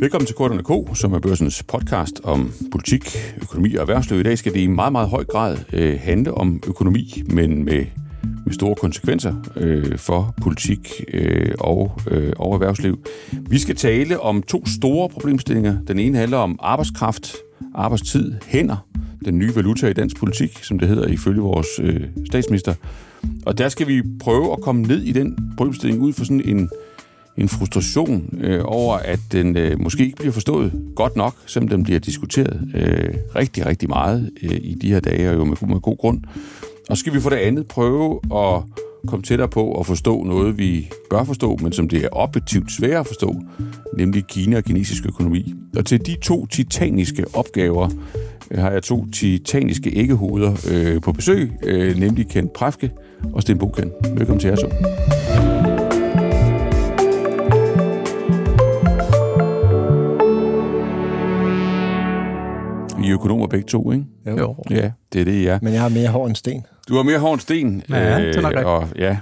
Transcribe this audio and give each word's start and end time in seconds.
Velkommen 0.00 0.26
til 0.26 0.36
Kortene 0.36 0.62
K, 0.62 0.96
som 0.96 1.12
er 1.12 1.18
børsens 1.18 1.62
podcast 1.62 2.20
om 2.24 2.52
politik, 2.70 3.16
økonomi 3.42 3.74
og 3.74 3.80
erhvervsliv. 3.80 4.20
I 4.20 4.22
dag 4.22 4.38
skal 4.38 4.52
det 4.52 4.60
i 4.60 4.66
meget, 4.66 4.92
meget 4.92 5.08
høj 5.08 5.24
grad 5.24 5.58
øh, 5.72 5.98
handle 6.00 6.34
om 6.34 6.62
økonomi, 6.66 7.22
men 7.26 7.64
med, 7.64 7.84
med 8.46 8.52
store 8.52 8.74
konsekvenser 8.74 9.34
øh, 9.56 9.98
for 9.98 10.34
politik 10.42 11.04
øh, 11.14 11.54
og, 11.58 12.00
øh, 12.10 12.32
og 12.36 12.54
erhvervsliv. 12.54 12.98
Vi 13.32 13.58
skal 13.58 13.76
tale 13.76 14.20
om 14.20 14.42
to 14.42 14.66
store 14.66 15.08
problemstillinger. 15.08 15.76
Den 15.88 15.98
ene 15.98 16.18
handler 16.18 16.38
om 16.38 16.58
arbejdskraft, 16.62 17.36
arbejdstid, 17.74 18.34
hænder, 18.46 18.86
den 19.24 19.38
nye 19.38 19.56
valuta 19.56 19.88
i 19.88 19.92
dansk 19.92 20.16
politik, 20.16 20.64
som 20.64 20.78
det 20.78 20.88
hedder 20.88 21.06
ifølge 21.06 21.40
vores 21.40 21.68
øh, 21.82 22.00
statsminister. 22.26 22.74
Og 23.46 23.58
der 23.58 23.68
skal 23.68 23.88
vi 23.88 24.02
prøve 24.20 24.52
at 24.52 24.60
komme 24.60 24.82
ned 24.82 25.02
i 25.02 25.12
den 25.12 25.54
problemstilling 25.56 26.02
ud 26.02 26.12
for 26.12 26.24
sådan 26.24 26.42
en 26.44 26.70
en 27.40 27.48
frustration 27.48 28.38
øh, 28.40 28.60
over, 28.64 28.96
at 28.96 29.20
den 29.32 29.56
øh, 29.56 29.80
måske 29.82 30.04
ikke 30.04 30.16
bliver 30.16 30.32
forstået 30.32 30.72
godt 30.96 31.16
nok, 31.16 31.34
selvom 31.46 31.68
den 31.68 31.82
bliver 31.82 32.00
diskuteret 32.00 32.70
øh, 32.74 33.14
rigtig, 33.36 33.66
rigtig 33.66 33.88
meget 33.88 34.30
øh, 34.42 34.58
i 34.62 34.74
de 34.74 34.88
her 34.88 35.00
dage, 35.00 35.30
og 35.30 35.36
jo 35.36 35.44
med, 35.44 35.56
med 35.68 35.80
god 35.80 35.96
grund. 35.96 36.20
Og 36.90 36.96
så 36.96 37.00
skal 37.00 37.14
vi 37.14 37.20
for 37.20 37.30
det 37.30 37.36
andet 37.36 37.66
prøve 37.66 38.20
at 38.34 38.62
komme 39.06 39.22
tættere 39.22 39.48
på 39.48 39.72
at 39.80 39.86
forstå 39.86 40.22
noget, 40.24 40.58
vi 40.58 40.90
bør 41.10 41.24
forstå, 41.24 41.58
men 41.62 41.72
som 41.72 41.88
det 41.88 42.04
er 42.04 42.08
objektivt 42.12 42.72
svært 42.72 43.00
at 43.00 43.06
forstå, 43.06 43.34
nemlig 43.96 44.24
Kina 44.26 44.56
og 44.56 44.64
kinesisk 44.64 45.06
økonomi. 45.06 45.54
Og 45.76 45.86
til 45.86 46.06
de 46.06 46.16
to 46.22 46.46
titaniske 46.46 47.24
opgaver 47.34 47.88
øh, 48.50 48.58
har 48.58 48.70
jeg 48.70 48.82
to 48.82 49.06
titaniske 49.10 49.90
æggehoveder 49.96 50.52
øh, 50.70 51.00
på 51.00 51.12
besøg, 51.12 51.50
øh, 51.62 51.96
nemlig 51.96 52.28
Kent 52.28 52.52
Præfke 52.52 52.90
og 53.32 53.42
Sten 53.42 53.58
Bokan. 53.58 53.92
Velkommen 54.16 54.40
til 54.40 54.48
jer 54.48 54.56
så. 54.56 54.68
I 63.04 63.10
økonomer 63.10 63.46
begge 63.46 63.66
to, 63.66 63.92
ikke? 63.92 64.04
Jo. 64.26 64.38
jo. 64.38 64.56
Ja, 64.70 64.90
det 65.12 65.20
er 65.20 65.24
det, 65.24 65.44
ja. 65.44 65.58
Men 65.62 65.72
jeg 65.72 65.82
har 65.82 65.88
mere 65.88 66.08
hår 66.08 66.26
end 66.26 66.36
sten. 66.36 66.66
Du 66.88 66.96
har 66.96 67.02
mere 67.02 67.18
hår 67.18 67.32
end 67.32 67.40
sten. 67.40 67.82
Ja, 67.88 68.18
det 68.18 68.36
er 68.36 68.40
nok 68.40 68.56
øh, 68.56 68.66
og, 68.66 68.88
ja, 68.96 69.16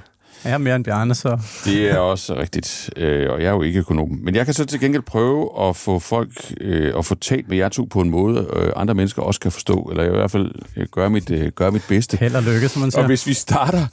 jeg 0.44 0.52
har 0.52 0.58
mere 0.58 0.76
end 0.76 0.84
Bjarne, 0.84 1.14
så... 1.14 1.38
det 1.64 1.90
er 1.90 1.98
også 1.98 2.36
rigtigt. 2.36 2.90
Øh, 2.96 3.30
og 3.30 3.42
jeg 3.42 3.48
er 3.48 3.52
jo 3.52 3.62
ikke 3.62 3.78
økonom. 3.78 4.18
Men 4.22 4.34
jeg 4.34 4.44
kan 4.44 4.54
så 4.54 4.64
til 4.64 4.80
gengæld 4.80 5.02
prøve 5.02 5.68
at 5.68 5.76
få 5.76 5.98
folk 5.98 6.54
øh, 6.60 6.98
at 6.98 7.04
få 7.04 7.14
talt 7.14 7.48
med 7.48 7.56
jer 7.56 7.68
to 7.68 7.84
på 7.84 8.00
en 8.00 8.10
måde, 8.10 8.50
øh, 8.56 8.72
andre 8.76 8.94
mennesker 8.94 9.22
også 9.22 9.40
kan 9.40 9.52
forstå. 9.52 9.88
Eller 9.90 10.02
jeg 10.02 10.12
i 10.12 10.16
hvert 10.16 10.30
fald 10.30 10.50
øh, 10.76 10.86
gøre 10.92 11.10
mit, 11.10 11.30
øh, 11.30 11.52
gøre 11.52 11.70
mit 11.70 11.84
bedste. 11.88 12.16
Held 12.16 12.34
og 12.34 12.42
lykke, 12.42 12.68
som 12.68 12.80
man 12.80 12.90
siger. 12.90 13.02
Og 13.02 13.06
hvis 13.06 13.26
vi 13.26 13.32
starter, 13.32 13.86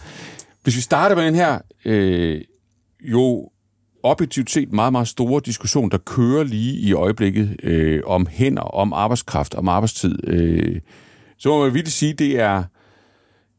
hvis 0.63 0.75
vi 0.75 0.81
starter 0.81 1.15
med 1.15 1.25
den 1.25 1.35
her 1.35 1.59
øh, 1.85 2.41
jo 3.01 3.49
objektivt 4.05 4.51
set 4.51 4.73
meget, 4.73 4.91
meget 4.91 5.07
store 5.07 5.41
diskussion, 5.45 5.91
der 5.91 5.97
kører 5.97 6.43
lige 6.43 6.73
i 6.73 6.93
øjeblikket 6.93 7.55
øh, 7.63 8.01
om 8.05 8.27
hænder, 8.31 8.61
om 8.61 8.93
arbejdskraft, 8.93 9.55
om 9.55 9.67
arbejdstid, 9.67 10.27
øh, 10.27 10.79
så 11.37 11.49
må 11.49 11.63
man 11.63 11.73
virkelig 11.73 11.93
sige, 11.93 12.13
det 12.13 12.39
er 12.39 12.63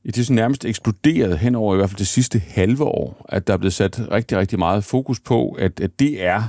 det 0.06 0.18
er 0.18 0.22
sådan 0.22 0.36
nærmest 0.36 0.64
eksploderet 0.64 1.38
hen 1.38 1.54
over 1.54 1.74
i 1.74 1.76
hvert 1.76 1.90
fald 1.90 1.98
det 1.98 2.06
sidste 2.06 2.42
halve 2.48 2.84
år, 2.84 3.26
at 3.28 3.46
der 3.46 3.52
er 3.52 3.56
blevet 3.56 3.72
sat 3.72 4.12
rigtig, 4.12 4.38
rigtig 4.38 4.58
meget 4.58 4.84
fokus 4.84 5.20
på, 5.20 5.48
at, 5.50 5.80
at 5.80 5.98
det 5.98 6.24
er 6.24 6.42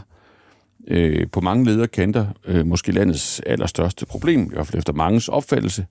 øh, 0.88 1.28
på 1.32 1.42
mange 1.42 1.66
lederkanter 1.66 2.26
øh, 2.46 2.66
måske 2.66 2.92
landets 2.92 3.40
allerstørste 3.46 4.06
problem, 4.06 4.42
i 4.42 4.54
hvert 4.54 4.68
fald 4.68 4.78
efter 4.78 4.94
mangens 4.94 5.28
opfattelse, 5.28 5.86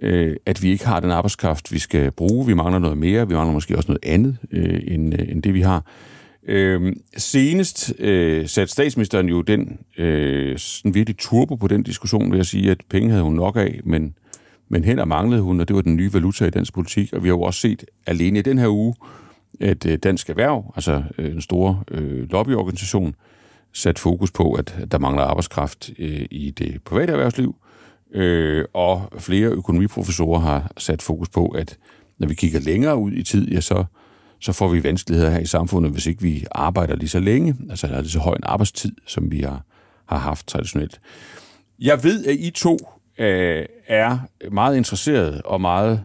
øh, 0.00 0.36
at 0.46 0.62
vi 0.62 0.70
ikke 0.70 0.86
har 0.86 1.00
den 1.00 1.10
arbejdskraft, 1.10 1.72
vi 1.72 1.78
skal 1.78 2.10
bruge. 2.10 2.46
Vi 2.46 2.54
mangler 2.54 2.78
noget 2.78 2.98
mere, 2.98 3.28
vi 3.28 3.34
mangler 3.34 3.52
måske 3.52 3.76
også 3.76 3.88
noget 3.88 4.04
andet 4.04 4.36
øh, 4.50 4.80
end, 4.86 5.20
øh, 5.20 5.28
end 5.28 5.42
det, 5.42 5.54
vi 5.54 5.60
har. 5.60 5.84
Øh, 6.48 6.92
senest 7.16 7.94
øh, 7.98 8.48
satte 8.48 8.72
statsministeren 8.72 9.28
jo 9.28 9.42
den 9.42 9.78
øh, 9.98 10.58
sådan 10.58 10.94
virkelig 10.94 11.18
turbo 11.18 11.56
på 11.56 11.68
den 11.68 11.82
diskussion 11.82 12.32
ved 12.32 12.40
at 12.40 12.46
sige, 12.46 12.70
at 12.70 12.78
penge 12.90 13.10
havde 13.10 13.22
hun 13.22 13.34
nok 13.34 13.56
af, 13.56 13.80
men, 13.84 14.14
men 14.68 14.84
hænder 14.84 15.04
manglede 15.04 15.42
hun, 15.42 15.60
og 15.60 15.68
det 15.68 15.76
var 15.76 15.82
den 15.82 15.96
nye 15.96 16.12
valuta 16.12 16.44
i 16.44 16.50
dansk 16.50 16.74
politik. 16.74 17.12
Og 17.12 17.22
vi 17.22 17.28
har 17.28 17.34
jo 17.34 17.42
også 17.42 17.60
set 17.60 17.84
alene 18.06 18.38
i 18.38 18.42
den 18.42 18.58
her 18.58 18.68
uge, 18.68 18.94
at 19.60 19.86
øh, 19.86 19.98
Dansk 19.98 20.30
Erhverv, 20.30 20.72
altså 20.76 21.02
øh, 21.18 21.32
en 21.32 21.40
stor 21.40 21.84
øh, 21.90 22.30
lobbyorganisation, 22.30 23.14
sat 23.72 23.98
fokus 23.98 24.30
på, 24.30 24.52
at 24.52 24.76
der 24.90 24.98
mangler 24.98 25.22
arbejdskraft 25.22 25.90
øh, 25.98 26.26
i 26.30 26.50
det 26.50 26.82
private 26.84 27.12
erhvervsliv, 27.12 27.56
øh, 28.14 28.64
og 28.72 29.12
flere 29.18 29.48
økonomiprofessorer 29.48 30.40
har 30.40 30.72
sat 30.76 31.02
fokus 31.02 31.28
på, 31.28 31.48
at 31.48 31.78
når 32.18 32.28
vi 32.28 32.34
kigger 32.34 32.60
længere 32.60 32.96
ud 32.96 33.12
i 33.12 33.22
tid, 33.22 33.48
ja, 33.48 33.60
så 33.60 33.84
så 34.40 34.52
får 34.52 34.68
vi 34.68 34.84
vanskeligheder 34.84 35.30
her 35.30 35.38
i 35.38 35.46
samfundet, 35.46 35.92
hvis 35.92 36.06
ikke 36.06 36.22
vi 36.22 36.46
arbejder 36.50 36.96
lige 36.96 37.08
så 37.08 37.20
længe, 37.20 37.56
altså 37.70 37.86
har 37.86 38.00
lige 38.00 38.10
så 38.10 38.18
høj 38.18 38.34
en 38.34 38.44
arbejdstid, 38.44 38.92
som 39.06 39.32
vi 39.32 39.40
har, 39.40 39.62
har 40.06 40.18
haft 40.18 40.46
traditionelt. 40.46 41.00
Jeg 41.80 42.04
ved, 42.04 42.26
at 42.26 42.34
I 42.34 42.50
to 42.50 42.78
øh, 43.18 43.66
er 43.86 44.18
meget 44.50 44.76
interesseret 44.76 45.42
og 45.42 45.60
meget 45.60 46.04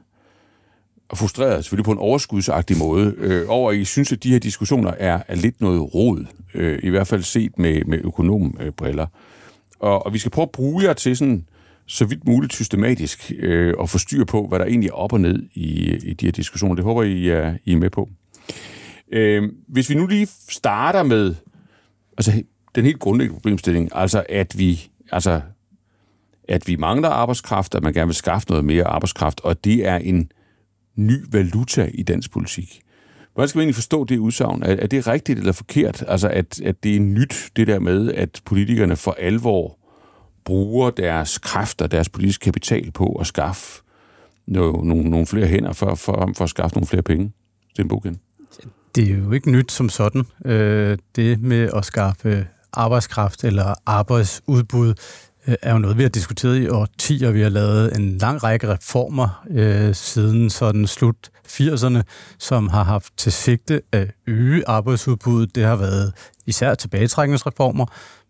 frustreret, 1.13 1.63
selvfølgelig 1.63 1.85
på 1.85 1.91
en 1.91 1.97
overskudsagtig 1.97 2.77
måde, 2.77 3.15
øh, 3.17 3.45
over 3.47 3.71
at 3.71 3.77
I 3.77 3.85
synes, 3.85 4.11
at 4.11 4.23
de 4.23 4.31
her 4.31 4.39
diskussioner 4.39 4.91
er, 4.91 5.21
er 5.27 5.35
lidt 5.35 5.61
noget 5.61 5.93
rod, 5.93 6.25
øh, 6.53 6.79
i 6.83 6.89
hvert 6.89 7.07
fald 7.07 7.23
set 7.23 7.59
med, 7.59 7.85
med 7.85 7.99
økonombriller. 8.03 9.07
Og, 9.79 10.05
og 10.05 10.13
vi 10.13 10.17
skal 10.17 10.31
prøve 10.31 10.43
at 10.43 10.51
bruge 10.51 10.83
jer 10.83 10.93
til 10.93 11.17
sådan, 11.17 11.45
så 11.85 12.05
vidt 12.05 12.27
muligt 12.27 12.53
systematisk 12.53 13.31
øh, 13.39 13.73
at 13.81 13.89
få 13.89 13.97
styr 13.97 14.25
på, 14.25 14.47
hvad 14.47 14.59
der 14.59 14.65
egentlig 14.65 14.87
er 14.87 14.93
op 14.93 15.13
og 15.13 15.21
ned 15.21 15.43
i, 15.53 15.95
i 15.95 16.13
de 16.13 16.25
her 16.25 16.31
diskussioner. 16.31 16.75
Det 16.75 16.83
håber 16.83 17.03
I 17.03 17.29
er, 17.29 17.57
I 17.65 17.73
er 17.73 17.77
med 17.77 17.89
på. 17.89 18.09
Øh, 19.11 19.43
hvis 19.67 19.89
vi 19.89 19.95
nu 19.95 20.07
lige 20.07 20.27
starter 20.49 21.03
med 21.03 21.35
altså, 22.17 22.43
den 22.75 22.85
helt 22.85 22.99
grundlæggende 22.99 23.35
problemstilling, 23.39 23.89
altså 23.93 24.25
at 24.29 24.57
vi, 24.57 24.89
altså, 25.11 25.41
at 26.47 26.67
vi 26.67 26.75
mangler 26.75 27.09
arbejdskraft, 27.09 27.75
at 27.75 27.83
man 27.83 27.93
gerne 27.93 28.07
vil 28.07 28.15
skaffe 28.15 28.49
noget 28.49 28.65
mere 28.65 28.83
arbejdskraft, 28.83 29.41
og 29.41 29.63
det 29.63 29.87
er 29.87 29.95
en 29.95 30.31
ny 30.95 31.25
valuta 31.31 31.89
i 31.93 32.03
dansk 32.03 32.31
politik. 32.31 32.81
Hvordan 33.33 33.49
skal 33.49 33.59
man 33.59 33.61
egentlig 33.61 33.75
forstå 33.75 34.03
det 34.03 34.17
udsagn? 34.17 34.63
Er, 34.63 34.75
er 34.75 34.87
det 34.87 35.07
rigtigt 35.07 35.39
eller 35.39 35.51
forkert? 35.51 36.03
Altså, 36.07 36.27
at, 36.27 36.61
at 36.61 36.83
det 36.83 36.95
er 36.95 36.99
nyt, 36.99 37.49
det 37.55 37.67
der 37.67 37.79
med, 37.79 38.11
at 38.11 38.41
politikerne 38.45 38.95
for 38.95 39.15
alvor 39.19 39.77
bruger 40.45 40.89
deres 40.89 41.37
kræfter, 41.37 41.87
deres 41.87 42.09
politiske 42.09 42.43
kapital 42.43 42.91
på 42.91 43.13
at 43.13 43.27
skaffe 43.27 43.81
nogle, 44.47 44.87
nogle, 44.87 45.09
nogle 45.09 45.25
flere 45.25 45.47
hænder 45.47 45.73
for, 45.73 45.95
for, 45.95 46.31
for 46.37 46.43
at 46.43 46.49
skaffe 46.49 46.75
nogle 46.75 46.87
flere 46.87 47.03
penge. 47.03 47.23
Det 47.71 47.79
er 47.79 47.83
en 47.83 47.89
bog 47.89 48.01
igen. 48.05 48.19
Det 48.95 49.11
er 49.11 49.17
jo 49.17 49.31
ikke 49.31 49.51
nyt 49.51 49.71
som 49.71 49.89
sådan. 49.89 50.25
Øh, 50.45 50.97
det 51.15 51.41
med 51.41 51.69
at 51.75 51.85
skaffe 51.85 52.47
arbejdskraft 52.73 53.43
eller 53.43 53.73
arbejdsudbud 53.85 54.93
øh, 55.47 55.55
er 55.61 55.71
jo 55.73 55.79
noget, 55.79 55.97
vi 55.97 56.01
har 56.01 56.09
diskuteret 56.09 56.57
i 56.57 56.67
årtier. 56.67 57.31
Vi 57.31 57.41
har 57.41 57.49
lavet 57.49 57.97
en 57.97 58.17
lang 58.17 58.43
række 58.43 58.73
reformer 58.73 59.45
øh, 59.49 59.95
siden 59.95 60.49
sådan 60.49 60.87
slut 60.87 61.29
80'erne, 61.47 62.01
som 62.39 62.69
har 62.69 62.83
haft 62.83 63.17
til 63.17 63.31
sigte 63.31 63.81
at 63.91 64.11
øge 64.27 64.63
arbejdsudbuddet. 64.67 65.55
Det 65.55 65.63
har 65.63 65.75
været 65.75 66.13
især 66.45 66.75
tilbagetrækningsreformer, 66.75 67.85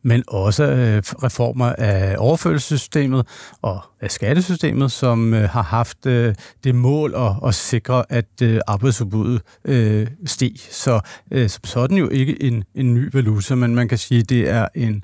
men 0.05 0.23
også 0.27 0.63
øh, 0.63 1.03
reformer 1.23 1.73
af 1.77 2.15
overførselssystemet 2.19 3.27
og 3.61 3.81
af 4.01 4.11
skattesystemet, 4.11 4.91
som 4.91 5.33
øh, 5.33 5.49
har 5.49 5.61
haft 5.61 6.05
øh, 6.05 6.35
det 6.63 6.75
mål 6.75 7.13
at, 7.15 7.31
at 7.47 7.55
sikre, 7.55 8.03
at 8.09 8.41
øh, 8.41 8.59
arbejdsudbuddet 8.67 9.41
øh, 9.65 10.07
steg. 10.25 10.53
Så 10.71 10.99
øh, 11.31 11.49
som 11.49 11.63
sådan 11.63 11.97
jo 11.97 12.09
ikke 12.09 12.43
en, 12.43 12.63
en 12.75 12.93
ny 12.93 13.09
valuta, 13.13 13.55
men 13.55 13.75
man 13.75 13.87
kan 13.87 13.97
sige, 13.97 14.19
at 14.19 14.29
det 14.29 14.49
er 14.49 14.67
en 14.75 15.03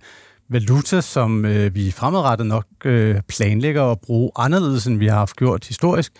valuta, 0.49 1.01
som 1.01 1.45
øh, 1.45 1.75
vi 1.75 1.91
fremadrettet 1.91 2.47
nok 2.47 2.65
øh, 2.85 3.21
planlægger 3.27 3.83
at 3.83 3.99
bruge 3.99 4.31
anderledes, 4.35 4.87
end 4.87 4.99
vi 4.99 5.07
har 5.07 5.17
haft 5.17 5.35
gjort 5.35 5.67
historisk. 5.67 6.13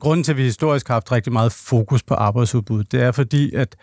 Grunden 0.00 0.24
til, 0.24 0.32
at 0.32 0.38
vi 0.38 0.42
historisk 0.42 0.88
har 0.88 0.94
haft 0.94 1.12
rigtig 1.12 1.32
meget 1.32 1.52
fokus 1.52 2.02
på 2.02 2.14
arbejdsudbud, 2.14 2.84
det 2.84 3.02
er 3.02 3.12
fordi, 3.12 3.54
at 3.54 3.76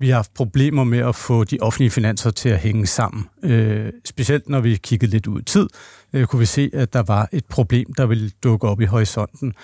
vi 0.00 0.08
har 0.08 0.16
haft 0.16 0.34
problemer 0.34 0.84
med 0.84 0.98
at 0.98 1.14
få 1.14 1.44
de 1.44 1.58
offentlige 1.60 1.90
finanser 1.90 2.30
til 2.30 2.48
at 2.48 2.58
hænge 2.58 2.86
sammen. 2.86 3.28
Øh, 3.42 3.92
specielt 4.04 4.48
når 4.48 4.60
vi 4.60 4.76
kiggede 4.76 5.10
lidt 5.10 5.26
ud 5.26 5.40
i 5.40 5.44
tid, 5.44 5.68
øh, 6.12 6.26
kunne 6.26 6.40
vi 6.40 6.46
se, 6.46 6.70
at 6.72 6.92
der 6.92 7.02
var 7.02 7.28
et 7.32 7.44
problem, 7.44 7.92
der 7.92 8.06
ville 8.06 8.30
dukke 8.44 8.68
op 8.68 8.80
i 8.80 8.84
horisonten. 8.84 9.54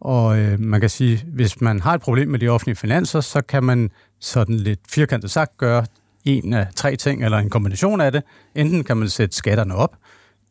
Og 0.00 0.38
øh, 0.38 0.60
man 0.60 0.80
kan 0.80 0.90
sige, 0.90 1.24
hvis 1.26 1.60
man 1.60 1.80
har 1.80 1.94
et 1.94 2.00
problem 2.00 2.28
med 2.28 2.38
de 2.38 2.48
offentlige 2.48 2.76
finanser, 2.76 3.20
så 3.20 3.42
kan 3.42 3.64
man 3.64 3.90
sådan 4.20 4.54
lidt 4.54 4.80
firkantet 4.88 5.30
sagt 5.30 5.56
gøre 5.56 5.86
en 6.24 6.52
af 6.52 6.66
tre 6.76 6.96
ting, 6.96 7.24
eller 7.24 7.38
en 7.38 7.50
kombination 7.50 8.00
af 8.00 8.12
det. 8.12 8.22
Enten 8.54 8.84
kan 8.84 8.96
man 8.96 9.08
sætte 9.08 9.36
skatterne 9.36 9.74
op, 9.74 9.96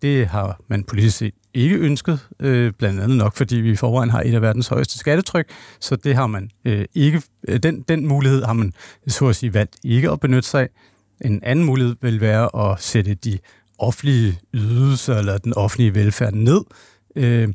det 0.04 0.28
har 0.28 0.62
man 0.68 0.84
politisk 0.84 1.18
set 1.18 1.34
ikke 1.54 1.76
ønsket, 1.76 2.20
øh, 2.40 2.74
blandt 2.74 3.02
andet 3.02 3.18
nok, 3.18 3.36
fordi 3.36 3.56
vi 3.56 3.72
i 3.72 3.76
forvejen 3.76 4.10
har 4.10 4.22
et 4.22 4.34
af 4.34 4.42
verdens 4.42 4.68
højeste 4.68 4.98
skattetryk, 4.98 5.50
så 5.80 5.96
det 5.96 6.16
har 6.16 6.28
man 6.28 6.50
øh, 6.66 6.86
ikke, 6.96 7.22
øh, 7.48 7.60
den, 7.60 7.82
den 7.82 8.08
mulighed 8.08 8.44
har 8.44 8.54
man 8.54 8.74
så 9.08 9.28
at 9.28 9.36
sige 9.36 9.54
valgt 9.54 9.76
ikke 9.84 10.10
at 10.10 10.20
benytte 10.20 10.50
sig 10.50 10.62
af. 10.62 10.70
En 11.22 11.44
anden 11.44 11.66
mulighed 11.66 11.96
vil 12.02 12.22
være 12.22 12.72
at 12.72 12.82
sætte 12.82 13.14
de 13.14 13.40
offentlige 13.80 14.40
ydelser 14.54 15.18
eller 15.18 15.38
den 15.38 15.54
offentlige 15.54 15.96
velfærd 15.96 16.34
ned. 16.34 16.62
Øh, 17.16 17.48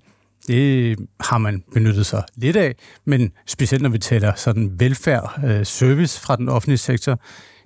det 0.47 0.97
har 1.21 1.39
man 1.39 1.65
benyttet 1.75 2.07
sig 2.07 2.23
lidt 2.37 2.57
af, 2.57 2.75
men 3.05 3.33
specielt 3.47 3.83
når 3.83 3.91
vi 3.91 3.99
taler 3.99 4.33
sådan 4.37 4.81
velfærd, 4.81 5.41
øh, 5.45 5.67
service 5.67 6.21
fra 6.21 6.37
den 6.37 6.49
offentlige 6.49 6.79
sektor, 6.79 7.21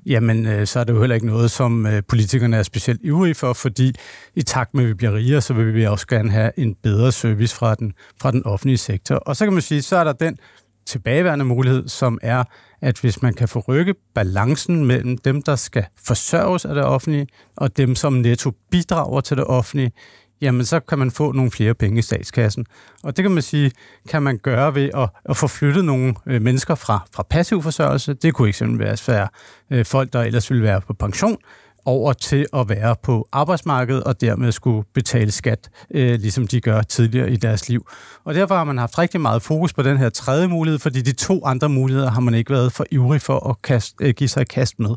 jamen 0.07 0.47
øh, 0.47 0.67
så 0.67 0.81
er 0.81 0.85
det 0.85 0.93
jo 0.93 1.01
heller 1.01 1.15
ikke 1.15 1.27
noget, 1.27 1.51
som 1.51 1.87
øh, 1.87 2.03
politikerne 2.09 2.57
er 2.57 2.63
specielt 2.63 3.01
ivrige 3.05 3.35
for, 3.35 3.53
fordi 3.53 3.93
i 4.35 4.43
takt 4.43 4.75
med, 4.75 4.85
at 4.85 4.89
vi 4.89 4.95
bliver 4.95 5.15
rigere, 5.15 5.41
så 5.41 5.55
vil 5.55 5.75
vi 5.75 5.87
også 5.87 6.07
gerne 6.07 6.31
have 6.31 6.51
en 6.57 6.75
bedre 6.83 7.13
service 7.13 7.57
fra 7.57 7.75
den, 7.75 7.93
fra 8.21 8.31
den 8.31 8.47
offentlige 8.47 8.79
sektor. 8.79 9.15
Og 9.15 9.37
så 9.37 9.47
kan 9.47 9.53
man 9.53 9.63
sige, 9.63 9.83
så 9.83 9.97
er 9.97 10.05
der 10.05 10.13
den 10.13 10.39
tilbageværende 10.87 11.45
mulighed, 11.45 11.89
som 11.89 12.19
er, 12.23 12.45
at 12.81 12.99
hvis 13.01 13.23
man 13.23 13.35
kan 13.35 13.49
forrykke 13.49 13.95
balancen 14.15 14.87
mellem 14.87 15.19
dem, 15.19 15.43
der 15.43 15.57
skal 15.57 15.85
forsørges 16.05 16.65
af 16.65 16.75
det 16.75 16.85
offentlige, 16.85 17.27
og 17.57 17.77
dem, 17.77 17.95
som 17.95 18.13
netto 18.13 18.53
bidrager 18.71 19.21
til 19.21 19.37
det 19.37 19.45
offentlige, 19.45 19.93
jamen 20.43 20.65
så 20.65 20.81
kan 20.81 20.99
man 20.99 21.11
få 21.11 21.33
nogle 21.33 21.51
flere 21.51 21.75
penge 21.75 21.99
i 21.99 22.03
statskassen. 22.03 22.67
Og 23.03 23.17
det 23.17 23.23
kan 23.23 23.33
man 23.33 23.43
sige, 23.43 23.71
kan 24.09 24.23
man 24.23 24.39
gøre 24.39 24.75
ved 24.75 24.91
at, 24.95 25.09
at 25.25 25.37
få 25.37 25.47
flyttet 25.47 25.85
nogle 25.85 26.15
øh, 26.27 26.43
mennesker 26.43 26.75
fra, 26.75 27.07
fra 27.15 27.23
passiv 27.31 27.63
forsørgelse. 27.63 28.15
Det 28.15 28.35
kunne 28.35 28.49
eksempelvis 28.49 29.09
være 29.09 29.29
øh, 29.71 29.85
folk, 29.85 30.13
der 30.13 30.23
ellers 30.23 30.51
ville 30.51 30.63
være 30.63 30.81
på 30.81 30.93
pension, 30.93 31.37
over 31.85 32.13
til 32.13 32.47
at 32.53 32.69
være 32.69 32.97
på 33.03 33.29
arbejdsmarkedet 33.33 34.05
og 34.05 34.21
dermed 34.21 34.53
skulle 34.53 34.85
betale 34.95 35.31
skat, 35.31 35.71
øh, 35.95 36.21
ligesom 36.21 36.47
de 36.47 36.61
gør 36.61 36.83
tidligere 36.83 37.31
i 37.31 37.37
deres 37.37 37.69
liv. 37.69 37.87
Og 38.25 38.35
derfor 38.35 38.55
har 38.55 38.65
man 38.65 38.79
haft 38.79 38.99
rigtig 38.99 39.21
meget 39.21 39.43
fokus 39.43 39.73
på 39.73 39.83
den 39.83 39.97
her 39.97 40.09
tredje 40.09 40.49
mulighed, 40.49 40.79
fordi 40.79 41.03
de 41.03 41.13
to 41.13 41.45
andre 41.45 41.69
muligheder 41.69 42.11
har 42.11 42.21
man 42.21 42.35
ikke 42.35 42.51
været 42.51 42.73
for 42.73 42.85
ivrig 42.91 43.21
for 43.21 43.51
at 43.51 43.63
kaste, 43.63 44.05
øh, 44.05 44.15
give 44.15 44.29
sig 44.29 44.41
i 44.41 44.45
kast 44.45 44.79
med. 44.79 44.91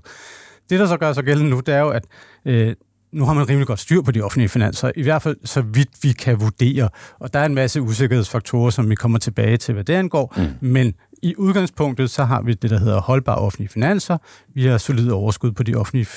Det, 0.69 0.80
der 0.80 0.88
så 0.88 0.97
gør 0.97 1.13
sig 1.13 1.24
gældende 1.24 1.50
nu, 1.50 1.59
det 1.59 1.75
er 1.75 1.80
jo, 1.80 1.89
at 1.89 2.06
øh, 2.45 2.75
nu 3.15 3.25
har 3.25 3.33
man 3.33 3.50
rimelig 3.50 3.67
godt 3.67 3.79
styr 3.79 4.01
på 4.01 4.12
de 4.12 4.21
offentlige 4.21 4.50
finanser, 4.50 4.91
i 4.95 5.03
hvert 5.03 5.21
fald 5.21 5.38
så 5.44 5.62
vidt 5.62 5.89
vi 6.01 6.12
kan 6.12 6.41
vurdere. 6.41 6.89
Og 7.19 7.33
der 7.33 7.39
er 7.39 7.45
en 7.45 7.56
masse 7.56 7.81
usikkerhedsfaktorer, 7.81 8.69
som 8.69 8.89
vi 8.89 8.95
kommer 8.95 9.19
tilbage 9.19 9.57
til, 9.57 9.73
hvad 9.73 9.83
det 9.83 9.94
angår. 9.94 10.33
Mm. 10.38 10.69
Men 10.69 10.94
i 11.23 11.35
udgangspunktet, 11.38 12.09
så 12.09 12.23
har 12.23 12.41
vi 12.41 12.53
det, 12.53 12.69
der 12.69 12.79
hedder 12.79 13.01
holdbare 13.01 13.38
offentlige 13.38 13.69
finanser. 13.69 14.17
Vi 14.53 14.65
har 14.65 14.77
solide 14.77 15.13
overskud 15.13 15.51
på 15.51 15.63
de 15.63 15.75
offentlige 15.75 16.07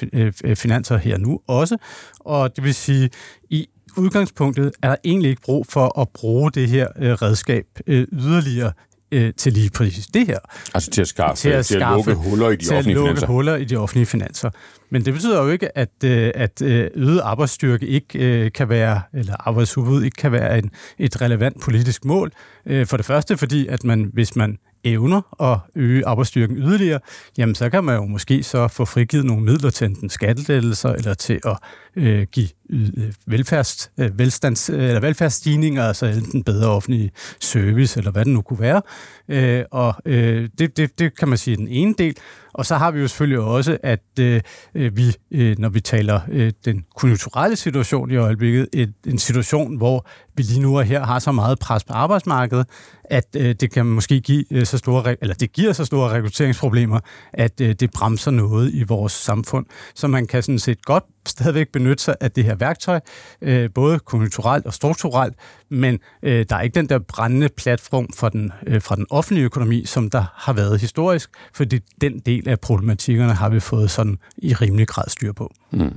øh, 0.45 0.57
finanser 0.57 0.97
her 0.97 1.19
nu 1.19 1.41
også. 1.47 1.77
Og 2.21 2.57
det 2.57 2.65
vil 2.65 2.75
sige, 2.75 3.11
i 3.51 3.67
udgangspunktet 3.97 4.73
er 4.83 4.89
der 4.89 4.97
egentlig 5.05 5.31
ikke 5.31 5.43
brug 5.43 5.67
for 5.67 6.01
at 6.01 6.09
bruge 6.09 6.51
det 6.51 6.69
her 6.69 6.89
øh, 6.99 7.13
redskab 7.13 7.65
øh, 7.87 8.07
yderligere 8.13 8.73
øh, 9.13 9.33
til 9.37 9.53
lige 9.53 9.71
præcis 9.71 10.07
det 10.07 10.27
her. 10.27 10.39
Altså 10.75 10.91
til 10.91 11.01
at 11.01 11.09
skaffe, 11.09 11.43
til 11.43 11.49
at, 11.49 11.67
til 11.67 11.75
at 11.75 11.91
lukke 11.93 12.15
huller 12.15 12.49
i 12.49 12.57
de 12.57 12.65
til 12.65 12.77
offentlige 12.77 12.95
at 12.95 12.97
lukke 12.97 13.09
finanser. 13.09 13.27
huller 13.27 13.57
i 13.57 13.65
de 13.65 13.77
offentlige 13.77 14.07
finanser. 14.07 14.51
Men 14.91 15.05
det 15.05 15.13
betyder 15.13 15.43
jo 15.43 15.49
ikke, 15.49 15.79
at, 15.79 16.05
øh, 16.05 16.31
at 16.35 16.63
øh, 16.63 16.91
øget 16.95 17.21
arbejdsstyrke 17.21 17.87
ikke 17.87 18.19
øh, 18.19 18.53
kan 18.53 18.69
være, 18.69 19.03
eller 19.15 19.35
arbejdsudbud 19.49 20.03
ikke 20.03 20.17
kan 20.17 20.33
være 20.33 20.59
en, 20.59 20.71
et 20.99 21.21
relevant 21.21 21.61
politisk 21.61 22.05
mål. 22.05 22.33
Øh, 22.67 22.87
for 22.87 22.97
det 22.97 23.07
første, 23.07 23.37
fordi 23.37 23.67
at 23.67 23.85
man, 23.85 24.11
hvis 24.13 24.37
man 24.37 24.59
evner 24.85 25.43
at 25.53 25.83
øge 25.83 26.07
arbejdsstyrken 26.07 26.57
yderligere, 26.57 27.01
jamen 27.39 27.55
så 27.55 27.71
kan 27.71 27.85
man 27.85 27.95
jo 27.95 28.05
måske 28.05 28.43
så 28.43 28.69
få 28.69 28.85
frigivet 28.85 29.27
nogle 29.27 29.45
midler 29.45 29.71
til 29.71 29.87
enten 29.87 30.11
skattelettelser 30.11 30.89
eller 30.89 31.15
til 31.15 31.41
at 31.45 31.59
øh, 31.97 32.27
give 32.33 32.49
Øh, 32.71 33.13
velfærds, 33.27 33.91
øh, 33.99 34.19
velstands, 34.19 34.71
øh, 34.71 34.83
eller 34.83 35.01
velfærdsstigninger, 35.01 35.85
altså 35.85 36.07
enten 36.07 36.45
bedre 36.45 36.69
offentlig 36.69 37.11
service 37.41 37.99
eller 37.99 38.11
hvad 38.11 38.25
det 38.25 38.33
nu 38.33 38.43
kunne 38.43 38.61
være. 38.61 38.83
Øh, 39.29 39.65
og 39.71 39.95
øh, 40.05 40.49
det, 40.59 40.77
det, 40.77 40.99
det 40.99 41.19
kan 41.19 41.29
man 41.29 41.39
sige 41.39 41.53
er 41.53 41.57
den 41.57 41.69
ene 41.69 41.95
del. 41.99 42.17
Og 42.55 42.67
så 42.67 42.77
har 42.77 42.91
vi 42.91 43.01
jo 43.01 43.09
selvfølgelig 43.09 43.39
også, 43.39 43.79
at 43.83 44.01
øh, 44.21 44.41
vi, 44.75 45.17
øh, 45.31 45.59
når 45.59 45.69
vi 45.69 45.81
taler 45.81 46.21
øh, 46.29 46.53
den 46.65 46.85
konjunkturelle 46.97 47.57
situation 47.57 48.11
i 48.11 48.17
øjeblikket, 48.17 48.69
et, 48.73 48.93
en 49.07 49.19
situation, 49.19 49.77
hvor 49.77 50.07
vi 50.35 50.43
lige 50.43 50.61
nu 50.61 50.79
og 50.79 50.85
her 50.85 51.05
har 51.05 51.19
så 51.19 51.33
meget 51.33 51.59
pres 51.59 51.85
på 51.85 51.93
arbejdsmarkedet, 51.93 52.67
at 53.05 53.27
øh, 53.37 53.55
det 53.61 53.71
kan 53.71 53.87
måske 53.87 54.21
give 54.21 54.45
øh, 54.51 54.67
så 54.67 54.79
store, 54.79 55.17
eller 55.23 55.35
det 55.35 55.53
giver 55.53 55.73
så 55.73 55.85
store 55.85 56.11
rekrutteringsproblemer, 56.11 57.01
at 57.33 57.61
øh, 57.61 57.75
det 57.81 57.91
bremser 57.91 58.31
noget 58.31 58.75
i 58.75 58.83
vores 58.83 59.13
samfund. 59.13 59.67
Så 59.95 60.09
man 60.09 60.27
kan 60.27 60.43
sådan 60.43 60.59
set 60.59 60.85
godt 60.85 61.05
stadigvæk 61.29 61.69
benytte 61.73 62.03
sig 62.03 62.15
af 62.21 62.31
det 62.31 62.45
her 62.45 62.55
værktøj, 62.55 63.01
øh, 63.43 63.71
både 63.75 63.99
konjunkturelt 63.99 64.67
og 64.67 64.75
strukturelt, 64.75 65.35
men 65.69 65.99
øh, 66.23 66.47
der 66.49 66.57
er 66.57 66.61
ikke 66.61 66.75
den 66.75 66.89
der 66.89 66.99
brændende 66.99 67.49
platform 67.49 68.09
fra 68.17 68.29
den, 68.29 68.53
øh, 68.67 68.83
fra 68.83 68.97
den 68.97 69.07
offentlige 69.11 69.45
økonomi, 69.45 69.85
som 69.85 70.11
der 70.11 70.25
har 70.35 70.53
været 70.53 70.81
historisk, 70.81 71.31
fordi 71.55 71.79
den 72.01 72.19
del 72.19 72.49
af 72.49 72.61
problematikkerne 72.61 73.33
har 73.33 73.49
vi 73.49 73.61
fået 73.61 73.91
sådan 73.91 74.19
i 74.37 74.55
rimelig 74.55 74.89
grad 74.89 75.09
styr 75.09 75.33
på. 75.33 75.53
Mm. 75.71 75.95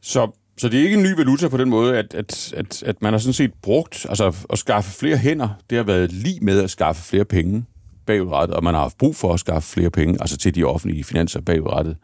Så 0.00 0.30
så 0.58 0.68
det 0.68 0.80
er 0.80 0.84
ikke 0.84 0.96
en 0.96 1.02
ny 1.02 1.16
valuta 1.16 1.48
på 1.48 1.56
den 1.56 1.70
måde, 1.70 1.98
at, 1.98 2.14
at, 2.14 2.52
at, 2.56 2.82
at 2.82 3.02
man 3.02 3.12
har 3.12 3.18
sådan 3.18 3.32
set 3.32 3.54
brugt, 3.62 4.06
altså 4.08 4.34
at 4.50 4.58
skaffe 4.58 4.90
flere 4.90 5.16
hænder, 5.16 5.48
det 5.70 5.78
har 5.78 5.84
været 5.84 6.12
lige 6.12 6.40
med 6.40 6.62
at 6.62 6.70
skaffe 6.70 7.02
flere 7.02 7.24
penge 7.24 7.64
bagudrettet, 8.06 8.56
og 8.56 8.64
man 8.64 8.74
har 8.74 8.80
haft 8.80 8.98
brug 8.98 9.16
for 9.16 9.34
at 9.34 9.40
skaffe 9.40 9.68
flere 9.68 9.90
penge, 9.90 10.16
altså 10.20 10.36
til 10.36 10.54
de 10.54 10.64
offentlige 10.64 11.04
finanser 11.04 11.40
bagudrettet. 11.40 11.96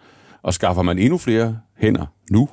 Og 0.43 0.55
skaffer 0.55 0.82
man 0.82 0.99
endnu 0.99 1.19
flere 1.19 1.58
hænder 1.76 2.06
nu, 2.31 2.49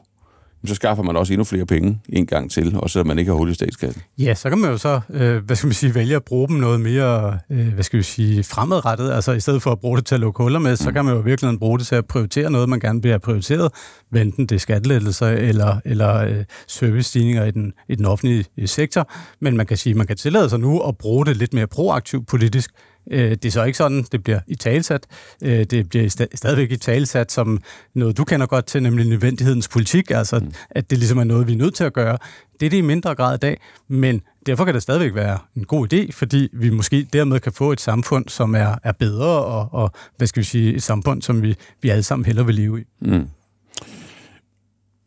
så 0.65 0.75
skaffer 0.75 1.03
man 1.03 1.17
også 1.17 1.33
endnu 1.33 1.43
flere 1.43 1.65
penge 1.65 1.99
en 2.09 2.25
gang 2.25 2.51
til, 2.51 2.75
også 2.75 2.93
så 2.99 3.03
man 3.03 3.19
ikke 3.19 3.31
har 3.31 3.37
hul 3.37 3.49
i 3.49 3.53
statskassen. 3.53 4.01
Ja, 4.17 4.33
så 4.33 4.49
kan 4.49 4.57
man 4.57 4.69
jo 4.69 4.77
så, 4.77 5.01
øh, 5.09 5.45
hvad 5.45 5.55
skal 5.55 5.67
man 5.67 5.73
sige, 5.73 5.95
vælge 5.95 6.15
at 6.15 6.23
bruge 6.23 6.47
dem 6.47 6.57
noget 6.57 6.81
mere, 6.81 7.39
øh, 7.49 7.73
hvad 7.73 7.83
skal 7.83 7.97
vi 7.97 8.03
sige, 8.03 8.43
fremadrettet. 8.43 9.11
Altså 9.11 9.31
i 9.31 9.39
stedet 9.39 9.61
for 9.61 9.71
at 9.71 9.79
bruge 9.79 9.97
det 9.97 10.05
til 10.05 10.15
at 10.15 10.21
lukke 10.21 10.43
huller 10.43 10.59
med, 10.59 10.71
mm. 10.71 10.75
så 10.75 10.91
kan 10.91 11.05
man 11.05 11.13
jo 11.13 11.19
virkelig 11.19 11.59
bruge 11.59 11.79
det 11.79 11.87
til 11.87 11.95
at 11.95 12.05
prioritere 12.05 12.51
noget, 12.51 12.69
man 12.69 12.79
gerne 12.79 13.01
vil 13.01 13.11
have 13.11 13.19
prioriteret, 13.19 13.71
enten 14.15 14.45
det 14.45 14.55
er 14.55 14.59
skattelettelser 14.59 15.27
eller, 15.27 15.77
eller 15.85 16.17
øh, 16.17 16.43
servicestigninger 16.67 17.45
i 17.45 17.51
den, 17.51 17.73
i 17.89 17.95
den 17.95 18.05
offentlige 18.05 18.45
sektor. 18.67 19.11
Men 19.39 19.57
man 19.57 19.65
kan 19.65 19.77
sige, 19.77 19.95
man 19.95 20.07
kan 20.07 20.17
tillade 20.17 20.49
sig 20.49 20.59
nu 20.59 20.79
at 20.79 20.97
bruge 20.97 21.25
det 21.25 21.37
lidt 21.37 21.53
mere 21.53 21.67
proaktivt 21.67 22.27
politisk, 22.27 22.71
Øh, 22.71 22.90
det 23.17 23.45
er 23.45 23.51
så 23.51 23.63
ikke 23.63 23.77
sådan, 23.77 24.05
det 24.11 24.23
bliver 24.23 24.39
i 24.47 24.55
talsat. 24.55 25.07
Øh, 25.43 25.63
det 25.63 25.89
bliver 25.89 26.27
stadigvæk 26.35 26.71
i 26.71 26.77
talsat 26.77 27.31
som 27.31 27.61
noget, 27.93 28.17
du 28.17 28.23
kender 28.23 28.45
godt 28.45 28.65
til, 28.65 28.83
nemlig 28.83 29.07
nødvendighedens 29.07 29.67
politik, 29.67 30.11
altså 30.11 30.39
mm. 30.39 30.53
at 30.69 30.89
det 30.89 30.97
ligesom 30.97 31.17
er 31.17 31.23
noget, 31.23 31.47
vi 31.47 31.53
er 31.53 31.57
nødt 31.57 31.75
til 31.75 31.83
at 31.83 31.93
gøre. 31.93 32.17
Det 32.59 32.65
er 32.65 32.69
det 32.69 32.77
i 32.77 32.81
mindre 32.81 33.15
grad 33.15 33.35
i 33.35 33.37
dag, 33.37 33.57
men 33.87 34.21
derfor 34.45 34.65
kan 34.65 34.73
det 34.73 34.81
stadigvæk 34.81 35.15
være 35.15 35.37
en 35.55 35.63
god 35.63 35.93
idé, 35.93 36.11
fordi 36.11 36.49
vi 36.53 36.69
måske 36.69 37.07
dermed 37.13 37.39
kan 37.39 37.51
få 37.51 37.71
et 37.71 37.81
samfund, 37.81 38.29
som 38.29 38.55
er, 38.55 38.75
er 38.83 38.91
bedre, 38.91 39.45
og, 39.45 39.69
og 39.71 39.91
hvad 40.17 40.27
skal 40.27 40.39
vi 40.39 40.45
sige, 40.45 40.75
et 40.75 40.83
samfund, 40.83 41.21
som 41.21 41.41
vi, 41.41 41.55
vi 41.81 41.89
alle 41.89 42.03
sammen 42.03 42.25
hellere 42.25 42.45
vil 42.45 42.55
leve 42.55 42.81
i. 42.81 42.83
Mm. 42.99 43.27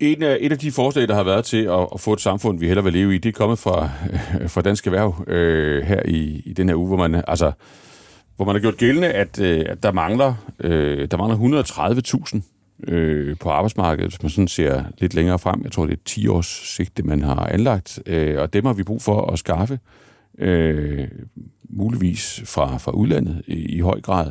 En 0.00 0.22
af, 0.22 0.38
et 0.40 0.52
af 0.52 0.58
de 0.58 0.72
forslag, 0.72 1.08
der 1.08 1.14
har 1.14 1.22
været 1.22 1.44
til 1.44 1.64
at, 1.64 1.86
at 1.94 2.00
få 2.00 2.12
et 2.12 2.20
samfund, 2.20 2.58
vi 2.58 2.66
hellere 2.66 2.84
vil 2.84 2.92
leve 2.92 3.14
i, 3.14 3.18
det 3.18 3.28
er 3.28 3.32
kommet 3.32 3.58
fra, 3.58 3.90
fra 4.52 4.60
Dansk 4.60 4.86
Erhverv 4.86 5.24
øh, 5.26 5.82
her 5.82 6.00
i, 6.04 6.42
i 6.46 6.52
den 6.52 6.68
her 6.68 6.76
uge, 6.76 6.86
hvor 6.86 6.96
man, 6.96 7.22
altså, 7.28 7.52
hvor 8.36 8.44
man 8.44 8.54
har 8.54 8.60
gjort 8.60 8.76
gældende, 8.76 9.12
at, 9.12 9.40
øh, 9.40 9.64
at 9.68 9.82
der 9.82 9.92
mangler, 9.92 10.34
øh, 10.60 11.08
der 11.10 11.16
mangler 11.16 11.62
130.000 12.86 12.92
øh, 12.92 13.36
på 13.36 13.50
arbejdsmarkedet, 13.50 14.10
hvis 14.10 14.22
man 14.22 14.30
sådan 14.30 14.48
ser 14.48 14.84
lidt 14.98 15.14
længere 15.14 15.38
frem. 15.38 15.60
Jeg 15.64 15.72
tror, 15.72 15.86
det 15.86 15.92
er 15.92 16.02
10 16.04 16.28
års 16.28 16.46
sigte, 16.46 17.02
man 17.02 17.22
har 17.22 17.46
anlagt, 17.46 17.98
øh, 18.06 18.40
og 18.40 18.52
dem 18.52 18.64
har 18.64 18.72
vi 18.72 18.82
brug 18.82 19.02
for 19.02 19.30
at 19.32 19.38
skaffe, 19.38 19.78
øh, 20.38 21.08
muligvis 21.70 22.42
fra, 22.44 22.76
fra 22.76 22.92
udlandet 22.92 23.42
i, 23.46 23.76
i 23.76 23.80
høj 23.80 24.00
grad, 24.00 24.30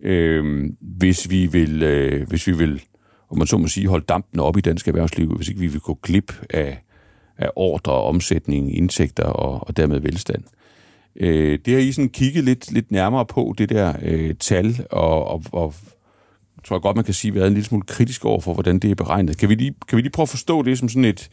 øh, 0.00 0.64
hvis 0.80 1.30
vi 1.30 1.46
vil, 1.46 1.82
øh, 1.82 2.28
hvis 2.28 2.46
vi 2.46 2.52
vil 2.52 2.82
om 3.30 3.38
man 3.38 3.46
så 3.46 3.58
må 3.58 3.66
sige, 3.66 3.88
holde 3.88 4.04
dampen 4.08 4.40
op 4.40 4.56
i 4.56 4.60
dansk 4.60 4.88
erhvervsliv, 4.88 5.36
hvis 5.36 5.48
ikke 5.48 5.60
vi 5.60 5.66
vil 5.66 5.80
gå 5.80 5.98
glip 6.02 6.32
af, 6.50 6.82
af 7.38 7.50
ordre, 7.56 7.92
omsætning, 7.92 8.76
indtægter 8.76 9.24
og, 9.24 9.68
og 9.68 9.76
dermed 9.76 10.00
velstand. 10.00 10.44
Øh, 10.44 10.63
Øh, 11.16 11.58
det 11.64 11.74
har 11.74 11.80
I 11.80 11.92
sådan 11.92 12.08
kigget 12.08 12.44
lidt, 12.44 12.72
lidt 12.72 12.90
nærmere 12.90 13.26
på, 13.26 13.54
det 13.58 13.68
der 13.68 13.94
øh, 14.02 14.34
tal, 14.34 14.86
og, 14.90 15.26
og, 15.26 15.42
og 15.52 15.74
tror 16.64 16.76
jeg 16.76 16.82
godt, 16.82 16.96
man 16.96 17.04
kan 17.04 17.14
sige, 17.14 17.34
været 17.34 17.46
en 17.46 17.52
lille 17.52 17.66
smule 17.66 17.84
kritisk 17.86 18.24
over 18.24 18.40
for, 18.40 18.54
hvordan 18.54 18.78
det 18.78 18.90
er 18.90 18.94
beregnet. 18.94 19.38
Kan 19.38 19.48
vi 19.48 19.54
lige, 19.54 19.74
kan 19.88 19.96
vi 19.96 20.02
lige 20.02 20.12
prøve 20.12 20.24
at 20.24 20.28
forstå 20.28 20.62
det 20.62 20.78
som 20.78 20.88
sådan 20.88 21.04
et, 21.04 21.30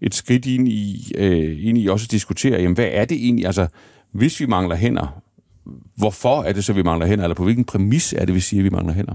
et 0.00 0.14
skridt 0.14 0.46
ind 0.46 0.68
i, 0.68 1.12
øh, 1.16 1.66
ind 1.66 1.78
i 1.78 1.86
også 1.86 2.06
at 2.06 2.10
diskutere, 2.10 2.60
jamen, 2.60 2.74
hvad 2.74 2.88
er 2.92 3.04
det 3.04 3.24
egentlig, 3.24 3.46
altså 3.46 3.66
hvis 4.12 4.40
vi 4.40 4.46
mangler 4.46 4.76
hænder, 4.76 5.22
hvorfor 5.96 6.42
er 6.42 6.52
det 6.52 6.64
så, 6.64 6.72
vi 6.72 6.82
mangler 6.82 7.06
hænder, 7.06 7.24
eller 7.24 7.34
på 7.34 7.44
hvilken 7.44 7.64
præmis 7.64 8.12
er 8.12 8.24
det, 8.24 8.34
vi 8.34 8.40
siger, 8.40 8.62
vi 8.62 8.70
mangler 8.70 8.94
hænder? 8.94 9.14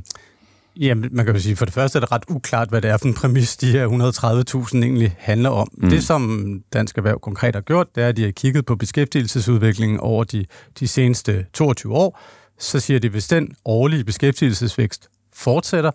Jamen, 0.80 1.10
man 1.12 1.26
kan 1.26 1.36
jo 1.36 1.42
sige, 1.42 1.56
for 1.56 1.66
det 1.66 1.74
første 1.74 1.98
er 1.98 2.00
det 2.00 2.12
ret 2.12 2.24
uklart, 2.30 2.70
hvad 2.70 2.82
det 2.82 2.92
er 2.92 2.98
for 2.98 3.08
en 3.08 3.14
præmis, 3.14 3.58
de 3.58 3.72
her 3.72 3.88
130.000 3.88 4.78
egentlig 4.78 5.16
handler 5.20 5.50
om. 5.50 5.68
Mm. 5.74 5.90
Det, 5.90 6.04
som 6.04 6.62
Dansk 6.74 6.98
Erhverv 6.98 7.20
konkret 7.20 7.56
har 7.56 7.62
gjort, 7.62 7.96
det 7.96 8.04
er, 8.04 8.08
at 8.08 8.18
de 8.18 8.24
har 8.24 8.32
kigget 8.32 8.66
på 8.66 8.76
beskæftigelsesudviklingen 8.76 10.00
over 10.00 10.24
de, 10.24 10.46
de 10.80 10.88
seneste 10.88 11.46
22 11.54 11.94
år. 11.94 12.20
Så 12.60 12.80
siger 12.80 13.00
de, 13.00 13.10
hvis 13.10 13.28
den 13.28 13.56
årlige 13.66 14.04
beskæftigelsesvækst 14.04 15.10
fortsætter, 15.34 15.92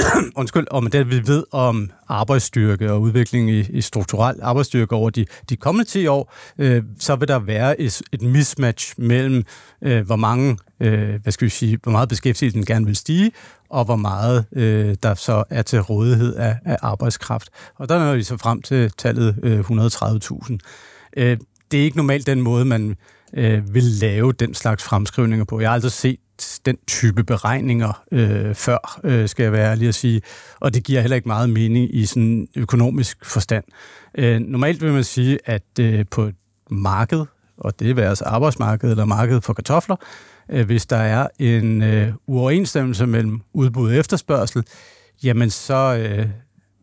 undskyld, 0.40 0.66
om 0.70 0.86
det 0.86 1.10
vi 1.10 1.26
ved 1.26 1.44
om 1.52 1.90
arbejdsstyrke 2.08 2.92
og 2.92 3.00
udvikling 3.00 3.50
i, 3.50 3.60
i 3.60 3.80
strukturel 3.80 4.36
arbejdsstyrke 4.42 4.94
over 4.94 5.10
de, 5.10 5.26
de 5.50 5.56
kommende 5.56 5.90
10 5.90 6.06
år, 6.06 6.34
øh, 6.58 6.82
så 6.98 7.16
vil 7.16 7.28
der 7.28 7.38
være 7.38 7.80
et, 7.80 8.02
et 8.12 8.22
mismatch 8.22 8.94
mellem, 8.98 9.44
øh, 9.82 10.06
hvor 10.06 10.16
mange, 10.16 10.58
øh, 10.80 11.22
hvad 11.22 11.32
skal 11.32 11.44
vi 11.44 11.50
sige, 11.50 11.78
hvor 11.82 11.92
meget 11.92 12.08
beskæftigelsen 12.08 12.64
gerne 12.64 12.86
vil 12.86 12.96
stige, 12.96 13.32
og 13.70 13.84
hvor 13.84 13.96
meget 13.96 14.44
øh, 14.52 14.96
der 15.02 15.14
så 15.14 15.44
er 15.50 15.62
til 15.62 15.80
rådighed 15.80 16.34
af, 16.34 16.56
af 16.64 16.76
arbejdskraft. 16.82 17.48
Og 17.76 17.88
der 17.88 17.98
når 17.98 18.14
vi 18.14 18.22
så 18.22 18.36
frem 18.36 18.62
til 18.62 18.90
tallet 18.98 19.36
øh, 19.42 19.60
130.000. 19.60 20.58
Øh, 21.16 21.36
det 21.70 21.80
er 21.80 21.84
ikke 21.84 21.96
normalt 21.96 22.26
den 22.26 22.40
måde, 22.40 22.64
man 22.64 22.96
øh, 23.34 23.74
vil 23.74 23.82
lave 23.82 24.32
den 24.32 24.54
slags 24.54 24.84
fremskrivninger 24.84 25.44
på. 25.44 25.60
Jeg 25.60 25.68
har 25.68 25.74
aldrig 25.74 25.92
set 25.92 26.18
den 26.66 26.76
type 26.86 27.24
beregninger 27.24 28.02
øh, 28.12 28.54
før, 28.54 29.00
øh, 29.04 29.28
skal 29.28 29.42
jeg 29.42 29.52
være 29.52 29.70
ærlig 29.70 29.88
at 29.88 29.94
sige. 29.94 30.22
Og 30.60 30.74
det 30.74 30.84
giver 30.84 31.00
heller 31.00 31.14
ikke 31.14 31.28
meget 31.28 31.50
mening 31.50 31.94
i 31.94 32.06
sådan 32.06 32.48
økonomisk 32.56 33.24
forstand. 33.24 33.64
Øh, 34.18 34.40
normalt 34.40 34.82
vil 34.82 34.92
man 34.92 35.04
sige, 35.04 35.38
at 35.44 35.62
øh, 35.80 36.04
på 36.10 36.22
et 36.22 36.34
marked, 36.70 37.24
og 37.56 37.80
det 37.80 37.98
er 37.98 38.08
altså 38.08 38.24
arbejdsmarkedet 38.24 38.92
eller 38.92 39.04
markedet 39.04 39.44
for 39.44 39.52
kartofler, 39.52 39.96
øh, 40.50 40.66
hvis 40.66 40.86
der 40.86 40.96
er 40.96 41.28
en 41.38 41.82
øh, 41.82 42.12
uoverensstemmelse 42.26 43.06
mellem 43.06 43.40
udbud 43.52 43.90
og 43.90 43.96
efterspørgsel, 43.96 44.64
jamen 45.22 45.50
så 45.50 45.96
øh, 45.96 46.26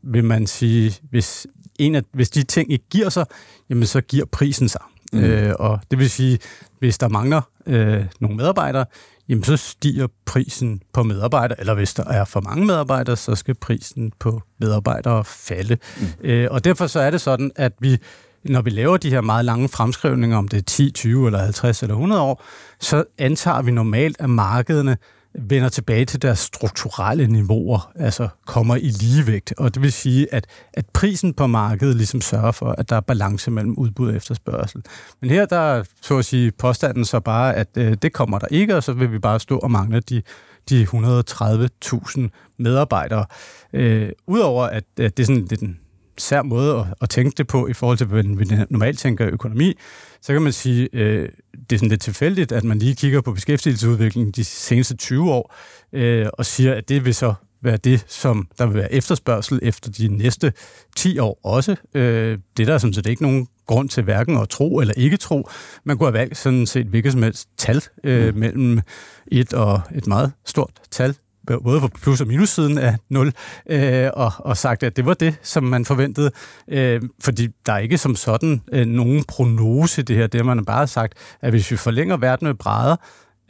vil 0.04 0.24
man 0.24 0.48
sige, 0.48 1.00
hvis, 1.10 1.48
en 1.80 1.96
af, 1.96 2.02
hvis 2.14 2.30
de 2.30 2.44
ting 2.44 2.72
ikke 2.72 2.86
giver 2.90 3.10
sig, 3.10 3.26
jamen 3.70 3.86
så 3.86 4.02
giver 4.02 4.26
prisen 4.26 4.70
sig. 4.70 4.82
Mm. 5.14 5.20
Øh, 5.20 5.56
og 5.60 5.80
det 5.92 6.00
vil 6.00 6.10
sige, 6.10 6.40
hvis 6.80 6.98
der 6.98 7.08
mangler 7.08 7.42
øh, 7.66 8.06
nogle 8.20 8.38
medarbejdere, 8.38 8.86
jamen 9.30 9.44
så 9.44 9.58
stiger 9.58 10.08
prisen 10.26 10.82
på 10.94 11.04
medarbejdere, 11.04 11.60
eller 11.60 11.74
hvis 11.74 11.94
der 11.94 12.04
er 12.04 12.26
for 12.26 12.42
mange 12.42 12.66
medarbejdere, 12.66 13.16
så 13.16 13.36
skal 13.36 13.56
prisen 13.56 14.12
på 14.20 14.42
medarbejdere 14.60 15.26
falde. 15.26 15.78
Mm. 15.98 16.28
Øh, 16.30 16.48
og 16.52 16.64
derfor 16.64 16.88
så 16.88 17.00
er 17.00 17.12
det 17.12 17.22
sådan, 17.22 17.52
at 17.56 17.74
vi 17.80 17.98
når 18.44 18.62
vi 18.62 18.70
laver 18.70 18.98
de 18.98 19.10
her 19.10 19.22
meget 19.22 19.46
lange 19.46 19.70
fremskrivninger, 19.70 20.38
om 20.38 20.48
det 20.48 20.58
er 20.58 20.62
10, 20.62 20.92
20 20.92 21.26
eller 21.26 21.40
50 21.40 21.82
eller 21.84 21.96
100 21.96 22.22
år, 22.22 22.44
så 22.80 23.04
antager 23.18 23.62
vi 23.62 23.72
normalt, 23.72 24.18
at 24.20 24.30
markederne 24.30 24.98
vender 25.40 25.70
tilbage 25.70 26.06
til 26.06 26.22
deres 26.22 26.40
strukturelle 26.40 27.28
niveauer, 27.28 27.92
altså 27.96 28.28
kommer 28.46 28.76
i 28.76 28.90
ligevægt. 28.90 29.54
Og 29.58 29.74
det 29.74 29.82
vil 29.82 29.92
sige, 29.92 30.34
at, 30.34 30.48
at 30.74 30.86
prisen 30.94 31.34
på 31.34 31.48
markedet 31.48 31.96
ligesom 31.96 32.22
sørger 32.22 32.52
for, 32.52 32.72
at 32.72 32.90
der 32.90 32.96
er 32.96 33.02
balance 33.02 33.52
mellem 33.52 33.78
udbud 33.78 34.10
og 34.10 34.16
efterspørgsel. 34.16 34.84
Men 35.22 35.30
her 35.30 35.46
der 35.46 35.58
er, 35.58 35.84
så 36.02 36.18
at 36.18 36.26
sige, 36.26 36.52
påstanden 36.52 37.06
så 37.06 37.20
bare, 37.20 37.56
at 37.56 37.68
øh, 37.78 37.98
det 38.02 38.14
kommer 38.14 38.40
der 38.40 38.48
ikke, 38.52 38.76
og 38.76 38.84
så 38.84 38.94
vil 38.94 39.12
vi 39.12 39.20
bare 39.20 39.40
stå 39.40 39.58
og 39.58 39.72
mangle 39.72 40.00
de, 40.00 40.22
de 40.70 40.84
130.000 40.84 42.54
medarbejdere. 42.60 43.26
Øh, 43.74 44.10
Udover 44.28 44.64
at, 44.64 44.84
at 44.98 45.18
det 45.18 45.24
er 45.24 45.28
sådan 45.28 45.46
lidt 45.46 45.62
en 45.62 45.80
sær 46.18 46.42
måde 46.42 46.80
at, 46.80 46.86
at 47.02 47.10
tænke 47.10 47.34
det 47.38 47.48
på 47.48 47.68
i 47.68 47.74
forhold 47.74 47.98
til, 47.98 48.08
hvordan 48.08 48.40
vi 48.40 48.46
normalt 48.70 49.00
tænker 49.00 49.28
økonomi, 49.28 49.74
så 50.22 50.34
kan 50.34 50.42
man 50.42 50.54
sige, 50.54 50.90
øh, 50.94 51.30
det 51.70 51.76
er 51.76 51.78
sådan 51.78 51.90
lidt 51.90 52.02
tilfældigt, 52.02 52.52
at 52.52 52.64
man 52.64 52.80
lige 52.80 52.96
kigger 52.96 53.22
på 53.22 53.34
beskæftigelsesudviklingen 53.34 54.32
de 54.32 54.44
seneste 54.44 54.96
20 54.96 55.32
år, 55.32 55.56
øh, 55.94 56.28
og 56.34 56.46
siger, 56.46 56.74
at 56.74 56.90
det 56.90 57.06
vil 57.06 57.16
så 57.16 57.34
være 57.64 57.78
det, 57.78 58.06
som 58.08 58.48
der 58.58 58.66
vil 58.66 58.76
være 58.76 58.94
efterspørgsel 58.94 59.60
efter 59.62 59.92
de 59.92 60.08
næste 60.08 60.54
10 60.96 61.20
år 61.20 61.40
også. 61.44 61.76
Øh, 61.94 62.38
det 62.58 62.64
er 62.64 62.72
der 62.72 62.78
sådan 62.78 62.94
set 62.94 63.06
ikke 63.06 63.22
nogen 63.22 63.48
grund 63.68 63.90
til 63.90 64.04
hverken 64.04 64.38
at 64.38 64.50
tro 64.50 64.80
eller 64.80 64.94
ikke 64.98 65.18
tro. 65.18 65.50
Man 65.84 65.98
kunne 65.98 66.08
have 66.08 66.14
valgt 66.14 66.38
sådan 66.38 66.66
set 66.66 66.86
hvilket 66.86 67.12
som 67.12 67.24
helst 67.24 67.50
tal 67.58 67.82
øh, 68.04 68.34
mm. 68.34 68.40
mellem 68.40 68.80
et 69.28 69.54
og 69.54 69.82
et 69.96 70.08
meget 70.08 70.32
stort 70.46 70.72
tal 70.92 71.16
både 71.64 71.80
på 71.80 71.88
plus- 71.88 72.22
og 72.22 72.28
minussiden 72.28 72.78
af 72.78 72.98
0, 73.10 73.34
øh, 73.70 74.10
og, 74.14 74.32
og 74.38 74.58
sagt, 74.58 74.84
at 74.84 74.98
det 74.98 75.06
var 75.06 75.14
det, 75.14 75.36
som 75.44 75.64
man 75.64 75.86
forventede. 75.86 76.32
Øh, 76.68 77.02
fordi 77.22 77.48
der 77.66 77.74
er 77.74 77.78
ikke 77.78 77.98
som 77.98 78.16
sådan 78.16 78.62
øh, 78.72 78.86
nogen 78.88 79.24
prognose 79.24 80.02
det 80.02 80.16
her. 80.16 80.28
Det 80.28 80.40
har 80.40 80.56
man 80.56 80.66
bare 80.66 80.88
sagt, 80.88 81.14
at 81.42 81.50
hvis 81.50 81.72
vi 81.72 81.76
forlænger 81.76 82.18
verden 82.18 82.48
med 82.48 82.56
brædder, 82.56 82.96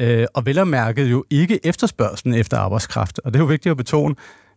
øh, 0.02 0.26
og 0.34 0.46
vel 0.46 0.60
og 0.60 0.68
mærket 0.68 1.12
jo 1.12 1.24
ikke 1.30 1.60
efterspørgselen 1.66 2.36
efter 2.36 2.58
arbejdskraft, 2.58 3.20
og 3.26 3.34
det 3.34 3.40
er 3.40 3.44
jo 3.44 3.48
vigtigt 3.48 3.72
at 3.72 3.78
betone, 3.78 4.16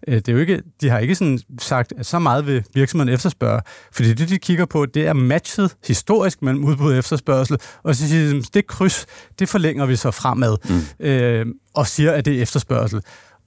øh, 0.09 0.14
det 0.14 0.28
er 0.28 0.33
jo 0.33 0.38
ikke, 0.38 0.62
de 0.81 0.88
har 0.88 0.99
ikke 0.99 1.14
sådan 1.14 1.38
sagt, 1.61 1.93
at 1.99 2.07
så 2.07 2.19
meget 2.19 2.47
vil 2.47 2.64
virksomheden 2.75 3.14
efterspørge, 3.14 3.61
fordi 3.93 4.14
det, 4.14 4.28
de 4.28 4.38
kigger 4.38 4.64
på, 4.64 4.87
det 4.87 5.07
er 5.07 5.12
matchet 5.12 5.76
historisk 5.87 6.43
mellem 6.43 6.64
udbud 6.64 6.93
og 6.93 6.99
efterspørgsel, 6.99 7.59
og 7.83 7.97
så 7.97 8.09
siger 8.09 8.33
de, 8.33 8.43
det 8.43 8.66
kryds, 8.66 9.07
det 9.38 9.49
forlænger 9.49 9.87
vi 9.87 9.97
så 9.97 10.11
fremad, 10.11 10.57
mm. 10.69 11.07
øh, 11.07 11.47
og 11.75 11.87
siger, 11.87 12.12
at 12.12 12.25
det 12.25 12.38
er 12.38 12.43
efterspørgsel. 12.43 13.00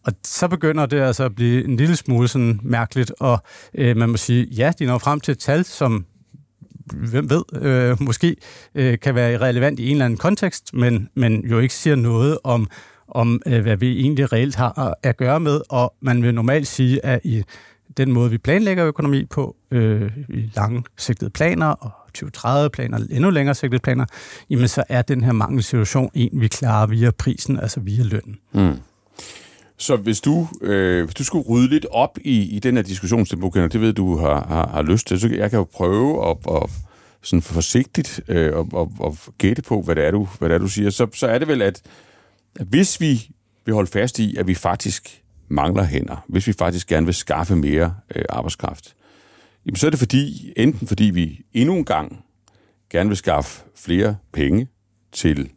Og 0.03 0.13
så 0.23 0.47
begynder 0.47 0.85
det 0.85 1.01
altså 1.01 1.23
at 1.23 1.35
blive 1.35 1.65
en 1.65 1.77
lille 1.77 1.95
smule 1.95 2.27
sådan 2.27 2.59
mærkeligt, 2.63 3.11
og 3.19 3.43
øh, 3.75 3.97
man 3.97 4.09
må 4.09 4.17
sige, 4.17 4.45
ja, 4.45 4.71
de 4.79 4.85
når 4.85 4.97
frem 4.97 5.19
til 5.19 5.31
et 5.31 5.39
tal, 5.39 5.65
som 5.65 6.05
hvem 6.93 7.29
ved, 7.29 7.43
øh, 7.61 7.97
måske 8.01 8.35
øh, 8.75 8.99
kan 8.99 9.15
være 9.15 9.37
relevant 9.37 9.79
i 9.79 9.85
en 9.85 9.91
eller 9.91 10.05
anden 10.05 10.17
kontekst, 10.17 10.73
men, 10.73 11.09
men 11.15 11.45
jo 11.45 11.59
ikke 11.59 11.73
siger 11.73 11.95
noget 11.95 12.37
om, 12.43 12.67
om 13.07 13.41
øh, 13.45 13.61
hvad 13.61 13.77
vi 13.77 13.99
egentlig 13.99 14.33
reelt 14.33 14.55
har 14.55 14.97
at 15.03 15.17
gøre 15.17 15.39
med, 15.39 15.61
og 15.69 15.93
man 16.01 16.23
vil 16.23 16.33
normalt 16.33 16.67
sige, 16.67 17.05
at 17.05 17.19
i 17.23 17.43
den 17.97 18.11
måde, 18.11 18.29
vi 18.29 18.37
planlægger 18.37 18.85
økonomi 18.85 19.25
på, 19.25 19.55
øh, 19.71 20.11
i 20.29 20.51
langsigtede 20.55 21.29
planer 21.29 21.67
og 21.67 21.91
2030-planer, 22.17 22.97
endnu 23.11 23.29
længere 23.29 23.55
sigtede 23.55 23.81
planer, 23.81 24.05
jamen 24.49 24.67
så 24.67 24.83
er 24.89 25.01
den 25.01 25.23
her 25.23 25.31
mangelsituation 25.31 26.11
en, 26.13 26.41
vi 26.41 26.47
klarer 26.47 26.87
via 26.87 27.11
prisen, 27.11 27.59
altså 27.59 27.79
via 27.79 28.03
lønnen. 28.03 28.37
Mm. 28.53 28.79
Så 29.79 29.95
hvis 29.95 30.21
du, 30.21 30.47
øh, 30.61 31.03
hvis 31.03 31.15
du 31.15 31.23
skulle 31.23 31.45
rydde 31.49 31.69
lidt 31.69 31.85
op 31.91 32.17
i, 32.21 32.55
i 32.55 32.59
den 32.59 32.75
her 32.75 32.83
diskussion, 32.83 33.25
det 33.25 33.81
ved 33.81 33.93
du 33.93 34.17
har, 34.17 34.45
har, 34.47 34.67
har 34.67 34.81
lyst 34.81 35.07
til, 35.07 35.19
så 35.19 35.27
jeg 35.27 35.49
kan 35.49 35.59
jo 35.59 35.63
prøve 35.63 36.29
at, 36.29 36.37
at 36.55 36.69
sådan 37.21 37.41
forsigtigt 37.41 38.21
øh, 38.27 38.55
og, 38.55 38.69
og, 38.73 38.91
og 38.99 39.17
gætte 39.37 39.61
på, 39.61 39.81
hvad 39.81 39.95
det 39.95 40.05
er, 40.05 40.11
du, 40.11 40.27
hvad 40.39 40.49
det 40.49 40.55
er, 40.55 40.59
du 40.59 40.67
siger. 40.67 40.89
Så, 40.89 41.07
så 41.13 41.27
er 41.27 41.37
det 41.37 41.47
vel, 41.47 41.61
at, 41.61 41.81
at 42.59 42.67
hvis 42.67 43.01
vi 43.01 43.29
vil 43.65 43.73
holde 43.73 43.91
fast 43.91 44.19
i, 44.19 44.35
at 44.35 44.47
vi 44.47 44.53
faktisk 44.53 45.21
mangler 45.47 45.83
hænder, 45.83 46.25
hvis 46.27 46.47
vi 46.47 46.53
faktisk 46.53 46.87
gerne 46.87 47.05
vil 47.05 47.15
skaffe 47.15 47.55
mere 47.55 47.95
øh, 48.15 48.25
arbejdskraft, 48.29 48.95
jamen 49.65 49.75
så 49.75 49.85
er 49.85 49.89
det 49.89 49.99
fordi, 49.99 50.53
enten 50.57 50.87
fordi 50.87 51.03
vi 51.03 51.41
endnu 51.53 51.75
en 51.75 51.85
gang 51.85 52.23
gerne 52.89 53.09
vil 53.09 53.17
skaffe 53.17 53.63
flere 53.75 54.15
penge 54.33 54.67
til 55.11 55.49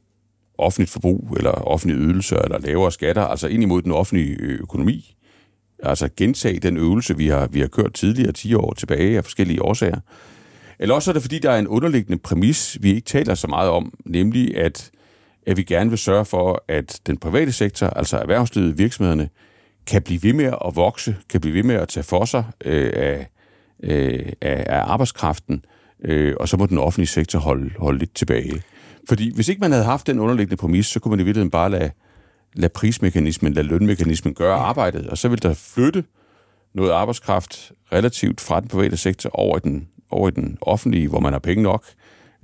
offentligt 0.63 0.91
forbrug, 0.91 1.35
eller 1.37 1.51
offentlige 1.51 2.01
ydelser, 2.01 2.39
eller 2.39 2.59
lavere 2.59 2.93
skatter, 2.93 3.23
altså 3.23 3.49
ind 3.49 3.63
imod 3.63 3.83
den 3.83 3.93
offentlige 3.93 4.37
økonomi. 4.41 5.17
Altså 5.83 6.09
gentage 6.17 6.61
den 6.61 6.77
øvelse, 6.77 7.17
vi 7.17 7.29
har, 7.29 7.47
vi 7.47 7.61
har 7.61 7.67
kørt 7.67 7.93
tidligere 7.95 8.33
10 8.33 8.55
år 8.55 8.75
tilbage 8.75 9.17
af 9.17 9.25
forskellige 9.25 9.63
årsager. 9.63 9.99
Eller 10.79 10.95
også 10.95 11.11
er 11.11 11.13
det, 11.13 11.23
fordi 11.23 11.39
der 11.39 11.51
er 11.51 11.59
en 11.59 11.69
underliggende 11.69 12.19
præmis, 12.19 12.79
vi 12.81 12.95
ikke 12.95 13.07
taler 13.07 13.35
så 13.35 13.47
meget 13.47 13.71
om, 13.71 13.93
nemlig 14.05 14.57
at, 14.57 14.91
at 15.47 15.57
vi 15.57 15.63
gerne 15.63 15.91
vil 15.91 15.99
sørge 15.99 16.25
for, 16.25 16.65
at 16.69 17.01
den 17.07 17.19
private 17.19 17.53
sektor, 17.53 17.87
altså 17.87 18.17
erhvervslivet, 18.17 18.79
virksomhederne, 18.79 19.29
kan 19.87 20.03
blive 20.03 20.23
ved 20.23 20.33
med 20.33 20.45
at 20.45 20.77
vokse, 20.77 21.17
kan 21.29 21.41
blive 21.41 21.55
ved 21.55 21.63
med 21.63 21.75
at 21.75 21.89
tage 21.89 22.05
for 22.05 22.25
sig 22.25 22.45
øh, 22.65 22.93
af, 22.95 23.29
øh, 23.83 24.33
af, 24.41 24.65
af 24.69 24.81
arbejdskraften, 24.81 25.65
øh, 26.05 26.35
og 26.41 26.49
så 26.49 26.57
må 26.57 26.67
den 26.67 26.79
offentlige 26.79 27.09
sektor 27.09 27.39
holde, 27.39 27.71
holde 27.79 27.99
lidt 27.99 28.15
tilbage. 28.15 28.63
Fordi 29.09 29.35
hvis 29.35 29.49
ikke 29.49 29.61
man 29.61 29.73
havde 29.73 29.85
haft 29.85 30.07
den 30.07 30.19
underliggende 30.19 30.57
præmis, 30.57 30.87
så 30.87 31.01
kunne 31.01 31.11
man 31.11 31.21
i 31.21 31.23
virkeligheden 31.23 31.51
bare 31.51 31.71
lade, 31.71 31.91
lade 32.55 32.73
prismekanismen, 32.73 33.53
lade 33.53 33.67
lønmekanismen 33.67 34.35
gøre 34.35 34.55
arbejdet, 34.55 35.07
og 35.07 35.19
så 35.19 35.29
ville 35.29 35.49
der 35.49 35.55
flytte 35.55 36.05
noget 36.75 36.91
arbejdskraft 36.91 37.73
relativt 37.93 38.41
fra 38.41 38.61
den 38.61 38.69
private 38.69 38.97
sektor 38.97 39.31
over 39.33 39.57
i 39.57 39.61
den, 39.65 39.89
over 40.11 40.29
i 40.29 40.33
den 40.33 40.59
offentlige, 40.61 41.09
hvor 41.09 41.21
man 41.21 41.33
har 41.33 41.39
penge 41.39 41.63
nok, 41.63 41.85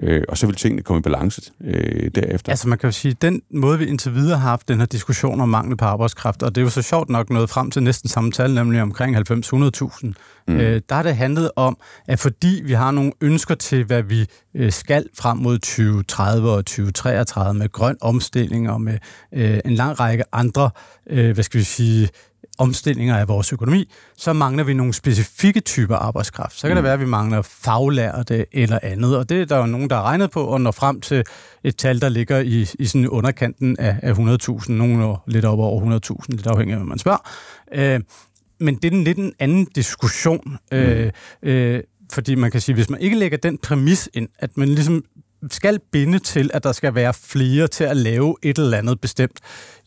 øh, 0.02 0.22
og 0.28 0.38
så 0.38 0.46
vil 0.46 0.56
tingene 0.56 0.82
komme 0.82 0.98
i 0.98 1.02
balance 1.02 1.42
øh, 1.64 2.10
derefter. 2.14 2.52
Altså 2.52 2.68
man 2.68 2.78
kan 2.78 2.86
jo 2.86 2.92
sige, 2.92 3.14
den 3.22 3.42
måde, 3.54 3.78
vi 3.78 3.86
indtil 3.86 4.14
videre 4.14 4.38
har 4.38 4.48
haft 4.48 4.68
den 4.68 4.78
her 4.78 4.86
diskussion 4.86 5.40
om 5.40 5.48
mangel 5.48 5.76
på 5.76 5.84
arbejdskraft, 5.84 6.42
og 6.42 6.54
det 6.54 6.60
er 6.60 6.64
jo 6.64 6.70
så 6.70 6.82
sjovt 6.82 7.08
nok 7.08 7.30
noget 7.30 7.50
frem 7.50 7.70
til 7.70 7.82
næsten 7.82 8.08
samme 8.08 8.32
tal, 8.32 8.54
nemlig 8.54 8.82
omkring 8.82 9.16
90-100.000, 9.16 10.12
mm. 10.48 10.56
øh, 10.56 10.82
der 10.88 10.94
har 10.94 11.02
det 11.02 11.16
handlet 11.16 11.50
om, 11.56 11.76
at 12.08 12.18
fordi 12.18 12.62
vi 12.64 12.72
har 12.72 12.90
nogle 12.90 13.12
ønsker 13.20 13.54
til, 13.54 13.84
hvad 13.84 14.02
vi 14.02 14.26
øh, 14.54 14.72
skal 14.72 15.06
frem 15.18 15.38
mod 15.38 15.58
2030 15.58 16.50
og 16.50 16.66
2033 16.66 17.58
med 17.58 17.72
grøn 17.72 17.96
omstilling 18.00 18.70
og 18.70 18.80
med 18.80 18.98
øh, 19.34 19.60
en 19.64 19.74
lang 19.74 20.00
række 20.00 20.24
andre, 20.32 20.70
øh, 21.10 21.34
hvad 21.34 21.44
skal 21.44 21.58
vi 21.58 21.64
sige, 21.64 22.08
omstillinger 22.58 23.16
af 23.16 23.28
vores 23.28 23.52
økonomi, 23.52 23.90
så 24.16 24.32
mangler 24.32 24.64
vi 24.64 24.74
nogle 24.74 24.92
specifikke 24.92 25.60
typer 25.60 25.96
arbejdskraft. 25.96 26.58
Så 26.58 26.62
kan 26.62 26.70
mm. 26.70 26.76
det 26.76 26.84
være, 26.84 26.92
at 26.92 27.00
vi 27.00 27.06
mangler 27.06 27.42
faglærte 27.42 28.46
eller 28.52 28.78
andet, 28.82 29.16
og 29.16 29.28
det 29.28 29.40
er 29.40 29.44
der 29.44 29.58
jo 29.58 29.66
nogen, 29.66 29.90
der 29.90 29.96
har 29.96 30.02
regnet 30.02 30.30
på 30.30 30.44
og 30.44 30.60
når 30.60 30.70
frem 30.70 31.00
til 31.00 31.24
et 31.64 31.76
tal, 31.76 32.00
der 32.00 32.08
ligger 32.08 32.38
i, 32.38 32.66
i 32.78 32.86
sådan 32.86 33.08
underkanten 33.08 33.76
af, 33.78 33.96
af 34.02 34.12
100.000, 34.12 34.72
nogen 34.72 35.16
lidt 35.26 35.44
op 35.44 35.58
over 35.58 35.98
100.000, 36.10 36.24
lidt 36.28 36.46
afhængig 36.46 36.72
af, 36.72 36.78
hvad 36.78 36.88
man 36.88 36.98
spørger. 36.98 37.30
Øh, 37.74 38.00
men 38.60 38.76
det 38.76 38.92
er 38.92 38.96
en 38.96 39.04
lidt 39.04 39.18
en 39.18 39.32
anden 39.38 39.64
diskussion, 39.64 40.56
øh, 40.72 41.10
mm. 41.42 41.48
øh, 41.48 41.82
fordi 42.12 42.34
man 42.34 42.50
kan 42.50 42.60
sige, 42.60 42.74
hvis 42.74 42.90
man 42.90 43.00
ikke 43.00 43.18
lægger 43.18 43.38
den 43.38 43.58
præmis 43.58 44.08
ind, 44.14 44.28
at 44.38 44.56
man 44.56 44.68
ligesom 44.68 45.04
skal 45.50 45.80
binde 45.92 46.18
til, 46.18 46.50
at 46.54 46.64
der 46.64 46.72
skal 46.72 46.94
være 46.94 47.14
flere 47.14 47.66
til 47.66 47.84
at 47.84 47.96
lave 47.96 48.36
et 48.42 48.58
eller 48.58 48.78
andet 48.78 49.00
bestemt, 49.00 49.40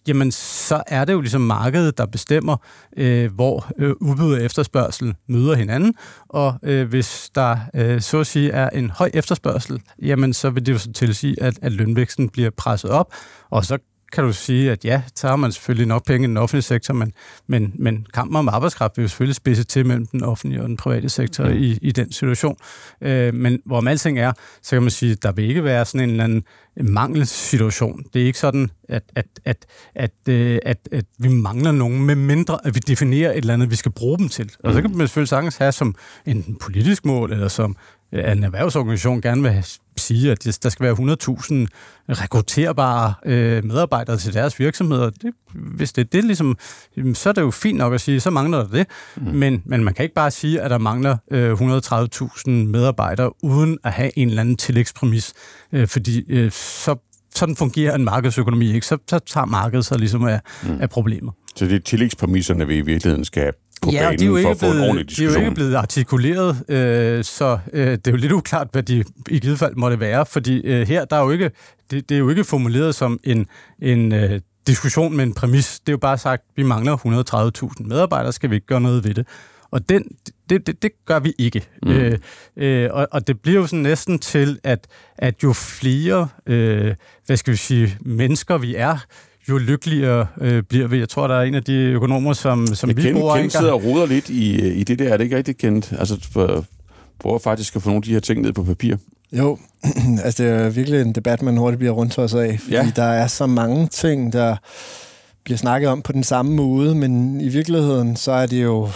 jamen 0.07 0.31
så 0.31 0.83
er 0.87 1.05
det 1.05 1.13
jo 1.13 1.21
ligesom 1.21 1.41
markedet, 1.41 1.97
der 1.97 2.05
bestemmer, 2.05 2.57
øh, 2.97 3.33
hvor 3.33 3.67
øh, 3.77 3.93
udbud 4.01 4.33
og 4.33 4.43
efterspørgsel 4.43 5.15
møder 5.27 5.55
hinanden, 5.55 5.93
og 6.29 6.55
øh, 6.63 6.89
hvis 6.89 7.29
der 7.35 7.57
øh, 7.75 8.01
så 8.01 8.19
at 8.19 8.27
sige 8.27 8.51
er 8.51 8.69
en 8.69 8.89
høj 8.89 9.09
efterspørgsel, 9.13 9.81
jamen 10.01 10.33
så 10.33 10.49
vil 10.49 10.65
det 10.65 10.71
jo 10.71 10.77
så 10.77 10.91
tilsige, 10.91 11.43
at, 11.43 11.59
at 11.61 11.71
lønvæksten 11.71 12.29
bliver 12.29 12.49
presset 12.57 12.91
op, 12.91 13.13
og 13.49 13.65
så 13.65 13.77
kan 14.11 14.23
du 14.23 14.33
sige, 14.33 14.71
at 14.71 14.85
ja, 14.85 15.01
så 15.15 15.27
har 15.27 15.35
man 15.35 15.51
selvfølgelig 15.51 15.87
nok 15.87 16.05
penge 16.05 16.25
i 16.25 16.27
den 16.27 16.37
offentlige 16.37 16.61
sektor, 16.61 16.93
men, 16.93 17.13
men, 17.47 17.73
men 17.75 18.05
kampen 18.13 18.35
om 18.35 18.49
arbejdskraft 18.49 18.97
vil 18.97 19.03
jo 19.03 19.07
selvfølgelig 19.07 19.35
spidse 19.35 19.63
til 19.63 19.85
mellem 19.85 20.05
den 20.05 20.23
offentlige 20.23 20.61
og 20.61 20.69
den 20.69 20.77
private 20.77 21.09
sektor 21.09 21.45
mm. 21.45 21.57
i, 21.57 21.77
i 21.81 21.91
den 21.91 22.11
situation. 22.11 22.57
Øh, 23.01 23.33
men 23.33 23.59
hvorom 23.65 23.87
alting 23.87 24.19
er, 24.19 24.33
så 24.61 24.75
kan 24.75 24.81
man 24.81 24.91
sige, 24.91 25.11
at 25.11 25.23
der 25.23 25.31
vil 25.31 25.45
ikke 25.49 25.63
være 25.63 25.85
sådan 25.85 26.01
en 26.01 26.09
eller 26.09 26.23
anden 26.23 26.43
mangelsituation. 26.81 28.03
Det 28.13 28.21
er 28.21 28.25
ikke 28.25 28.39
sådan, 28.39 28.71
at, 28.89 29.03
at, 29.15 29.25
at, 29.45 29.65
at, 29.95 30.11
øh, 30.29 30.59
at, 30.65 30.77
at 30.91 31.05
vi 31.19 31.27
mangler 31.27 31.71
nogen, 31.71 32.05
med 32.05 32.15
mindre 32.15 32.59
at 32.63 32.75
vi 32.75 32.79
definerer 32.79 33.31
et 33.31 33.37
eller 33.37 33.53
andet, 33.53 33.71
vi 33.71 33.75
skal 33.75 33.91
bruge 33.91 34.17
dem 34.17 34.29
til. 34.29 34.51
Og 34.63 34.73
så 34.73 34.79
mm. 34.79 34.87
kan 34.87 34.97
man 34.97 35.07
selvfølgelig 35.07 35.29
sagtens 35.29 35.57
have 35.57 35.71
som 35.71 35.95
en 36.25 36.57
politisk 36.61 37.05
mål, 37.05 37.31
eller 37.31 37.47
som 37.47 37.75
at 38.11 38.37
en 38.37 38.43
erhvervsorganisation 38.43 39.21
gerne 39.21 39.41
vil 39.41 39.51
sige, 39.97 40.31
at 40.31 40.57
der 40.63 40.69
skal 40.69 40.83
være 40.83 40.93
100.000 40.93 41.67
rekrutterbare 42.09 43.13
øh, 43.25 43.65
medarbejdere 43.65 44.17
til 44.17 44.33
deres 44.33 44.59
virksomheder. 44.59 45.09
Det, 45.09 45.33
hvis 45.53 45.93
det 45.93 46.01
er 46.01 46.09
det, 46.11 46.23
ligesom, 46.23 46.57
så 47.13 47.29
er 47.29 47.33
det 47.33 47.41
jo 47.41 47.51
fint 47.51 47.77
nok 47.77 47.93
at 47.93 48.01
sige, 48.01 48.19
så 48.19 48.29
mangler 48.29 48.57
der 48.57 48.67
det. 48.67 48.87
Mm. 49.15 49.23
Men, 49.23 49.63
men 49.65 49.83
man 49.83 49.93
kan 49.93 50.03
ikke 50.03 50.15
bare 50.15 50.31
sige, 50.31 50.61
at 50.61 50.71
der 50.71 50.77
mangler 50.77 51.17
øh, 51.31 51.53
130.000 51.53 52.49
medarbejdere, 52.49 53.43
uden 53.43 53.77
at 53.83 53.91
have 53.91 54.11
en 54.15 54.27
eller 54.27 54.41
anden 54.41 54.57
tillægspræmis. 54.57 55.33
Øh, 55.71 55.87
fordi 55.87 56.23
øh, 56.29 56.51
så 56.51 56.95
sådan 57.35 57.55
fungerer 57.55 57.95
en 57.95 58.03
markedsøkonomi 58.03 58.73
ikke. 58.73 58.87
Så, 58.87 58.97
så 59.07 59.19
tager 59.19 59.45
markedet 59.45 59.85
sig 59.85 59.97
ligesom 59.99 60.23
af, 60.23 60.39
mm. 60.63 60.81
af 60.81 60.89
problemer. 60.89 61.31
Så 61.55 61.65
det 61.65 61.75
er 61.75 61.79
tillægspræmisserne, 61.79 62.67
vi 62.67 62.77
i 62.77 62.81
virkeligheden 62.81 63.25
skal 63.25 63.53
på 63.81 63.89
ja, 63.91 64.03
banen 64.03 64.19
de 64.19 64.23
er 64.23 64.27
jo 64.27 64.35
ikke 64.35 64.47
for 64.47 64.55
blevet, 64.59 64.73
at 64.73 64.77
få 64.77 64.83
en 64.83 64.89
ordentlig 64.89 65.09
diskussion. 65.09 65.33
De 65.33 65.37
er 65.37 65.41
jo 65.41 65.45
ikke 65.45 65.55
blevet 65.55 65.75
artikuleret, 65.75 66.63
øh, 66.69 67.23
så 67.23 67.59
øh, 67.73 67.91
det 67.91 68.07
er 68.07 68.11
jo 68.11 68.17
lidt 68.17 68.31
uklart, 68.31 68.67
hvad 68.71 68.83
de 68.83 69.03
i 69.29 69.39
givet 69.39 69.59
fald 69.59 69.75
måtte 69.75 69.99
være, 69.99 70.25
fordi 70.25 70.61
øh, 70.61 70.87
her 70.87 71.05
der 71.05 71.15
er 71.15 71.23
jo 71.23 71.29
ikke, 71.29 71.51
det, 71.91 72.09
det 72.09 72.15
er 72.15 72.19
jo 72.19 72.29
ikke 72.29 72.43
formuleret 72.43 72.95
som 72.95 73.19
en, 73.23 73.45
en 73.81 74.11
øh, 74.11 74.41
diskussion 74.67 75.15
med 75.17 75.23
en 75.23 75.33
præmis. 75.33 75.79
Det 75.79 75.89
er 75.89 75.93
jo 75.93 75.97
bare 75.97 76.17
sagt, 76.17 76.43
vi 76.55 76.63
mangler 76.63 76.97
130.000 77.77 77.87
medarbejdere, 77.87 78.33
skal 78.33 78.49
vi 78.49 78.55
ikke 78.55 78.67
gøre 78.67 78.81
noget 78.81 79.03
ved 79.03 79.13
det? 79.13 79.27
Og 79.71 79.89
den, 79.89 80.03
det, 80.49 80.67
det, 80.67 80.81
det 80.81 80.91
gør 81.05 81.19
vi 81.19 81.33
ikke. 81.39 81.67
Mm. 81.83 81.91
Øh, 81.91 82.17
øh, 82.57 82.89
og, 82.91 83.07
og 83.11 83.27
det 83.27 83.41
bliver 83.41 83.59
jo 83.59 83.67
sådan 83.67 83.79
næsten 83.79 84.19
til, 84.19 84.59
at, 84.63 84.87
at 85.17 85.43
jo 85.43 85.53
flere, 85.53 86.27
øh, 86.47 86.95
hvad 87.25 87.37
skal 87.37 87.51
vi 87.51 87.57
sige, 87.57 87.97
mennesker 88.01 88.57
vi 88.57 88.75
er, 88.75 88.97
jo 89.51 89.57
lykkeligere 89.57 90.27
øh, 90.41 90.63
bliver 90.63 90.87
vi. 90.87 90.99
Jeg 90.99 91.09
tror, 91.09 91.27
der 91.27 91.35
er 91.35 91.43
en 91.43 91.55
af 91.55 91.63
de 91.63 91.73
økonomer, 91.73 92.33
som, 92.33 92.67
som 92.67 92.89
jeg 92.89 92.97
vi 92.97 93.01
kend, 93.01 93.15
bruger 93.15 93.35
Kent 93.35 93.51
sidder 93.51 93.71
og 93.71 93.83
roder 93.83 94.05
lidt 94.05 94.29
i, 94.29 94.71
i 94.73 94.83
det 94.83 94.99
der. 94.99 95.09
Er 95.13 95.17
det 95.17 95.23
ikke 95.23 95.37
rigtig 95.37 95.57
kendt? 95.57 95.93
Altså, 95.99 96.17
prøver 97.19 97.39
faktisk 97.39 97.75
at 97.75 97.81
få 97.81 97.89
nogle 97.89 97.97
af 97.97 98.03
de 98.03 98.13
her 98.13 98.19
ting 98.19 98.41
ned 98.41 98.53
på 98.53 98.63
papir. 98.63 98.95
Jo, 99.31 99.57
altså 100.25 100.43
det 100.43 100.51
er 100.51 100.69
virkelig 100.69 101.01
en 101.01 101.13
debat, 101.13 101.41
man 101.41 101.57
hurtigt 101.57 101.79
bliver 101.79 101.93
rundt 101.93 102.17
os 102.17 102.33
af, 102.33 102.59
fordi 102.59 102.75
ja. 102.75 102.91
der 102.95 103.03
er 103.03 103.27
så 103.27 103.45
mange 103.45 103.87
ting, 103.87 104.33
der 104.33 104.55
bliver 105.43 105.57
snakket 105.57 105.89
om 105.89 106.01
på 106.01 106.11
den 106.11 106.23
samme 106.23 106.55
måde, 106.55 106.95
men 106.95 107.41
i 107.41 107.47
virkeligheden, 107.47 108.15
så 108.15 108.31
er 108.31 108.45
det 108.45 108.63
jo 108.63 108.89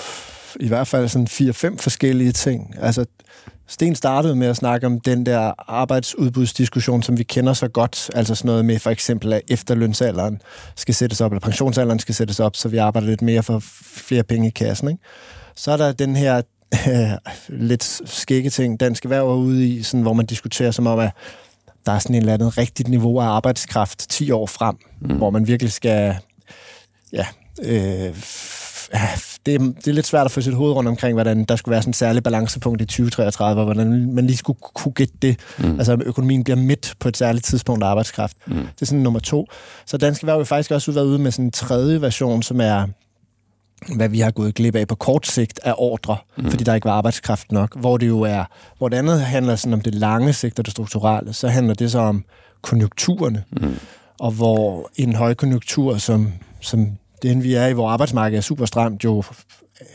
i 0.59 0.67
hvert 0.67 0.87
fald 0.87 1.07
sådan 1.07 1.27
fire-fem 1.27 1.77
forskellige 1.77 2.31
ting. 2.31 2.75
Altså, 2.81 3.05
Sten 3.67 3.95
startede 3.95 4.35
med 4.35 4.47
at 4.47 4.55
snakke 4.55 4.87
om 4.87 4.99
den 4.99 5.25
der 5.25 5.53
arbejdsudbudsdiskussion, 5.71 7.03
som 7.03 7.17
vi 7.17 7.23
kender 7.23 7.53
så 7.53 7.67
godt. 7.67 8.09
Altså 8.15 8.35
sådan 8.35 8.49
noget 8.49 8.65
med 8.65 8.79
for 8.79 8.89
eksempel, 8.89 9.33
at 9.33 9.41
efterlønsalderen 9.47 10.41
skal 10.75 10.95
sættes 10.95 11.21
op, 11.21 11.31
eller 11.31 11.39
pensionsalderen 11.39 11.99
skal 11.99 12.15
sættes 12.15 12.39
op, 12.39 12.55
så 12.55 12.69
vi 12.69 12.77
arbejder 12.77 13.07
lidt 13.07 13.21
mere 13.21 13.43
for 13.43 13.59
flere 13.95 14.23
penge 14.23 14.47
i 14.47 14.51
kassen. 14.51 14.87
Ikke? 14.89 15.01
Så 15.55 15.71
er 15.71 15.77
der 15.77 15.91
den 15.91 16.15
her 16.15 16.41
øh, 16.87 17.11
lidt 17.69 18.01
skægge 18.05 18.49
ting, 18.49 18.79
Dansk 18.79 19.05
Erhverv 19.05 19.29
er 19.29 19.35
ude 19.35 19.69
i, 19.69 19.83
sådan, 19.83 20.01
hvor 20.01 20.13
man 20.13 20.25
diskuterer 20.25 20.71
som 20.71 20.87
om, 20.87 20.99
at 20.99 21.11
der 21.85 21.91
er 21.91 21.99
sådan 21.99 22.15
en 22.15 22.21
eller 22.21 22.33
anden 22.33 22.57
rigtigt 22.57 22.89
niveau 22.89 23.19
af 23.19 23.25
arbejdskraft 23.25 24.09
10 24.09 24.31
år 24.31 24.45
frem, 24.45 24.75
mm. 25.01 25.17
hvor 25.17 25.29
man 25.29 25.47
virkelig 25.47 25.71
skal 25.71 26.15
ja, 27.13 27.25
øh, 27.63 28.15
det, 29.45 29.55
er, 29.55 29.59
det 29.59 29.87
er 29.87 29.91
lidt 29.91 30.07
svært 30.07 30.25
at 30.25 30.31
få 30.31 30.41
sit 30.41 30.53
hoved 30.53 30.73
rundt 30.73 30.89
omkring, 30.89 31.13
hvordan 31.13 31.43
der 31.43 31.55
skulle 31.55 31.73
være 31.73 31.81
sådan 31.81 31.89
en 31.89 31.93
særlig 31.93 32.23
balancepunkt 32.23 32.81
i 32.81 32.85
2033, 32.85 33.61
og 33.61 33.65
hvordan 33.65 34.13
man 34.13 34.27
lige 34.27 34.37
skulle 34.37 34.59
kunne 34.73 34.91
gætte 34.91 35.13
det. 35.21 35.39
Mm. 35.57 35.77
Altså, 35.77 35.97
økonomien 36.05 36.43
bliver 36.43 36.57
midt 36.57 36.93
på 36.99 37.07
et 37.07 37.17
særligt 37.17 37.45
tidspunkt 37.45 37.83
af 37.83 37.87
arbejdskraft. 37.87 38.37
Mm. 38.47 38.55
Det 38.55 38.81
er 38.81 38.85
sådan 38.85 39.03
nummer 39.03 39.19
to. 39.19 39.47
Så 39.85 39.97
Dansk 39.97 40.21
Erhverv 40.21 40.37
vil 40.37 40.45
faktisk 40.45 40.71
også 40.71 40.91
været 40.91 41.05
ude 41.05 41.19
med 41.19 41.31
sådan 41.31 41.45
en 41.45 41.51
tredje 41.51 42.01
version, 42.01 42.43
som 42.43 42.61
er 42.61 42.87
hvad 43.95 44.09
vi 44.09 44.19
har 44.19 44.31
gået 44.31 44.55
glip 44.55 44.75
af 44.75 44.87
på 44.87 44.95
kort 44.95 45.27
sigt 45.27 45.59
af 45.63 45.73
ordre, 45.77 46.17
mm. 46.37 46.49
fordi 46.49 46.63
der 46.63 46.75
ikke 46.75 46.85
var 46.85 46.93
arbejdskraft 46.93 47.51
nok, 47.51 47.79
hvor 47.79 47.97
det 47.97 48.07
jo 48.07 48.21
er, 48.21 48.43
hvor 48.77 48.89
det 48.89 48.97
andet 48.97 49.21
handler 49.21 49.55
sådan 49.55 49.73
om 49.73 49.81
det 49.81 49.95
lange 49.95 50.33
sigt 50.33 50.59
og 50.59 50.65
det 50.65 50.71
strukturelle, 50.71 51.33
så 51.33 51.47
handler 51.47 51.73
det 51.73 51.91
så 51.91 51.99
om 51.99 52.23
konjunkturerne, 52.61 53.43
mm. 53.51 53.75
og 54.19 54.31
hvor 54.31 54.89
en 54.95 55.15
højkonjunktur, 55.15 55.97
som, 55.97 56.33
som 56.61 56.97
den 57.29 57.43
vi 57.43 57.53
er 57.53 57.67
i, 57.67 57.73
hvor 57.73 57.89
arbejdsmarkedet 57.89 58.37
er 58.37 58.41
super 58.41 58.65
stramt, 58.65 59.03
jo 59.03 59.23
øh, 59.81 59.87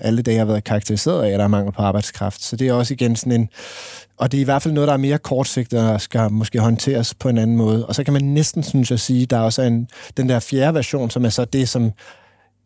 alle 0.00 0.22
dage 0.22 0.38
har 0.38 0.44
været 0.44 0.64
karakteriseret 0.64 1.24
af, 1.24 1.28
at 1.28 1.38
der 1.38 1.44
er 1.44 1.48
mangel 1.48 1.72
på 1.72 1.82
arbejdskraft. 1.82 2.42
Så 2.42 2.56
det 2.56 2.68
er 2.68 2.72
også 2.72 2.94
igen 2.94 3.16
sådan 3.16 3.32
en... 3.32 3.48
Og 4.18 4.32
det 4.32 4.38
er 4.38 4.42
i 4.42 4.44
hvert 4.44 4.62
fald 4.62 4.74
noget, 4.74 4.88
der 4.88 4.92
er 4.92 4.98
mere 4.98 5.18
kortsigtet 5.18 5.90
og 5.90 6.00
skal 6.00 6.32
måske 6.32 6.60
håndteres 6.60 7.14
på 7.14 7.28
en 7.28 7.38
anden 7.38 7.56
måde. 7.56 7.86
Og 7.86 7.94
så 7.94 8.04
kan 8.04 8.12
man 8.12 8.24
næsten, 8.24 8.62
synes 8.62 8.90
jeg, 8.90 9.00
sige, 9.00 9.26
der 9.26 9.36
er 9.36 9.40
også 9.40 9.62
en, 9.62 9.88
den 10.16 10.28
der 10.28 10.40
fjerde 10.40 10.74
version, 10.74 11.10
som 11.10 11.24
er 11.24 11.28
så 11.28 11.44
det, 11.44 11.68
som 11.68 11.92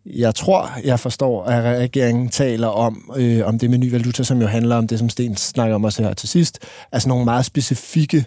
jeg 0.07 0.35
tror, 0.35 0.71
jeg 0.85 1.01
forstår, 1.01 1.45
at 1.45 1.79
regeringen 1.79 2.29
taler 2.29 2.69
om, 2.69 3.13
øh, 3.17 3.47
om 3.47 3.59
det 3.59 3.71
med 3.71 3.79
ny 3.79 3.91
valuta, 3.91 4.23
som 4.23 4.41
jo 4.41 4.47
handler 4.47 4.77
om 4.77 4.87
det, 4.87 4.99
som 4.99 5.09
Sten 5.09 5.37
snakker 5.37 5.75
om 5.75 5.85
også 5.85 6.03
her 6.03 6.15
til 6.15 6.29
sidst. 6.29 6.59
Altså 6.93 7.09
nogle 7.09 7.25
meget 7.25 7.45
specifikke 7.45 8.25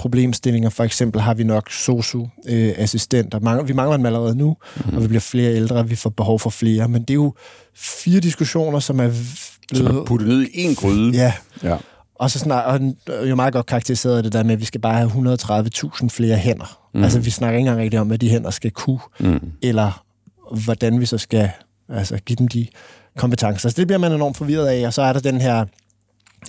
problemstillinger. 0.00 0.70
For 0.70 0.84
eksempel 0.84 1.20
har 1.20 1.34
vi 1.34 1.44
nok 1.44 1.70
sosu-assistenter. 1.70 3.58
Øh, 3.58 3.68
vi 3.68 3.72
mangler 3.72 3.96
dem 3.96 4.06
allerede 4.06 4.34
nu, 4.34 4.56
mm. 4.76 4.96
og 4.96 5.02
vi 5.02 5.08
bliver 5.08 5.20
flere 5.20 5.54
ældre, 5.54 5.88
vi 5.88 5.96
får 5.96 6.10
behov 6.10 6.38
for 6.38 6.50
flere. 6.50 6.88
Men 6.88 7.02
det 7.02 7.10
er 7.10 7.14
jo 7.14 7.34
fire 7.74 8.20
diskussioner, 8.20 8.78
som 8.78 9.00
er 9.00 9.08
blevet... 9.68 9.86
Som 9.88 9.96
er 9.96 10.04
puttet 10.04 10.28
ned 10.28 10.42
i 10.42 10.62
en 10.62 10.74
gryde. 10.74 11.10
Ja. 11.16 11.32
ja. 11.62 11.76
Og 12.14 12.30
så 12.30 12.38
snart, 12.38 12.80
og 13.08 13.28
jo 13.28 13.34
meget 13.34 13.52
godt 13.52 13.66
karakteriseret 13.66 14.24
det 14.24 14.32
der 14.32 14.42
med, 14.42 14.52
at 14.52 14.60
vi 14.60 14.64
skal 14.64 14.80
bare 14.80 14.94
have 14.94 15.10
130.000 15.10 16.08
flere 16.08 16.36
hænder. 16.36 16.88
Mm. 16.94 17.02
Altså, 17.02 17.20
vi 17.20 17.30
snakker 17.30 17.58
ikke 17.58 17.68
engang 17.68 17.82
rigtig 17.82 18.00
om, 18.00 18.06
hvad 18.06 18.18
de 18.18 18.28
hænder 18.28 18.50
skal 18.50 18.70
kunne, 18.70 19.00
mm. 19.20 19.52
eller 19.62 20.04
hvordan 20.64 21.00
vi 21.00 21.06
så 21.06 21.18
skal 21.18 21.50
altså, 21.88 22.18
give 22.26 22.36
dem 22.36 22.48
de 22.48 22.66
kompetencer. 23.16 23.68
Så 23.68 23.74
det 23.76 23.86
bliver 23.86 23.98
man 23.98 24.12
enormt 24.12 24.36
forvirret 24.36 24.66
af, 24.66 24.86
og 24.86 24.94
så 24.94 25.02
er 25.02 25.12
der 25.12 25.20
den 25.20 25.40
her 25.40 25.64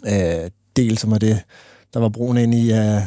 øh, 0.08 0.50
del, 0.76 0.98
som 0.98 1.12
er 1.12 1.18
det, 1.18 1.40
der 1.94 2.00
var 2.00 2.10
brugen 2.10 2.38
ind 2.38 2.56
i, 2.56 2.72
uh, 2.72 3.02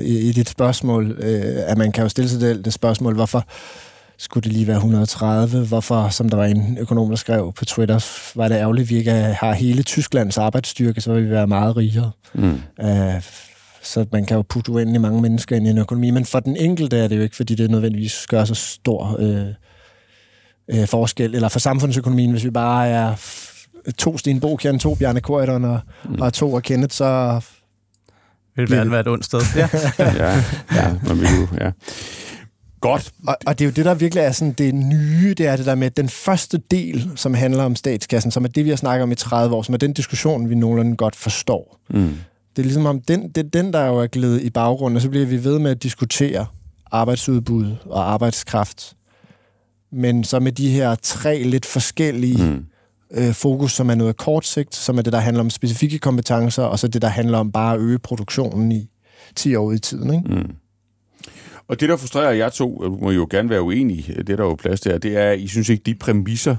i, 0.00 0.28
i 0.28 0.32
dit 0.32 0.48
spørgsmål, 0.48 1.10
øh, 1.10 1.62
at 1.66 1.78
man 1.78 1.92
kan 1.92 2.02
jo 2.02 2.08
stille 2.08 2.30
sig 2.30 2.40
det, 2.40 2.64
det 2.64 2.72
spørgsmål, 2.72 3.14
hvorfor 3.14 3.44
skulle 4.18 4.44
det 4.44 4.52
lige 4.52 4.66
være 4.66 4.76
130? 4.76 5.66
Hvorfor, 5.66 6.08
som 6.08 6.28
der 6.28 6.36
var 6.36 6.44
en 6.44 6.78
økonom, 6.80 7.08
der 7.08 7.16
skrev 7.16 7.52
på 7.52 7.64
Twitter, 7.64 8.06
var 8.34 8.48
det 8.48 8.54
ærgerligt, 8.54 8.86
at 8.86 8.90
vi 8.90 8.96
ikke 8.96 9.12
har 9.12 9.52
hele 9.52 9.82
Tysklands 9.82 10.38
arbejdsstyrke, 10.38 11.00
så 11.00 11.12
vil 11.12 11.24
vi 11.24 11.30
være 11.30 11.46
meget 11.46 11.76
rigere. 11.76 12.10
Mm. 12.34 12.60
Uh, 12.82 13.22
så 13.82 14.06
man 14.12 14.24
kan 14.24 14.36
jo 14.36 14.42
putte 14.42 14.72
uendelig 14.72 15.00
mange 15.00 15.22
mennesker 15.22 15.56
ind 15.56 15.66
i 15.66 15.70
en 15.70 15.78
økonomi, 15.78 16.10
men 16.10 16.24
for 16.24 16.40
den 16.40 16.56
enkelte 16.56 16.98
er 16.98 17.08
det 17.08 17.16
jo 17.16 17.22
ikke, 17.22 17.36
fordi 17.36 17.54
det 17.54 17.70
nødvendigvis 17.70 18.26
gør 18.26 18.44
så 18.44 18.54
stor 18.54 19.16
øh, 19.18 19.46
øh, 20.68 20.86
forskel, 20.86 21.34
eller 21.34 21.48
for 21.48 21.58
samfundsøkonomien, 21.58 22.30
hvis 22.30 22.44
vi 22.44 22.50
bare 22.50 22.88
er 22.88 23.14
to 23.98 24.18
Sten 24.18 24.40
Bokian, 24.40 24.78
to 24.78 24.94
Bjarne 24.94 25.20
Korydon 25.20 25.64
og, 25.64 25.80
mm. 26.04 26.20
og 26.20 26.32
to 26.32 26.52
og 26.52 26.62
Kenneth, 26.62 26.94
så 26.94 27.40
vil 28.56 28.70
verden 28.70 28.90
være 28.90 29.00
et 29.00 29.08
ondt 29.08 29.24
sted. 29.24 29.40
Ja, 29.56 29.68
ja, 30.24 30.42
ja 30.74 30.94
man 31.08 31.20
vil 31.20 31.28
jo, 31.40 31.48
ja. 31.60 31.70
Godt. 32.80 33.12
Og, 33.26 33.36
og 33.46 33.58
det 33.58 33.64
er 33.64 33.68
jo 33.68 33.72
det, 33.72 33.84
der 33.84 33.94
virkelig 33.94 34.22
er 34.22 34.32
sådan 34.32 34.52
det 34.52 34.74
nye, 34.74 35.34
det 35.38 35.46
er 35.46 35.56
det 35.56 35.66
der 35.66 35.74
med 35.74 35.90
den 35.90 36.08
første 36.08 36.58
del, 36.70 37.10
som 37.16 37.34
handler 37.34 37.64
om 37.64 37.76
statskassen, 37.76 38.30
som 38.30 38.44
er 38.44 38.48
det, 38.48 38.64
vi 38.64 38.70
har 38.70 38.76
snakket 38.76 39.02
om 39.02 39.12
i 39.12 39.14
30 39.14 39.56
år, 39.56 39.62
som 39.62 39.74
er 39.74 39.78
den 39.78 39.92
diskussion, 39.92 40.50
vi 40.50 40.54
nogenlunde 40.54 40.96
godt 40.96 41.16
forstår. 41.16 41.80
Mm. 41.90 42.14
Det 42.56 42.62
er 42.62 42.66
ligesom 42.66 42.86
om, 42.86 43.00
den, 43.00 43.28
det 43.28 43.46
er 43.46 43.50
den, 43.50 43.72
der 43.72 43.86
jo 43.86 43.98
er 43.98 44.06
glædet 44.06 44.42
i 44.42 44.50
baggrunden, 44.50 44.96
og 44.96 45.02
så 45.02 45.10
bliver 45.10 45.26
vi 45.26 45.44
ved 45.44 45.58
med 45.58 45.70
at 45.70 45.82
diskutere 45.82 46.46
arbejdsudbud 46.92 47.74
og 47.86 48.12
arbejdskraft. 48.12 48.96
Men 49.92 50.24
så 50.24 50.40
med 50.40 50.52
de 50.52 50.70
her 50.70 50.94
tre 50.94 51.42
lidt 51.42 51.66
forskellige 51.66 52.44
mm 52.44 52.66
øh, 53.10 53.32
fokus, 53.32 53.72
som 53.72 53.90
er 53.90 53.94
noget 53.94 54.16
kort 54.16 54.46
sigt, 54.46 54.74
som 54.74 54.98
er 54.98 55.02
det, 55.02 55.12
der 55.12 55.18
handler 55.18 55.40
om 55.40 55.50
specifikke 55.50 55.98
kompetencer, 55.98 56.62
og 56.62 56.78
så 56.78 56.88
det, 56.88 57.02
der 57.02 57.08
handler 57.08 57.38
om 57.38 57.52
bare 57.52 57.74
at 57.74 57.80
øge 57.80 57.98
produktionen 57.98 58.72
i 58.72 58.88
10 59.36 59.54
år 59.54 59.72
i 59.72 59.78
tiden. 59.78 60.14
Ikke? 60.14 60.28
Mm. 60.28 60.54
Og 61.68 61.80
det, 61.80 61.88
der 61.88 61.96
frustrerer 61.96 62.32
jer 62.32 62.48
to, 62.48 62.98
må 63.00 63.10
jo 63.10 63.26
gerne 63.30 63.50
være 63.50 63.62
uenige, 63.62 64.14
det 64.14 64.26
der 64.26 64.44
er 64.44 64.48
jo 64.48 64.54
plads 64.54 64.80
der, 64.80 64.98
det 64.98 65.16
er, 65.16 65.30
at 65.30 65.38
I 65.38 65.48
synes 65.48 65.68
ikke, 65.68 65.82
de 65.86 65.94
præmisser 65.94 66.56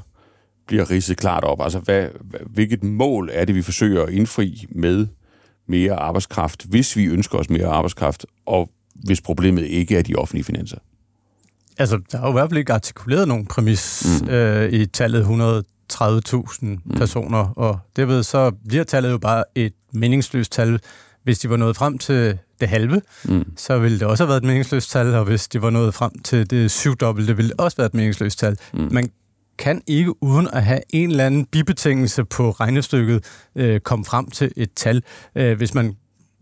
bliver 0.68 0.92
ridset 0.92 1.18
klart 1.18 1.44
op. 1.44 1.62
Altså, 1.62 1.80
hvad, 1.80 2.08
hvilket 2.46 2.84
mål 2.84 3.30
er 3.34 3.46
det, 3.46 3.56
vi 3.56 3.62
forsøger 3.62 4.04
at 4.04 4.14
indfri 4.14 4.66
med 4.70 5.08
mere 5.68 5.94
arbejdskraft, 5.94 6.66
hvis 6.66 6.98
vi 6.98 7.06
ønsker 7.06 7.38
os 7.38 7.50
mere 7.50 7.68
arbejdskraft, 7.68 8.26
og 8.46 8.70
hvis 8.96 9.22
problemet 9.22 9.66
ikke 9.66 9.98
er 9.98 10.02
de 10.02 10.16
offentlige 10.16 10.44
finanser? 10.44 10.78
Altså, 11.78 12.00
der 12.12 12.18
er 12.18 12.22
jo 12.22 12.30
i 12.30 12.32
hvert 12.32 12.50
fald 12.50 12.58
ikke 12.58 12.74
artikuleret 12.74 13.28
nogen 13.28 13.46
præmis 13.46 14.06
mm. 14.22 14.30
øh, 14.30 14.74
i 14.74 14.86
tallet 14.86 15.20
100 15.20 15.64
30.000 15.94 16.66
mm. 16.66 16.80
personer, 16.98 17.54
og 17.58 17.80
derved 17.96 18.24
så 18.24 18.52
bliver 18.68 18.84
tallet 18.84 19.12
jo 19.12 19.18
bare 19.18 19.44
et 19.56 19.74
meningsløst 19.94 20.52
tal. 20.52 20.80
Hvis 21.24 21.40
de 21.40 21.50
var 21.50 21.58
nået 21.58 21.76
frem 21.76 21.98
til 21.98 22.38
det 22.60 22.70
halve, 22.70 23.02
mm. 23.26 23.46
så 23.58 23.78
ville 23.78 24.00
det 24.00 24.08
også 24.08 24.24
have 24.24 24.30
været 24.30 24.42
et 24.42 24.48
meningsløst 24.48 24.92
tal, 24.92 25.16
og 25.16 25.26
hvis 25.26 25.48
det 25.48 25.62
var 25.62 25.70
nået 25.70 25.94
frem 25.94 26.12
til 26.24 26.50
det 26.50 26.72
syvdobbelte, 26.72 27.36
ville 27.36 27.50
det 27.50 27.62
også 27.62 27.78
være 27.78 27.88
et 27.88 27.94
meningsløst 27.94 28.40
tal. 28.40 28.58
Mm. 28.74 28.90
Man 28.92 29.10
kan 29.58 29.82
ikke 29.88 30.24
uden 30.24 30.48
at 30.54 30.64
have 30.64 30.82
en 30.90 31.10
eller 31.12 31.26
anden 31.26 31.46
bibetingelse 31.46 32.26
på 32.26 32.52
regnestykket 32.52 33.26
øh, 33.56 33.80
komme 33.80 34.06
frem 34.06 34.32
til 34.32 34.52
et 34.58 34.70
tal. 34.76 35.04
Øh, 35.36 35.58
hvis 35.58 35.74
man 35.74 35.96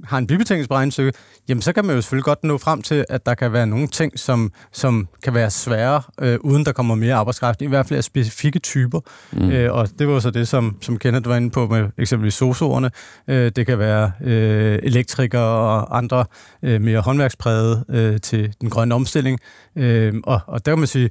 har 0.04 0.18
en 0.18 0.28
bibetingelse 0.28 0.70
på 0.70 1.12
jamen 1.50 1.62
så 1.62 1.74
kan 1.74 1.86
man 1.86 1.96
jo 1.96 2.02
selvfølgelig 2.02 2.24
godt 2.24 2.44
nå 2.44 2.58
frem 2.58 2.82
til, 2.82 3.06
at 3.10 3.26
der 3.26 3.34
kan 3.34 3.54
være 3.54 3.68
nogle 3.68 3.88
ting, 3.88 4.20
som, 4.20 4.52
som 4.72 5.08
kan 5.24 5.34
være 5.34 5.50
svære, 5.52 6.02
øh, 6.22 6.38
uden 6.42 6.66
der 6.66 6.72
kommer 6.72 6.96
mere 6.96 7.16
arbejdskraft, 7.16 7.62
i 7.62 7.66
hvert 7.66 7.88
fald 7.88 7.98
af 7.98 8.04
specifikke 8.04 8.60
typer. 8.60 9.00
Mm. 9.32 9.52
Øh, 9.52 9.74
og 9.74 9.90
det 10.00 10.08
var 10.08 10.20
så 10.20 10.32
det, 10.32 10.48
som, 10.48 10.78
som 10.82 11.00
Kenneth 11.00 11.30
var 11.30 11.36
inde 11.36 11.50
på 11.50 11.68
med 11.68 11.90
eksempelvis 11.98 12.34
sosuerne. 12.34 12.92
Øh, 13.28 13.52
det 13.56 13.66
kan 13.66 13.80
være 13.80 14.12
øh, 14.22 14.80
elektrikere 14.84 15.42
og 15.42 15.98
andre 15.98 16.26
øh, 16.64 16.82
mere 16.82 17.00
håndværkspræget 17.00 17.84
øh, 17.90 18.22
til 18.22 18.54
den 18.62 18.70
grønne 18.70 18.96
omstilling. 18.96 19.40
Øh, 19.76 20.14
og, 20.24 20.42
og 20.48 20.66
der 20.66 20.72
kan 20.72 20.80
man 20.80 20.88
sige, 20.88 21.10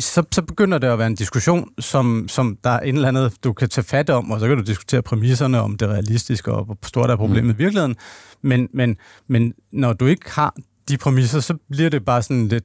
så, 0.00 0.22
så 0.32 0.42
begynder 0.42 0.78
det 0.78 0.86
at 0.86 0.98
være 0.98 1.06
en 1.06 1.14
diskussion, 1.14 1.68
som, 1.78 2.28
som 2.28 2.58
der 2.64 2.70
er 2.70 2.80
en 2.80 2.94
eller 2.94 3.08
andet, 3.08 3.44
du 3.44 3.52
kan 3.52 3.68
tage 3.68 3.84
fat 3.84 4.10
om, 4.10 4.30
og 4.30 4.40
så 4.40 4.48
kan 4.48 4.56
du 4.56 4.62
diskutere 4.62 5.02
præmisserne, 5.02 5.60
om 5.60 5.76
det 5.76 5.88
er 5.88 5.92
realistisk, 5.92 6.48
og 6.48 6.64
hvor 6.64 6.78
stort 6.82 7.10
er 7.10 7.16
problemet 7.16 7.44
mm. 7.44 7.60
i 7.60 7.62
virkeligheden. 7.62 7.96
Men, 8.42 8.68
men, 8.74 8.96
men 9.28 9.54
når 9.72 9.92
du 9.92 10.06
ikke 10.06 10.30
har 10.30 10.54
de 10.88 10.96
præmisser, 10.96 11.40
så 11.40 11.54
bliver 11.70 11.90
det 11.90 12.04
bare 12.04 12.22
sådan 12.22 12.48
lidt 12.48 12.64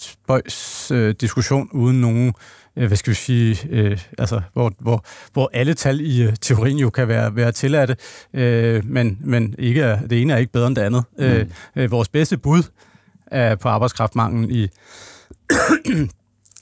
spøjs 0.00 0.90
øh, 0.90 1.14
diskussion 1.20 1.68
uden 1.72 2.00
nogen, 2.00 2.34
øh, 2.76 2.86
hvad 2.86 2.96
skal 2.96 3.10
vi 3.10 3.14
sige, 3.14 3.68
øh, 3.70 4.00
altså, 4.18 4.40
hvor, 4.52 4.72
hvor, 4.78 5.04
hvor 5.32 5.50
alle 5.52 5.74
tal 5.74 6.00
i 6.00 6.22
øh, 6.22 6.36
teorien 6.40 6.78
jo 6.78 6.90
kan 6.90 7.08
være, 7.08 7.36
være 7.36 7.52
tilladte, 7.52 7.96
øh, 8.34 8.84
men, 8.84 9.18
men 9.24 9.54
ikke 9.58 9.82
er, 9.82 10.06
det 10.06 10.22
ene 10.22 10.32
er 10.32 10.36
ikke 10.36 10.52
bedre 10.52 10.66
end 10.66 10.76
det 10.76 10.82
andet. 10.82 11.04
Mm. 11.18 11.24
Øh, 11.24 11.46
øh, 11.76 11.90
vores 11.90 12.08
bedste 12.08 12.38
bud 12.38 12.62
er 13.26 13.56
på 13.56 13.68
arbejdskraftmangel 13.68 14.56
i 14.56 14.68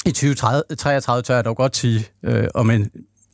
i 0.08 0.12
2033 0.12 1.22
tør 1.22 1.34
jeg 1.34 1.44
dog 1.44 1.56
godt 1.56 1.76
sige, 1.76 2.06
øh, 2.22 2.48
om 2.54 2.70
en 2.70 2.90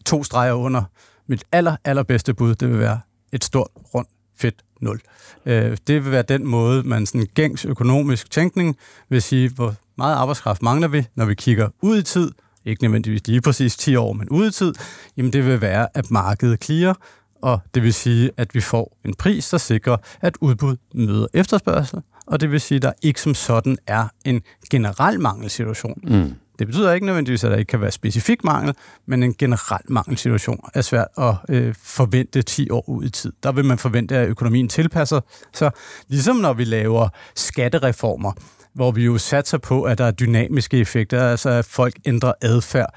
to 0.07 0.25
streger 0.25 0.53
under 0.53 0.83
mit 1.27 1.45
aller, 1.53 1.77
allerbedste 1.85 2.35
bud, 2.35 2.55
det 2.55 2.71
vil 2.71 2.79
være 2.79 3.01
et 3.33 3.45
stort, 3.45 3.69
rundt, 3.95 4.09
fedt 4.37 4.55
nul. 4.81 5.01
Øh, 5.47 5.77
det 5.87 6.05
vil 6.05 6.13
være 6.13 6.23
den 6.23 6.47
måde, 6.47 6.83
man 6.83 7.07
sådan 7.07 7.27
gængs 7.35 7.65
økonomisk 7.65 8.31
tænkning 8.31 8.77
vil 9.09 9.23
sige, 9.23 9.49
hvor 9.49 9.75
meget 9.99 10.15
arbejdskraft 10.15 10.63
mangler 10.63 10.89
vi, 10.89 11.07
når 11.15 11.25
vi 11.25 11.35
kigger 11.35 11.69
ud 11.83 11.99
i 11.99 12.03
tid, 12.03 12.31
ikke 12.65 12.83
nødvendigvis 12.83 13.27
lige 13.27 13.41
præcis 13.41 13.77
10 13.77 13.97
år, 13.97 14.13
men 14.13 14.29
ud 14.29 14.49
i 14.49 14.51
tid, 14.51 14.75
jamen 15.17 15.33
det 15.33 15.47
vil 15.47 15.61
være, 15.61 15.89
at 15.95 16.11
markedet 16.11 16.65
clear, 16.65 16.99
og 17.43 17.61
det 17.75 17.83
vil 17.83 17.95
sige, 17.95 18.31
at 18.37 18.55
vi 18.55 18.61
får 18.61 18.99
en 19.05 19.15
pris, 19.15 19.49
der 19.49 19.59
sikrer, 19.59 19.97
at 20.21 20.37
udbud 20.41 20.77
møder 20.95 21.27
efterspørgsel, 21.35 22.03
og 22.27 22.41
det 22.41 22.51
vil 22.51 22.61
sige, 22.61 22.77
at 22.77 22.83
der 22.83 22.93
ikke 23.03 23.21
som 23.21 23.35
sådan 23.35 23.77
er 23.87 24.09
en 24.25 24.43
generel 24.71 25.21
mangelsituation. 25.21 26.01
Mm. 26.03 26.35
Det 26.59 26.67
betyder 26.67 26.93
ikke 26.93 27.07
nødvendigvis, 27.07 27.45
at 27.45 27.51
der 27.51 27.57
ikke 27.57 27.71
kan 27.71 27.81
være 27.81 27.91
specifik 27.91 28.45
mangel, 28.45 28.75
men 29.07 29.23
en 29.23 29.35
generel 29.35 29.93
mangelsituation 29.93 30.61
er 30.75 30.81
svært 30.81 31.07
at 31.19 31.35
øh, 31.49 31.75
forvente 31.83 32.43
10 32.43 32.71
år 32.71 32.89
ud 32.89 33.05
i 33.05 33.11
tid. 33.11 33.33
Der 33.43 33.53
vil 33.53 33.65
man 33.65 33.79
forvente, 33.79 34.17
at 34.17 34.29
økonomien 34.29 34.69
tilpasser 34.69 35.21
sig, 35.55 35.71
ligesom 36.09 36.37
når 36.37 36.53
vi 36.53 36.65
laver 36.65 37.09
skattereformer, 37.35 38.33
hvor 38.75 38.91
vi 38.91 39.05
jo 39.05 39.19
satser 39.19 39.59
på, 39.59 39.83
at 39.83 39.99
der 39.99 40.05
er 40.05 40.11
dynamiske 40.11 40.79
effekter, 40.79 41.31
altså 41.31 41.51
at 41.51 41.65
folk 41.65 41.95
ændrer 42.05 42.33
adfærd. 42.43 42.95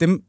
Dem 0.00 0.22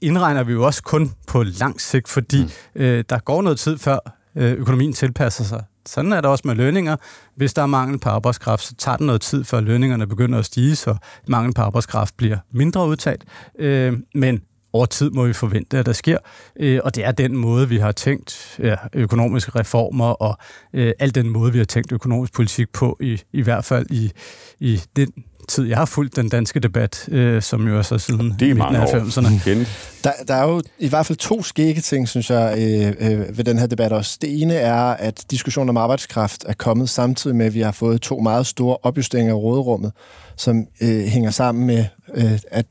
indregner 0.00 0.44
vi 0.44 0.52
jo 0.52 0.66
også 0.66 0.82
kun 0.82 1.12
på 1.26 1.42
lang 1.42 1.80
sigt, 1.80 2.08
fordi 2.08 2.42
mm. 2.42 2.82
øh, 2.82 3.04
der 3.08 3.18
går 3.18 3.42
noget 3.42 3.58
tid 3.58 3.78
før 3.78 3.98
øh, 4.36 4.52
økonomien 4.52 4.92
tilpasser 4.92 5.44
sig 5.44 5.64
sådan 5.86 6.12
er 6.12 6.20
det 6.20 6.30
også 6.30 6.42
med 6.46 6.54
lønninger. 6.54 6.96
Hvis 7.36 7.54
der 7.54 7.62
er 7.62 7.66
mangel 7.66 7.98
på 7.98 8.08
arbejdskraft, 8.08 8.62
så 8.62 8.74
tager 8.74 8.96
det 8.96 9.06
noget 9.06 9.20
tid, 9.20 9.44
før 9.44 9.60
lønningerne 9.60 10.06
begynder 10.06 10.38
at 10.38 10.44
stige, 10.44 10.76
så 10.76 10.96
mangel 11.28 11.54
på 11.54 11.62
arbejdskraft 11.62 12.16
bliver 12.16 12.38
mindre 12.52 12.88
udtalt. 12.88 13.24
Øh, 13.58 13.92
men 14.14 14.40
over 14.72 14.86
tid 14.86 15.10
må 15.10 15.26
vi 15.26 15.32
forvente, 15.32 15.78
at 15.78 15.86
der 15.86 15.92
sker. 15.92 16.18
Øh, 16.60 16.80
og 16.84 16.94
det 16.94 17.04
er 17.04 17.12
den 17.12 17.36
måde, 17.36 17.68
vi 17.68 17.76
har 17.76 17.92
tænkt 17.92 18.56
ja, 18.58 18.76
økonomiske 18.92 19.58
reformer 19.58 20.10
og 20.10 20.38
øh, 20.72 20.92
al 20.98 21.14
den 21.14 21.28
måde, 21.28 21.52
vi 21.52 21.58
har 21.58 21.64
tænkt 21.64 21.92
økonomisk 21.92 22.32
politik 22.32 22.72
på, 22.72 22.96
i, 23.00 23.22
i 23.32 23.42
hvert 23.42 23.64
fald 23.64 23.86
i, 23.90 24.12
i 24.60 24.80
den 24.96 25.12
tid, 25.48 25.64
jeg 25.64 25.76
har 25.76 25.84
fulgt 25.84 26.16
den 26.16 26.28
danske 26.28 26.60
debat, 26.60 27.08
øh, 27.08 27.42
som 27.42 27.68
jo 27.68 27.78
er 27.78 27.82
så 27.82 27.98
siden 27.98 28.36
det 28.38 28.50
er 28.50 28.54
mange 28.54 28.82
90'erne. 28.82 29.66
Der, 30.04 30.12
der 30.28 30.34
er 30.34 30.48
jo 30.48 30.62
i 30.78 30.88
hvert 30.88 31.06
fald 31.06 31.18
to 31.18 31.42
skægge 31.42 31.80
ting, 31.80 32.08
synes 32.08 32.30
jeg, 32.30 32.54
øh, 32.58 33.12
øh, 33.12 33.38
ved 33.38 33.44
den 33.44 33.58
her 33.58 33.66
debat 33.66 33.92
også. 33.92 34.18
Det 34.22 34.42
ene 34.42 34.54
er, 34.54 34.84
at 34.84 35.24
diskussionen 35.30 35.68
om 35.68 35.76
arbejdskraft 35.76 36.44
er 36.48 36.52
kommet 36.52 36.90
samtidig 36.90 37.36
med, 37.36 37.46
at 37.46 37.54
vi 37.54 37.60
har 37.60 37.72
fået 37.72 38.00
to 38.00 38.18
meget 38.18 38.46
store 38.46 38.76
opjusteringer 38.82 39.34
af 39.34 39.38
råderummet, 39.38 39.92
som 40.36 40.66
øh, 40.80 41.04
hænger 41.04 41.30
sammen 41.30 41.66
med, 41.66 41.84
øh, 42.14 42.38
at 42.50 42.66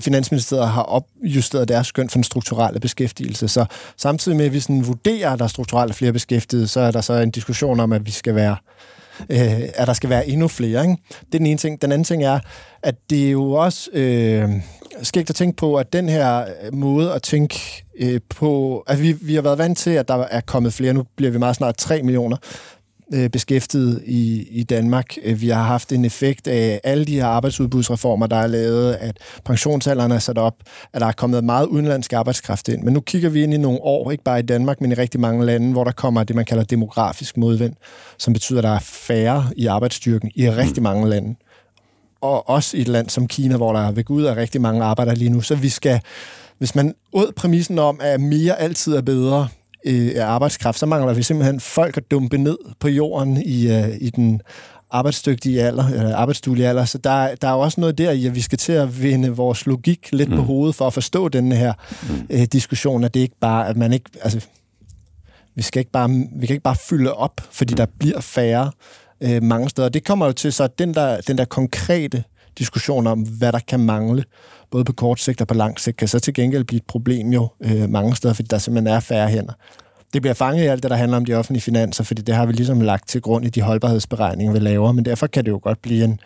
Finansministeriet 0.00 0.68
har 0.68 0.82
opjusteret 0.82 1.68
deres 1.68 1.86
skøn 1.86 2.08
for 2.08 2.16
den 2.16 2.24
strukturelle 2.24 2.80
beskæftigelse. 2.80 3.48
Så 3.48 3.64
samtidig 3.96 4.36
med, 4.36 4.46
at 4.46 4.52
vi 4.52 4.60
sådan 4.60 4.86
vurderer, 4.86 5.30
at 5.30 5.38
der 5.38 5.44
er 5.44 5.48
strukturelle 5.48 5.94
flere 5.94 6.12
beskæftigede, 6.12 6.68
så 6.68 6.80
er 6.80 6.90
der 6.90 7.00
så 7.00 7.12
en 7.12 7.30
diskussion 7.30 7.80
om, 7.80 7.92
at 7.92 8.06
vi 8.06 8.10
skal 8.10 8.34
være 8.34 8.56
øh, 9.30 9.62
at 9.74 9.86
der 9.86 9.92
skal 9.92 10.10
være 10.10 10.28
endnu 10.28 10.48
flere. 10.48 10.82
Ikke? 10.82 10.96
Det 11.18 11.34
er 11.34 11.38
den 11.38 11.46
ene 11.46 11.58
ting. 11.58 11.82
Den 11.82 11.92
anden 11.92 12.04
ting 12.04 12.24
er, 12.24 12.38
at 12.82 12.94
det 13.10 13.26
er 13.26 13.30
jo 13.30 13.52
også 13.52 13.90
øh, 13.92 14.50
skægt 15.02 15.30
at 15.30 15.36
tænke 15.36 15.56
på, 15.56 15.76
at 15.76 15.92
den 15.92 16.08
her 16.08 16.44
måde 16.72 17.12
at 17.12 17.22
tænke 17.22 17.84
øh, 17.98 18.20
på... 18.28 18.78
at 18.86 19.02
vi, 19.02 19.12
vi 19.12 19.34
har 19.34 19.42
været 19.42 19.58
vant 19.58 19.78
til, 19.78 19.90
at 19.90 20.08
der 20.08 20.16
er 20.16 20.40
kommet 20.40 20.72
flere. 20.72 20.92
Nu 20.92 21.04
bliver 21.16 21.30
vi 21.30 21.38
meget 21.38 21.56
snart 21.56 21.76
3 21.76 22.02
millioner 22.02 22.36
øh, 23.12 23.30
beskæftiget 23.30 24.02
i, 24.06 24.48
i 24.50 24.62
Danmark. 24.62 25.16
Øh, 25.24 25.40
vi 25.40 25.48
har 25.48 25.62
haft 25.62 25.92
en 25.92 26.04
effekt 26.04 26.48
af 26.48 26.80
alle 26.84 27.04
de 27.04 27.14
her 27.14 27.26
arbejdsudbudsreformer, 27.26 28.26
der 28.26 28.36
er 28.36 28.46
lavet, 28.46 28.94
at 28.94 29.16
pensionsalderen 29.44 30.12
er 30.12 30.18
sat 30.18 30.38
op, 30.38 30.54
at 30.92 31.00
der 31.00 31.06
er 31.06 31.12
kommet 31.12 31.44
meget 31.44 31.66
udenlandsk 31.66 32.12
arbejdskraft 32.12 32.68
ind. 32.68 32.82
Men 32.82 32.94
nu 32.94 33.00
kigger 33.00 33.28
vi 33.28 33.42
ind 33.42 33.54
i 33.54 33.56
nogle 33.56 33.78
år, 33.82 34.10
ikke 34.10 34.24
bare 34.24 34.38
i 34.38 34.42
Danmark, 34.42 34.80
men 34.80 34.92
i 34.92 34.94
rigtig 34.94 35.20
mange 35.20 35.46
lande, 35.46 35.72
hvor 35.72 35.84
der 35.84 35.92
kommer 35.92 36.24
det, 36.24 36.36
man 36.36 36.44
kalder 36.44 36.64
demografisk 36.64 37.36
modvind, 37.36 37.74
som 38.18 38.32
betyder, 38.32 38.58
at 38.58 38.64
der 38.64 38.74
er 38.74 38.80
færre 38.82 39.50
i 39.56 39.66
arbejdsstyrken 39.66 40.30
i 40.34 40.50
rigtig 40.50 40.82
mange 40.82 41.08
lande. 41.08 41.34
Og 42.20 42.48
også 42.48 42.76
i 42.76 42.80
et 42.80 42.88
land 42.88 43.08
som 43.08 43.28
Kina, 43.28 43.56
hvor 43.56 43.72
der 43.72 43.92
ved 43.92 44.04
Gud 44.04 44.24
er 44.24 44.36
rigtig 44.36 44.60
mange 44.60 44.84
arbejdere 44.84 45.14
lige 45.14 45.30
nu. 45.30 45.40
Så 45.40 45.54
vi 45.54 45.68
skal, 45.68 46.00
hvis 46.58 46.74
man 46.74 46.94
ud 47.12 47.32
præmissen 47.36 47.78
om, 47.78 48.00
at 48.02 48.20
mere 48.20 48.60
altid 48.60 48.94
er 48.94 49.02
bedre, 49.02 49.48
øh, 49.84 50.12
af 50.16 50.24
arbejdskraft, 50.24 50.78
så 50.78 50.86
mangler 50.86 51.14
vi 51.14 51.22
simpelthen 51.22 51.60
folk 51.60 51.96
at 51.96 52.10
dumpe 52.10 52.38
ned 52.38 52.58
på 52.80 52.88
jorden 52.88 53.42
i, 53.46 53.70
øh, 53.70 53.88
i 54.00 54.10
den 54.10 54.40
arbejdsdygtige 54.90 55.62
alder, 55.62 55.88
eller 55.88 56.16
arbejdsduelige 56.16 56.68
alder. 56.68 56.84
Så 56.84 56.98
der, 56.98 57.34
der 57.34 57.48
er 57.48 57.52
jo 57.52 57.60
også 57.60 57.80
noget 57.80 57.98
der 57.98 58.10
i, 58.10 58.26
at 58.26 58.34
vi 58.34 58.40
skal 58.40 58.58
til 58.58 58.72
at 58.72 59.02
vende 59.02 59.28
vores 59.28 59.66
logik 59.66 60.08
lidt 60.12 60.30
mm. 60.30 60.36
på 60.36 60.42
hovedet 60.42 60.74
for 60.74 60.86
at 60.86 60.92
forstå 60.92 61.28
den 61.28 61.52
her 61.52 61.72
mm. 62.08 62.26
øh, 62.30 62.42
diskussion, 62.52 63.04
at 63.04 63.14
det 63.14 63.20
ikke 63.20 63.36
bare, 63.40 63.68
at 63.68 63.76
man 63.76 63.92
ikke, 63.92 64.10
altså, 64.22 64.46
vi, 65.54 65.62
skal 65.62 65.80
ikke 65.80 65.90
bare, 65.90 66.08
vi 66.36 66.46
kan 66.46 66.54
ikke 66.54 66.62
bare 66.62 66.76
fylde 66.76 67.14
op, 67.14 67.40
fordi 67.50 67.74
der 67.74 67.86
bliver 67.98 68.20
færre 68.20 68.70
øh, 69.20 69.42
mange 69.42 69.68
steder. 69.68 69.88
Det 69.88 70.04
kommer 70.04 70.26
jo 70.26 70.32
til 70.32 70.52
så 70.52 70.66
den 70.66 70.94
der, 70.94 71.20
den 71.20 71.38
der 71.38 71.44
konkrete 71.44 72.24
diskussion 72.58 73.06
om, 73.06 73.20
hvad 73.20 73.52
der 73.52 73.60
kan 73.68 73.80
mangle, 73.80 74.24
både 74.70 74.84
på 74.84 74.92
kort 74.92 75.20
sigt 75.20 75.40
og 75.40 75.46
på 75.46 75.54
lang 75.54 75.80
sigt, 75.80 75.96
kan 75.96 76.08
så 76.08 76.18
til 76.18 76.34
gengæld 76.34 76.64
blive 76.64 76.76
et 76.76 76.86
problem 76.86 77.32
jo 77.32 77.48
øh, 77.64 77.90
mange 77.90 78.16
steder, 78.16 78.34
fordi 78.34 78.48
der 78.48 78.58
simpelthen 78.58 78.94
er 78.96 79.00
færre 79.00 79.28
hænder. 79.28 79.52
Det 80.14 80.22
bliver 80.22 80.34
fanget 80.34 80.64
i 80.64 80.66
alt 80.66 80.82
det, 80.82 80.90
der 80.90 80.96
handler 80.96 81.16
om 81.16 81.24
de 81.24 81.34
offentlige 81.34 81.62
finanser, 81.62 82.04
fordi 82.04 82.22
det 82.22 82.34
har 82.34 82.46
vi 82.46 82.52
ligesom 82.52 82.80
lagt 82.80 83.08
til 83.08 83.20
grund 83.20 83.44
i 83.44 83.48
de 83.48 83.62
holdbarhedsberegninger, 83.62 84.52
vi 84.52 84.58
laver, 84.58 84.92
men 84.92 85.04
derfor 85.04 85.26
kan 85.26 85.44
det 85.44 85.50
jo 85.50 85.60
godt 85.62 85.82
blive 85.82 86.04
en 86.04 86.20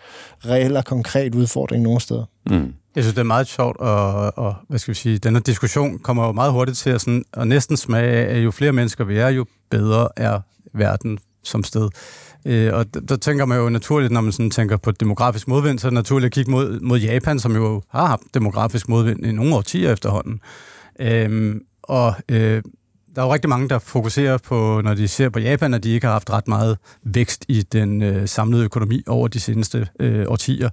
reel 0.47 0.77
og 0.77 0.85
konkret 0.85 1.35
udfordring 1.35 1.83
nogle 1.83 2.01
steder. 2.01 2.25
Mm. 2.51 2.75
Jeg 2.97 3.05
synes, 3.05 3.15
det 3.15 3.21
er 3.21 3.25
meget 3.25 3.47
sjovt, 3.47 3.77
og, 3.77 4.39
og 4.39 4.55
hvad 4.69 4.79
skal 4.79 4.93
vi 4.93 4.99
sige, 4.99 5.19
denne 5.19 5.41
diskussion 5.41 5.99
kommer 5.99 6.27
jo 6.27 6.33
meget 6.33 6.53
hurtigt 6.53 6.79
til 6.79 6.91
at, 6.91 7.01
sådan, 7.01 7.25
at 7.33 7.49
næsten 7.49 7.77
smage 7.77 8.11
af, 8.11 8.35
at 8.37 8.45
jo 8.45 8.51
flere 8.51 8.73
mennesker 8.73 9.05
vi 9.05 9.19
er, 9.19 9.29
jo 9.29 9.47
bedre 9.71 10.09
er 10.17 10.41
verden 10.75 11.19
som 11.49 11.65
sted. 11.65 11.89
Øh, 12.47 12.75
og 12.75 12.95
der, 12.95 13.01
der 13.01 13.17
tænker 13.17 13.45
man 13.45 13.59
jo 13.59 13.69
naturligt, 13.69 14.13
når 14.13 14.21
man 14.21 14.33
sådan 14.33 14.51
tænker 14.51 14.77
på 14.77 14.91
demografisk 14.91 15.49
modvind, 15.49 15.79
så 15.79 15.87
er 15.87 15.91
det 15.91 15.95
naturligt 15.95 16.27
at 16.27 16.33
kigge 16.33 16.51
mod, 16.51 16.81
mod 16.81 16.99
Japan, 16.99 17.39
som 17.39 17.57
jo 17.57 17.83
har 17.91 18.07
haft 18.07 18.23
demografisk 18.35 18.89
modvind 18.89 19.27
i 19.27 19.33
nogle 19.33 19.55
årtier 19.55 19.93
efterhånden. 19.93 20.41
Øh, 21.01 21.55
og 21.83 22.15
øh, 22.29 22.63
der 23.17 23.23
er 23.23 23.27
jo 23.27 23.33
rigtig 23.35 23.49
mange, 23.49 23.69
der 23.69 23.79
fokuserer 23.79 24.39
på, 24.39 24.81
når 24.85 24.95
de 24.95 25.09
ser 25.09 25.29
på 25.29 25.39
Japan, 25.39 25.75
at 25.75 25.85
de 25.85 25.91
ikke 25.91 26.07
har 26.07 26.13
haft 26.13 26.31
ret 26.31 26.49
meget 26.49 26.79
vækst 27.05 27.45
i 27.49 27.63
den 27.63 28.03
øh, 28.03 28.29
samlede 28.29 28.65
økonomi 28.65 29.03
over 29.07 29.29
de 29.29 29.41
seneste 29.41 29.89
øh, 30.01 30.25
årtier. 30.29 30.71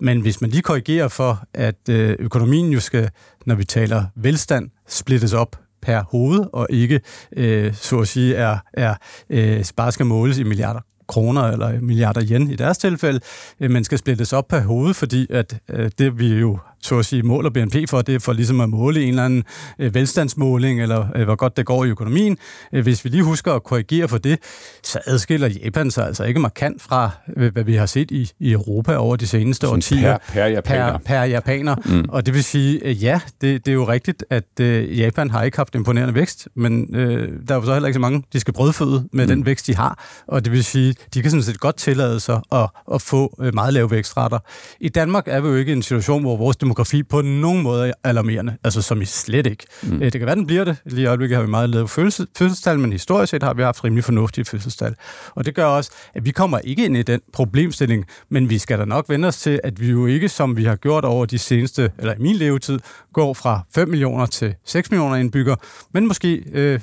Men 0.00 0.20
hvis 0.20 0.40
man 0.40 0.50
lige 0.50 0.62
korrigerer 0.62 1.08
for, 1.08 1.42
at 1.54 1.88
øh, 1.90 2.16
økonomien 2.18 2.72
jo 2.72 2.80
skal, 2.80 3.10
når 3.46 3.54
vi 3.54 3.64
taler 3.64 4.04
velstand, 4.16 4.70
splittes 4.88 5.32
op 5.32 5.56
per 5.88 6.02
hoved, 6.10 6.44
og 6.52 6.66
ikke, 6.70 7.00
øh, 7.36 7.74
så 7.74 7.98
at 7.98 8.08
sige, 8.08 8.34
er, 8.34 8.58
er 8.72 8.94
øh, 9.30 9.64
bare 9.76 9.92
skal 9.92 10.06
måles 10.06 10.38
i 10.38 10.42
milliarder 10.42 10.80
kroner 11.08 11.42
eller 11.42 11.80
milliarder 11.80 12.22
yen 12.30 12.50
i 12.50 12.56
deres 12.56 12.78
tilfælde, 12.78 13.20
øh, 13.60 13.70
men 13.70 13.84
skal 13.84 13.98
splittes 13.98 14.32
op 14.32 14.48
per 14.48 14.60
hoved, 14.60 14.94
fordi 14.94 15.26
at 15.30 15.60
øh, 15.70 15.90
det 15.98 16.18
vi 16.18 16.28
jo 16.28 16.58
så 16.82 16.98
at 16.98 17.06
sige, 17.06 17.22
måler 17.22 17.50
BNP 17.50 17.74
for. 17.88 18.02
Det 18.02 18.14
er 18.14 18.18
for 18.18 18.32
ligesom 18.32 18.60
at 18.60 18.68
måle 18.68 19.02
en 19.02 19.08
eller 19.08 19.24
anden 19.24 19.44
øh, 19.78 19.94
velstandsmåling, 19.94 20.82
eller 20.82 21.06
øh, 21.16 21.24
hvor 21.24 21.36
godt 21.36 21.56
det 21.56 21.66
går 21.66 21.84
i 21.84 21.88
økonomien. 21.88 22.38
Øh, 22.72 22.82
hvis 22.82 23.04
vi 23.04 23.10
lige 23.10 23.22
husker 23.22 23.52
at 23.52 23.64
korrigere 23.64 24.08
for 24.08 24.18
det, 24.18 24.38
så 24.82 24.98
adskiller 25.06 25.48
Japan 25.48 25.90
sig 25.90 26.06
altså 26.06 26.24
ikke 26.24 26.40
markant 26.40 26.82
fra, 26.82 27.10
hvad 27.52 27.64
vi 27.64 27.74
har 27.74 27.86
set 27.86 28.10
i, 28.10 28.30
i 28.40 28.52
Europa 28.52 28.96
over 28.96 29.16
de 29.16 29.26
seneste 29.26 29.66
Sådan 29.66 29.76
årtier. 29.76 30.18
per- 30.18 30.32
per 30.32 30.46
japaner. 30.46 30.92
Per, 30.92 30.98
per 30.98 31.22
japaner. 31.22 31.76
Mm. 31.84 32.04
Og 32.08 32.26
det 32.26 32.34
vil 32.34 32.44
sige, 32.44 32.92
ja, 32.92 33.20
det, 33.40 33.66
det 33.66 33.70
er 33.70 33.74
jo 33.74 33.88
rigtigt, 33.88 34.24
at 34.30 34.44
øh, 34.60 34.98
Japan 34.98 35.30
har 35.30 35.42
ikke 35.42 35.56
haft 35.56 35.74
imponerende 35.74 36.14
vækst, 36.14 36.48
men 36.54 36.96
øh, 36.96 37.28
der 37.48 37.54
er 37.54 37.58
jo 37.58 37.64
så 37.64 37.72
heller 37.72 37.86
ikke 37.86 37.94
så 37.96 38.00
mange, 38.00 38.22
de 38.32 38.40
skal 38.40 38.54
brødføde 38.54 39.08
med 39.12 39.24
mm. 39.24 39.28
den 39.28 39.46
vækst, 39.46 39.66
de 39.66 39.74
har. 39.76 40.04
Og 40.26 40.44
det 40.44 40.52
vil 40.52 40.64
sige, 40.64 40.94
de 41.14 41.22
kan 41.22 41.30
sådan 41.30 41.42
set 41.42 41.60
godt 41.60 41.76
tillade 41.76 42.20
sig 42.20 42.40
at, 42.52 42.68
at 42.94 43.02
få 43.02 43.42
meget 43.54 43.74
lave 43.74 43.90
vækstrater. 43.90 44.38
I 44.80 44.88
Danmark 44.88 45.24
er 45.26 45.40
vi 45.40 45.48
jo 45.48 45.54
ikke 45.56 45.72
i 45.72 45.76
en 45.76 45.82
situation, 45.82 46.22
hvor 46.22 46.36
vores 46.36 46.56
demografi 46.68 47.02
på 47.02 47.22
nogen 47.22 47.62
måde 47.62 47.88
er 47.88 47.92
alarmerende, 48.04 48.56
altså 48.64 48.82
som 48.82 49.02
i 49.02 49.04
slet 49.04 49.46
ikke. 49.46 49.66
Mm. 49.82 49.94
Øh, 49.94 50.02
det 50.02 50.12
kan 50.12 50.26
være, 50.26 50.34
den 50.34 50.46
bliver 50.46 50.64
det. 50.64 50.76
Lige 50.86 51.02
i 51.02 51.06
øjeblikket 51.06 51.36
har 51.36 51.42
vi 51.44 51.50
meget 51.50 51.70
lavet 51.70 51.90
fødsels- 51.90 52.26
fødselstal, 52.38 52.78
men 52.78 52.92
historisk 52.92 53.30
set 53.30 53.42
har 53.42 53.54
vi 53.54 53.62
haft 53.62 53.84
rimelig 53.84 54.04
fornuftige 54.04 54.44
fødselstal. 54.44 54.94
Og 55.34 55.46
det 55.46 55.54
gør 55.54 55.64
også, 55.64 55.90
at 56.14 56.24
vi 56.24 56.30
kommer 56.30 56.58
ikke 56.58 56.84
ind 56.84 56.96
i 56.96 57.02
den 57.02 57.20
problemstilling, 57.32 58.04
men 58.28 58.50
vi 58.50 58.58
skal 58.58 58.78
da 58.78 58.84
nok 58.84 59.08
vende 59.08 59.28
os 59.28 59.36
til, 59.38 59.60
at 59.64 59.80
vi 59.80 59.90
jo 59.90 60.06
ikke, 60.06 60.28
som 60.28 60.56
vi 60.56 60.64
har 60.64 60.76
gjort 60.76 61.04
over 61.04 61.26
de 61.26 61.38
seneste, 61.38 61.90
eller 61.98 62.14
i 62.14 62.18
min 62.18 62.36
levetid, 62.36 62.78
går 63.12 63.34
fra 63.34 63.60
5 63.74 63.88
millioner 63.88 64.26
til 64.26 64.54
6 64.64 64.90
millioner 64.90 65.16
indbyggere, 65.16 65.56
men 65.94 66.08
måske 66.08 66.42
øh, 66.52 66.80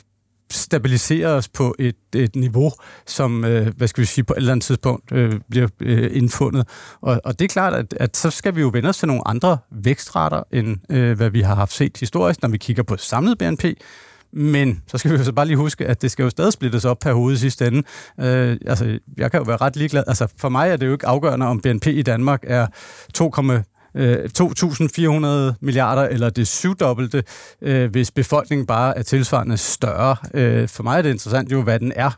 stabilisere 0.55 1.27
os 1.27 1.47
på 1.47 1.75
et, 1.79 1.95
et 2.15 2.35
niveau, 2.35 2.71
som, 3.07 3.45
øh, 3.45 3.67
hvad 3.77 3.87
skal 3.87 4.01
vi 4.01 4.05
sige, 4.05 4.23
på 4.23 4.33
et 4.33 4.37
eller 4.37 4.51
andet 4.51 4.65
tidspunkt 4.65 5.11
øh, 5.11 5.39
bliver 5.49 5.67
øh, 5.81 6.09
indfundet. 6.13 6.67
Og, 7.01 7.21
og 7.23 7.39
det 7.39 7.45
er 7.45 7.49
klart, 7.49 7.73
at, 7.73 7.93
at 7.99 8.17
så 8.17 8.29
skal 8.29 8.55
vi 8.55 8.61
jo 8.61 8.69
vende 8.73 8.89
os 8.89 8.97
til 8.97 9.07
nogle 9.07 9.27
andre 9.27 9.57
vækstrater, 9.71 10.43
end 10.51 10.77
øh, 10.89 11.17
hvad 11.17 11.29
vi 11.29 11.41
har 11.41 11.55
haft 11.55 11.73
set 11.73 11.97
historisk, 11.97 12.41
når 12.41 12.49
vi 12.49 12.57
kigger 12.57 12.83
på 12.83 12.97
samlet 12.97 13.37
BNP. 13.37 13.65
Men 14.33 14.81
så 14.87 14.97
skal 14.97 15.11
vi 15.11 15.17
jo 15.17 15.23
så 15.23 15.31
bare 15.31 15.45
lige 15.45 15.57
huske, 15.57 15.85
at 15.85 16.01
det 16.01 16.11
skal 16.11 16.23
jo 16.23 16.29
stadig 16.29 16.53
splittes 16.53 16.85
op 16.85 16.99
per 16.99 17.13
hoved 17.13 17.33
i 17.33 17.37
sidste 17.37 17.67
ende. 17.67 17.83
Øh, 18.19 18.57
altså, 18.65 18.99
jeg 19.17 19.31
kan 19.31 19.37
jo 19.39 19.43
være 19.43 19.57
ret 19.57 19.75
ligeglad. 19.75 20.03
Altså, 20.07 20.27
for 20.37 20.49
mig 20.49 20.69
er 20.69 20.77
det 20.77 20.87
jo 20.87 20.91
ikke 20.91 21.07
afgørende, 21.07 21.45
om 21.45 21.59
BNP 21.59 21.87
i 21.87 22.01
Danmark 22.01 22.43
er 22.47 22.67
2, 23.13 23.29
øh, 23.95 24.29
2.400 24.39 25.53
milliarder, 25.61 26.01
eller 26.01 26.29
det 26.29 26.47
syvdobbelte, 26.47 27.23
øh, 27.61 27.91
hvis 27.91 28.11
befolkningen 28.11 28.67
bare 28.67 28.97
er 28.97 29.03
tilsvarende 29.03 29.57
større. 29.57 30.15
Øh, 30.33 30.67
for 30.67 30.83
mig 30.83 30.97
er 30.97 31.01
det 31.01 31.09
interessant 31.09 31.51
jo, 31.51 31.61
hvad 31.61 31.79
den 31.79 31.91
er 31.95 32.11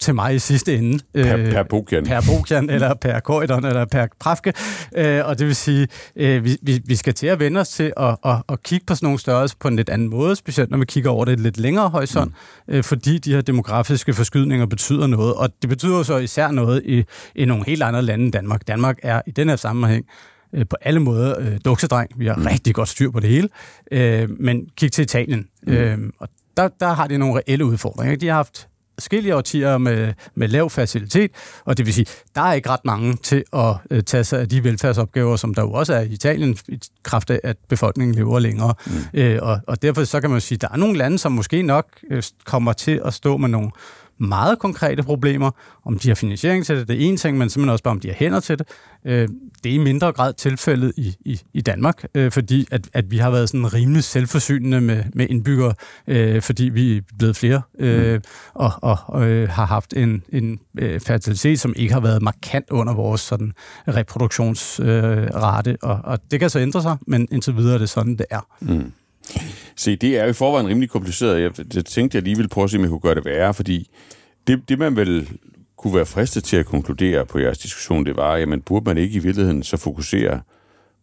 til 0.00 0.14
mig 0.14 0.34
i 0.34 0.38
sidste 0.38 0.76
ende. 0.76 0.98
Per, 1.14 1.50
per 1.50 1.62
Bokian. 1.62 2.04
Per 2.04 2.20
Bokian, 2.26 2.70
eller 2.74 2.94
per 2.94 3.20
Korydon, 3.20 3.64
eller 3.64 3.84
per 3.84 4.06
Prafke. 4.20 4.52
Øh, 4.96 5.26
og 5.26 5.38
det 5.38 5.46
vil 5.46 5.56
sige, 5.56 5.88
øh, 6.16 6.44
vi, 6.44 6.56
vi, 6.62 6.80
vi 6.84 6.96
skal 6.96 7.14
til 7.14 7.26
at 7.26 7.40
vende 7.40 7.60
os 7.60 7.68
til 7.68 7.92
at, 7.96 8.16
at, 8.24 8.42
at 8.48 8.62
kigge 8.62 8.86
på 8.86 8.94
sådan 8.94 9.06
nogle 9.06 9.18
størrelser 9.18 9.56
på 9.60 9.68
en 9.68 9.76
lidt 9.76 9.88
anden 9.88 10.10
måde, 10.10 10.36
specielt 10.36 10.70
når 10.70 10.78
vi 10.78 10.84
kigger 10.84 11.10
over 11.10 11.24
det 11.24 11.32
et 11.32 11.40
lidt 11.40 11.58
længere 11.58 11.88
horisont, 11.88 12.34
mm. 12.68 12.74
øh, 12.74 12.84
fordi 12.84 13.18
de 13.18 13.34
her 13.34 13.40
demografiske 13.40 14.14
forskydninger 14.14 14.66
betyder 14.66 15.06
noget. 15.06 15.34
Og 15.34 15.48
det 15.62 15.70
betyder 15.70 16.02
så 16.02 16.16
især 16.16 16.50
noget 16.50 16.82
i, 16.84 17.04
i 17.34 17.44
nogle 17.44 17.64
helt 17.66 17.82
andre 17.82 18.02
lande 18.02 18.24
end 18.24 18.32
Danmark. 18.32 18.68
Danmark 18.68 18.98
er 19.02 19.22
i 19.26 19.30
den 19.30 19.48
her 19.48 19.56
sammenhæng 19.56 20.04
øh, 20.52 20.66
på 20.70 20.76
alle 20.80 21.00
måder 21.00 21.40
øh, 21.40 21.58
duksedreng. 21.64 22.10
Vi 22.16 22.26
har 22.26 22.36
mm. 22.36 22.46
rigtig 22.46 22.74
godt 22.74 22.88
styr 22.88 23.10
på 23.10 23.20
det 23.20 23.30
hele. 23.30 23.48
Øh, 23.92 24.30
men 24.40 24.68
kig 24.76 24.92
til 24.92 25.02
Italien. 25.02 25.48
Mm. 25.62 25.72
Øh, 25.72 25.98
og 26.18 26.28
der, 26.56 26.68
der 26.80 26.92
har 26.92 27.06
de 27.06 27.18
nogle 27.18 27.36
reelle 27.36 27.64
udfordringer. 27.64 28.16
De 28.16 28.26
har 28.26 28.34
haft 28.34 28.68
forskellige 29.00 29.36
årtier 29.36 29.78
med, 29.78 30.12
med 30.34 30.48
lav 30.48 30.70
facilitet, 30.70 31.30
og 31.64 31.78
det 31.78 31.86
vil 31.86 31.94
sige, 31.94 32.06
der 32.34 32.40
er 32.40 32.52
ikke 32.52 32.68
ret 32.68 32.84
mange 32.84 33.16
til 33.16 33.44
at 33.52 33.76
øh, 33.90 34.02
tage 34.02 34.24
sig 34.24 34.40
af 34.40 34.48
de 34.48 34.64
velfærdsopgaver, 34.64 35.36
som 35.36 35.54
der 35.54 35.62
jo 35.62 35.72
også 35.72 35.94
er 35.94 36.00
i 36.00 36.06
Italien, 36.06 36.58
i 36.68 36.80
kraft 37.02 37.30
af, 37.30 37.40
at 37.44 37.56
befolkningen 37.68 38.14
lever 38.14 38.38
længere. 38.38 38.74
Mm. 38.86 38.92
Øh, 39.14 39.38
og, 39.42 39.60
og 39.66 39.82
derfor 39.82 40.04
så 40.04 40.20
kan 40.20 40.30
man 40.30 40.36
jo 40.36 40.40
sige, 40.40 40.56
at 40.56 40.62
der 40.62 40.68
er 40.72 40.76
nogle 40.76 40.98
lande, 40.98 41.18
som 41.18 41.32
måske 41.32 41.62
nok 41.62 41.86
øh, 42.10 42.22
kommer 42.44 42.72
til 42.72 43.00
at 43.04 43.14
stå 43.14 43.36
med 43.36 43.48
nogle 43.48 43.70
meget 44.20 44.58
konkrete 44.58 45.02
problemer. 45.02 45.50
Om 45.84 45.98
de 45.98 46.08
har 46.08 46.14
finansiering 46.14 46.66
til 46.66 46.76
det, 46.76 46.88
det 46.88 46.96
er 46.96 47.08
en 47.08 47.16
ting, 47.16 47.38
men 47.38 47.50
simpelthen 47.50 47.72
også 47.72 47.84
bare, 47.84 47.92
om 47.92 48.00
de 48.00 48.08
har 48.08 48.14
hænder 48.14 48.40
til 48.40 48.58
det. 48.58 48.66
Øh, 49.04 49.28
det 49.64 49.70
er 49.70 49.74
i 49.74 49.78
mindre 49.78 50.12
grad 50.12 50.32
tilfældet 50.32 50.92
i, 50.96 51.16
i, 51.20 51.40
i 51.54 51.60
Danmark, 51.60 52.04
øh, 52.14 52.32
fordi 52.32 52.66
at, 52.70 52.88
at 52.92 53.10
vi 53.10 53.18
har 53.18 53.30
været 53.30 53.48
sådan 53.48 53.74
rimelig 53.74 54.04
selvforsynende 54.04 54.80
med, 54.80 55.04
med 55.14 55.26
indbyggere, 55.30 55.74
øh, 56.06 56.42
fordi 56.42 56.64
vi 56.64 56.96
er 56.96 57.00
blevet 57.18 57.36
flere, 57.36 57.62
øh, 57.78 58.14
mm. 58.14 58.20
og, 58.54 58.72
og 58.76 59.28
øh, 59.28 59.48
har 59.48 59.66
haft 59.66 59.94
en, 59.96 60.22
en 60.28 60.60
øh, 60.78 61.00
fertilitet, 61.00 61.60
som 61.60 61.74
ikke 61.76 61.94
har 61.94 62.00
været 62.00 62.22
markant 62.22 62.70
under 62.70 62.94
vores 62.94 63.20
sådan, 63.20 63.52
reproduktionsrate, 63.88 65.70
øh, 65.70 65.76
og, 65.82 66.00
og 66.04 66.18
det 66.30 66.40
kan 66.40 66.50
så 66.50 66.58
ændre 66.58 66.82
sig, 66.82 66.96
men 67.06 67.28
indtil 67.30 67.56
videre 67.56 67.74
er 67.74 67.78
det 67.78 67.88
sådan, 67.88 68.16
det 68.16 68.26
er. 68.30 68.46
Mm. 68.60 68.92
Se, 69.76 69.96
det 69.96 70.18
er 70.18 70.24
jo 70.24 70.30
i 70.30 70.32
forvejen 70.32 70.68
rimelig 70.68 70.90
kompliceret. 70.90 71.42
Jeg, 71.42 71.74
jeg 71.74 71.84
tænkte, 71.84 72.16
jeg 72.16 72.22
lige 72.22 72.36
ville 72.36 72.48
prøve 72.48 72.64
at 72.64 72.70
se, 72.70 72.76
om 72.76 72.82
jeg 72.82 72.90
kunne 72.90 73.00
gøre 73.00 73.14
det 73.14 73.24
værre, 73.24 73.54
fordi 73.54 73.90
det, 74.46 74.68
det 74.68 74.78
man 74.78 74.96
vel 74.96 75.28
kunne 75.76 75.94
være 75.94 76.06
fristet 76.06 76.44
til 76.44 76.56
at 76.56 76.66
konkludere 76.66 77.26
på 77.26 77.38
jeres 77.38 77.58
diskussion, 77.58 78.06
det 78.06 78.16
var, 78.16 78.36
jamen 78.36 78.60
burde 78.60 78.84
man 78.84 78.98
ikke 78.98 79.14
i 79.14 79.18
virkeligheden 79.18 79.62
så 79.62 79.76
fokusere 79.76 80.40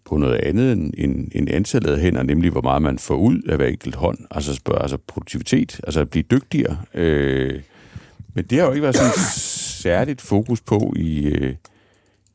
på 0.06 0.18
noget 0.18 0.36
andet 0.36 0.72
end, 0.72 0.94
end, 0.98 1.28
end 1.36 1.50
antallet 1.50 1.94
af 1.94 2.00
hænder, 2.00 2.24
nemlig 2.24 2.52
hvor 2.52 2.62
meget 2.62 2.82
man 2.82 3.00
får 3.00 3.16
ud 3.16 3.42
af 3.50 3.58
hver 3.58 3.66
enkelt 3.66 3.96
hånd, 3.96 4.18
altså 4.32 4.56
spørge, 4.56 4.82
altså 4.82 4.98
produktivitet, 5.08 5.80
altså 5.84 6.02
at 6.02 6.10
blive 6.10 6.24
dygtigere. 6.32 6.78
Øh, 6.94 7.62
men 8.34 8.46
det 8.46 8.60
har 8.60 8.66
jo 8.66 8.72
ikke 8.72 8.84
været 8.84 8.96
sådan 8.96 9.12
særligt 9.84 10.22
fokus 10.22 10.62
på 10.62 10.94
i, 10.96 11.28
øh, 11.28 11.56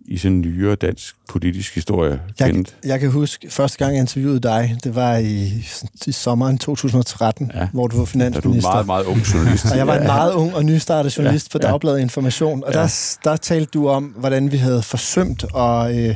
i 0.05 0.19
sådan 0.19 0.41
nyere 0.41 0.75
dansk 0.75 1.15
politisk 1.29 1.75
historie? 1.75 2.21
Jeg, 2.41 2.65
jeg 2.85 3.01
kan 3.01 3.11
huske, 3.11 3.51
første 3.51 3.79
gang 3.79 3.95
jeg 3.95 4.01
interviewede 4.01 4.41
dig, 4.41 4.77
det 4.85 4.95
var 4.95 5.17
i, 5.17 5.65
i 6.07 6.12
sommeren 6.12 6.59
2013, 6.59 7.51
ja. 7.55 7.69
hvor 7.73 7.87
du 7.87 7.99
var 7.99 8.05
finansminister. 8.05 8.51
Da 8.51 8.55
du 8.55 8.61
var 8.61 8.75
meget, 8.75 8.87
meget 8.87 9.05
ung 9.05 9.35
journalist. 9.35 9.65
og 9.73 9.77
jeg 9.77 9.87
var 9.87 9.97
en 9.97 10.07
meget 10.07 10.33
ung 10.33 10.55
og 10.55 10.65
nystartet 10.65 11.19
journalist 11.19 11.55
ja. 11.55 11.59
på 11.59 11.62
Dagbladet 11.62 12.01
Information, 12.01 12.65
og 12.65 12.73
ja. 12.73 12.81
der, 12.81 13.17
der 13.25 13.37
talte 13.37 13.71
du 13.75 13.88
om, 13.88 14.05
hvordan 14.05 14.53
vi 14.53 14.57
havde 14.57 14.83
forsømt 14.83 15.45
og... 15.53 15.99
Øh, 15.99 16.15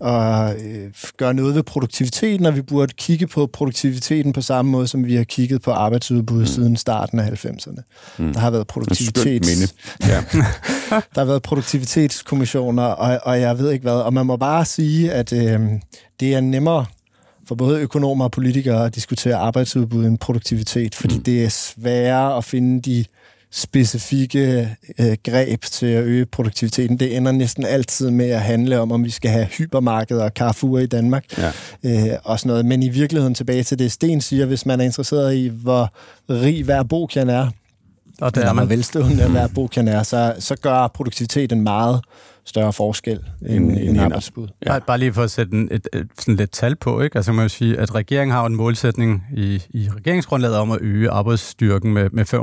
og 0.00 0.54
øh, 0.54 0.90
gøre 1.16 1.34
noget 1.34 1.54
ved 1.54 1.62
produktiviteten, 1.62 2.46
og 2.46 2.56
vi 2.56 2.62
burde 2.62 2.92
kigge 2.92 3.26
på 3.26 3.46
produktiviteten 3.46 4.32
på 4.32 4.40
samme 4.40 4.70
måde, 4.70 4.86
som 4.86 5.06
vi 5.06 5.14
har 5.14 5.24
kigget 5.24 5.62
på 5.62 5.70
arbejdsudbud 5.70 6.40
mm. 6.40 6.46
siden 6.46 6.76
starten 6.76 7.18
af 7.18 7.44
90'erne. 7.44 7.82
Mm. 8.18 8.32
Der 8.32 8.40
har 8.40 8.50
været 8.50 8.66
produktivitets... 8.66 9.74
Ja. 10.00 10.24
der 10.90 11.18
har 11.18 11.24
været 11.24 11.42
produktivitetskommissioner, 11.42 12.82
og, 12.82 13.20
og 13.22 13.40
jeg 13.40 13.58
ved 13.58 13.70
ikke 13.70 13.82
hvad. 13.82 13.92
Og 13.92 14.14
man 14.14 14.26
må 14.26 14.36
bare 14.36 14.64
sige, 14.64 15.12
at 15.12 15.32
øh, 15.32 15.60
det 16.20 16.34
er 16.34 16.40
nemmere 16.40 16.86
for 17.48 17.54
både 17.54 17.80
økonomer 17.80 18.24
og 18.24 18.30
politikere 18.30 18.86
at 18.86 18.94
diskutere 18.94 19.36
arbejdsudbud 19.36 20.06
end 20.06 20.18
produktivitet, 20.18 20.94
fordi 20.94 21.16
mm. 21.16 21.22
det 21.22 21.44
er 21.44 21.48
sværere 21.48 22.36
at 22.36 22.44
finde 22.44 22.82
de 22.82 23.04
specifikke 23.50 24.76
øh, 24.98 25.16
greb 25.24 25.62
til 25.62 25.86
at 25.86 26.04
øge 26.04 26.26
produktiviteten. 26.26 26.98
Det 26.98 27.16
ender 27.16 27.32
næsten 27.32 27.64
altid 27.64 28.10
med 28.10 28.30
at 28.30 28.40
handle 28.40 28.80
om, 28.80 28.92
om 28.92 29.04
vi 29.04 29.10
skal 29.10 29.30
have 29.30 29.46
hypermarkeder 29.46 30.24
og 30.24 30.30
Carrefour 30.34 30.78
i 30.78 30.86
Danmark 30.86 31.24
ja. 31.38 31.52
øh, 31.82 32.18
og 32.24 32.38
sådan 32.38 32.48
noget. 32.48 32.66
Men 32.66 32.82
i 32.82 32.88
virkeligheden 32.88 33.34
tilbage 33.34 33.62
til 33.62 33.78
det, 33.78 33.92
Sten 33.92 34.20
siger, 34.20 34.46
hvis 34.46 34.66
man 34.66 34.80
er 34.80 34.84
interesseret 34.84 35.34
i, 35.34 35.48
hvor 35.48 35.92
rig 36.30 36.64
hver 36.64 36.82
bokan 36.82 37.30
er, 37.30 37.48
og 38.20 38.34
det 38.34 38.42
er 38.42 38.52
man. 38.52 38.56
hvor 38.56 38.64
velstående 38.64 39.28
hver 39.28 39.48
bokan 39.54 39.88
er, 39.88 40.02
så, 40.02 40.34
så 40.38 40.56
gør 40.56 40.88
produktiviteten 40.88 41.60
meget 41.60 42.00
større 42.46 42.72
forskel 42.72 43.20
end, 43.48 43.70
end, 43.70 43.78
end 43.78 44.00
arbejdsbud. 44.00 44.48
Ja. 44.66 44.68
Bare, 44.68 44.80
bare 44.80 44.98
lige 44.98 45.12
for 45.12 45.22
at 45.22 45.30
sætte 45.30 45.52
en, 45.52 45.68
et, 45.72 45.88
et, 45.92 46.08
sådan 46.18 46.36
lidt 46.36 46.50
tal 46.50 46.76
på, 46.76 47.00
ikke? 47.00 47.16
Altså 47.16 47.32
man 47.32 47.42
jo 47.42 47.48
sige, 47.48 47.78
at 47.78 47.94
regeringen 47.94 48.34
har 48.34 48.46
en 48.46 48.56
målsætning 48.56 49.24
i, 49.36 49.62
i 49.70 49.88
regeringsgrundlaget 49.96 50.56
om 50.56 50.70
at 50.70 50.78
øge 50.80 51.10
arbejdsstyrken 51.10 51.94
med, 51.94 52.10
med 52.12 52.34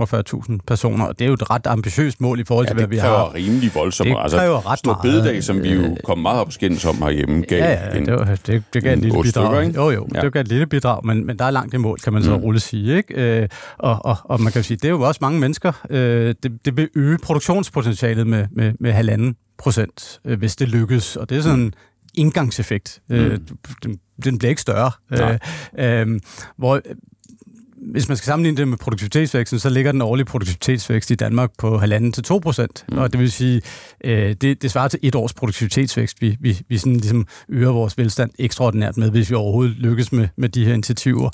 45.000 0.52 0.58
personer, 0.68 1.06
og 1.06 1.20
det 1.20 1.26
er 1.26 1.28
jo 1.28 1.34
et 1.34 1.50
ret 1.50 1.68
ambitiøst 1.68 2.22
mål 2.22 2.40
i 2.40 2.44
forhold 2.44 2.68
til, 2.68 2.74
ja, 2.74 2.78
hvad 2.78 2.88
vi 2.88 2.98
har. 2.98 3.10
det 3.10 3.18
kræver 3.18 3.34
rimelig 3.34 3.72
voldsomt. 3.76 4.10
Det 4.10 4.18
altså, 4.20 4.38
kræver 4.38 4.72
ret 4.72 4.80
meget. 4.86 5.00
bededag, 5.02 5.44
som 5.44 5.64
vi 5.64 5.74
jo 5.74 5.98
kom 6.04 6.20
meget 6.20 6.42
op 6.42 6.52
skændes 6.52 6.86
om 6.86 6.98
herhjemme, 6.98 7.42
gav 7.42 7.60
ja, 7.60 7.72
ja, 7.72 7.98
en, 7.98 8.06
det, 8.06 8.14
var, 8.14 8.38
det, 8.48 8.64
det 8.74 8.84
gav 8.84 8.94
en 8.94 9.00
lille 9.00 9.22
bidrag. 9.22 9.46
Stykker, 9.48 9.62
ikke? 9.62 9.82
Jo, 9.82 9.90
jo, 9.90 10.08
ja. 10.16 10.22
det 10.22 10.34
gav 10.34 10.42
et 10.42 10.48
lille 10.48 10.68
bidrag, 10.68 11.06
men, 11.06 11.26
men 11.26 11.40
der 11.40 11.46
er 11.46 11.52
langt 11.52 11.74
i 11.74 11.78
mål, 11.78 12.00
kan 12.00 12.14
man 12.14 12.24
så 12.24 12.38
mm. 12.38 12.44
roligt 12.44 12.64
sige. 12.64 12.98
Ikke? 12.98 13.42
Øh, 13.42 13.48
og, 13.78 14.06
og, 14.06 14.16
og 14.24 14.42
man 14.42 14.52
kan 14.52 14.60
jo 14.60 14.64
sige, 14.64 14.78
det 14.78 14.86
er 14.86 14.90
jo 14.90 15.02
også 15.02 15.20
mange 15.22 15.40
mennesker. 15.40 15.72
Øh, 15.90 16.36
det, 16.44 16.66
det 16.66 16.78
vil 16.78 16.90
øge 16.96 17.18
produktionspotentialet 17.18 18.28
med, 18.28 18.48
med, 18.52 18.74
med 18.80 18.92
halvanden 18.92 19.36
procent, 19.64 20.22
øh, 20.26 20.38
hvis 20.38 20.56
det 20.56 20.70
lykkes. 20.70 21.16
Og 21.16 21.30
det 21.30 21.38
er 21.38 21.42
sådan 21.42 21.60
en 21.60 21.74
indgangseffekt. 22.14 23.02
Øh, 23.10 23.32
mm. 23.32 23.58
den, 23.84 24.00
den 24.24 24.38
bliver 24.38 24.50
ikke 24.50 24.62
større. 24.62 24.92
Øh, 25.12 25.40
øh, 25.80 26.20
hvor 26.58 26.82
hvis 27.92 28.08
man 28.08 28.18
skal 28.18 28.26
sammenligne 28.26 28.58
det 28.58 28.68
med 28.68 28.78
produktivitetsvæksten, 28.78 29.60
så 29.60 29.70
ligger 29.70 29.92
den 29.92 30.02
årlige 30.02 30.26
produktivitetsvækst 30.26 31.12
i 31.12 31.16
Danmark 31.16 31.52
på 31.58 31.78
1,5-2 31.78 32.40
procent. 32.40 32.86
Mm. 32.92 32.98
Og 32.98 33.12
det 33.12 33.20
vil 33.20 33.32
sige, 33.32 33.62
øh, 34.04 34.36
det, 34.42 34.62
det 34.62 34.72
svarer 34.72 34.88
til 34.88 35.00
et 35.04 35.16
års 35.16 35.34
produktivitetsvækst, 35.34 36.22
vi, 36.22 36.38
vi, 36.40 36.62
vi 36.70 36.78
sådan 36.78 36.94
ligesom 36.94 37.28
øger 37.50 37.72
vores 37.72 37.98
velstand 37.98 38.32
ekstraordinært 38.40 38.98
med, 38.98 39.12
hvis 39.12 39.30
vi 39.30 39.36
overhovedet 39.36 39.76
lykkes 39.76 40.12
med, 40.12 40.28
med 40.38 40.50
de 40.50 40.66
her 40.66 40.74
initiativer. 40.74 41.30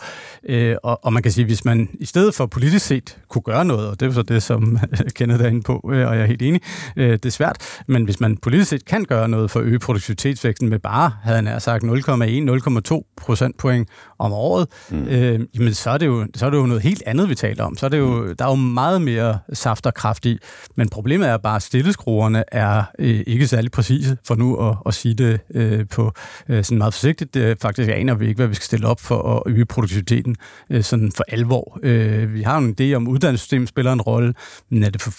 Øh, 0.49 0.75
og, 0.83 1.05
og 1.05 1.13
man 1.13 1.23
kan 1.23 1.31
sige, 1.31 1.45
hvis 1.45 1.65
man 1.65 1.89
i 1.99 2.05
stedet 2.05 2.33
for 2.33 2.45
politisk 2.45 2.85
set 2.85 3.17
kunne 3.29 3.41
gøre 3.41 3.65
noget, 3.65 3.87
og 3.87 3.99
det 3.99 4.07
er 4.07 4.11
så 4.11 4.21
det, 4.21 4.43
som 4.43 4.79
Kenneth 5.15 5.43
er 5.43 5.47
inde 5.47 5.61
på, 5.61 5.89
øh, 5.93 6.07
og 6.07 6.15
jeg 6.15 6.21
er 6.21 6.25
helt 6.25 6.41
enig, 6.41 6.61
øh, 6.97 7.11
det 7.11 7.25
er 7.25 7.29
svært, 7.29 7.57
men 7.87 8.03
hvis 8.03 8.19
man 8.19 8.37
politisk 8.37 8.69
set 8.69 8.85
kan 8.85 9.05
gøre 9.05 9.29
noget 9.29 9.51
for 9.51 9.59
at 9.59 9.65
øge 9.65 9.79
produktivitetsvæksten 9.79 10.69
med 10.69 10.79
bare, 10.79 11.11
havde 11.23 11.41
han 11.41 11.61
sagt, 11.61 11.83
0,1-0,2 11.83 13.13
procentpoint 13.17 13.89
om 14.19 14.33
året, 14.33 14.67
mm. 14.91 15.07
øh, 15.07 15.39
jamen 15.55 15.73
så 15.73 15.89
er, 15.89 15.97
det 15.97 16.05
jo, 16.05 16.27
så 16.39 16.45
er 16.45 16.49
det 16.49 16.57
jo 16.57 16.65
noget 16.65 16.83
helt 16.83 17.03
andet, 17.05 17.29
vi 17.29 17.35
taler 17.35 17.63
om. 17.63 17.77
Så 17.77 17.85
er 17.85 17.89
det 17.89 17.97
jo, 17.97 18.23
mm. 18.23 18.35
der 18.35 18.45
er 18.45 18.49
jo 18.49 18.55
meget 18.55 19.01
mere 19.01 19.39
saft 19.53 19.85
og 19.85 19.93
kraft 19.93 20.25
i. 20.25 20.37
Men 20.75 20.89
problemet 20.89 21.27
er 21.29 21.37
bare, 21.37 21.55
at 21.55 21.63
stilleskruerne 21.63 22.43
er 22.51 22.83
øh, 22.99 23.23
ikke 23.27 23.47
særlig 23.47 23.71
præcise, 23.71 24.17
for 24.27 24.35
nu 24.35 24.69
at, 24.69 24.75
at 24.85 24.93
sige 24.93 25.13
det 25.13 25.39
øh, 25.53 25.87
på 25.87 26.11
øh, 26.49 26.63
sådan 26.63 26.77
meget 26.77 26.93
forsigtigt. 26.93 27.33
Det, 27.33 27.61
faktisk 27.61 27.89
aner 27.89 28.13
vi 28.13 28.27
ikke, 28.27 28.37
hvad 28.37 28.47
vi 28.47 28.55
skal 28.55 28.65
stille 28.65 28.87
op 28.87 28.99
for 28.99 29.35
at 29.35 29.51
øge 29.51 29.65
produktiviteten 29.65 30.35
øh, 30.69 30.83
sådan 30.83 31.11
for 31.15 31.23
alvor. 31.27 31.79
Øh, 31.83 32.33
vi 32.33 32.41
har 32.41 32.61
jo 32.61 32.67
en 32.67 32.75
idé 32.81 32.93
om, 32.95 33.07
at 33.07 33.11
uddannelsessystemet 33.11 33.69
spiller 33.69 33.93
en 33.93 34.01
rolle, 34.01 34.33
men 34.69 34.83
er 34.83 34.89
det 34.89 35.01
for, 35.01 35.11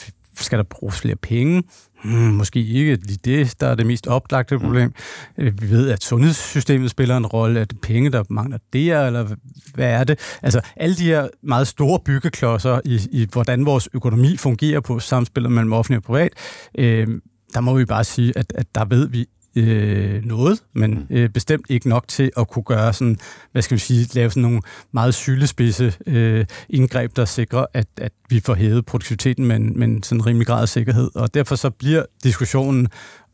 skal 0.44 0.59
der 0.59 0.64
bruges 0.64 1.00
flere 1.00 1.16
penge? 1.16 1.62
Hmm, 2.05 2.14
måske 2.14 2.64
ikke 2.66 2.98
lige 3.07 3.18
det, 3.24 3.61
der 3.61 3.66
er 3.66 3.74
det 3.74 3.87
mest 3.87 4.07
oplagte 4.07 4.57
mm. 4.57 4.62
problem. 4.62 4.94
Mm. 5.38 5.44
Vi 5.61 5.70
ved, 5.70 5.90
at 5.90 6.05
sundhedssystemet 6.05 6.90
spiller 6.90 7.16
en 7.16 7.26
rolle. 7.26 7.61
Det 7.64 7.81
penge, 7.81 8.11
der 8.11 8.24
mangler 8.31 8.59
det, 8.72 9.07
eller 9.07 9.37
hvad 9.74 9.90
er 9.90 10.05
det? 10.05 10.18
Altså, 10.42 10.61
alle 10.76 10.96
de 10.96 11.05
her 11.05 11.29
meget 11.42 11.66
store 11.66 12.00
byggeklodser 12.05 12.81
i, 12.85 13.00
i 13.12 13.26
hvordan 13.33 13.66
vores 13.66 13.88
økonomi 13.94 14.37
fungerer 14.37 14.81
på 14.81 14.98
samspillet 14.98 15.53
mellem 15.53 15.72
offentlig 15.72 15.96
og 15.96 16.03
privat, 16.03 16.33
øh, 16.79 17.07
der 17.55 17.61
må 17.61 17.74
vi 17.74 17.85
bare 17.85 18.05
sige, 18.05 18.33
at, 18.37 18.53
at 18.55 18.66
der 18.74 18.85
ved 18.85 19.09
vi 19.09 19.26
øh, 19.56 20.24
noget, 20.24 20.62
men 20.72 20.90
mm. 21.10 21.16
øh, 21.16 21.28
bestemt 21.28 21.66
ikke 21.68 21.88
nok 21.88 22.08
til 22.08 22.30
at 22.36 22.48
kunne 22.48 22.62
gøre 22.62 22.92
sådan, 22.92 23.18
hvad 23.52 23.62
skal 23.62 23.74
vi 23.74 23.80
sige, 23.80 24.08
lave 24.14 24.30
sådan 24.30 24.42
nogle 24.42 24.60
meget 24.92 25.14
sylespidse 25.14 25.94
øh, 26.06 26.46
indgreb, 26.68 27.16
der 27.16 27.24
sikrer, 27.24 27.66
at, 27.74 27.86
at 27.96 28.12
vi 28.28 28.40
får 28.40 28.54
hævet 28.54 28.86
produktiviteten 28.86 29.44
med 29.44 29.56
en, 29.56 29.78
med 29.78 29.88
en 29.88 30.02
sådan 30.02 30.26
rimelig 30.26 30.46
grad 30.46 30.62
af 30.62 30.68
sikkerhed. 30.68 31.10
Og 31.14 31.34
derfor 31.34 31.56
så 31.56 31.70
bliver 31.70 32.04
diskussionen 32.24 32.88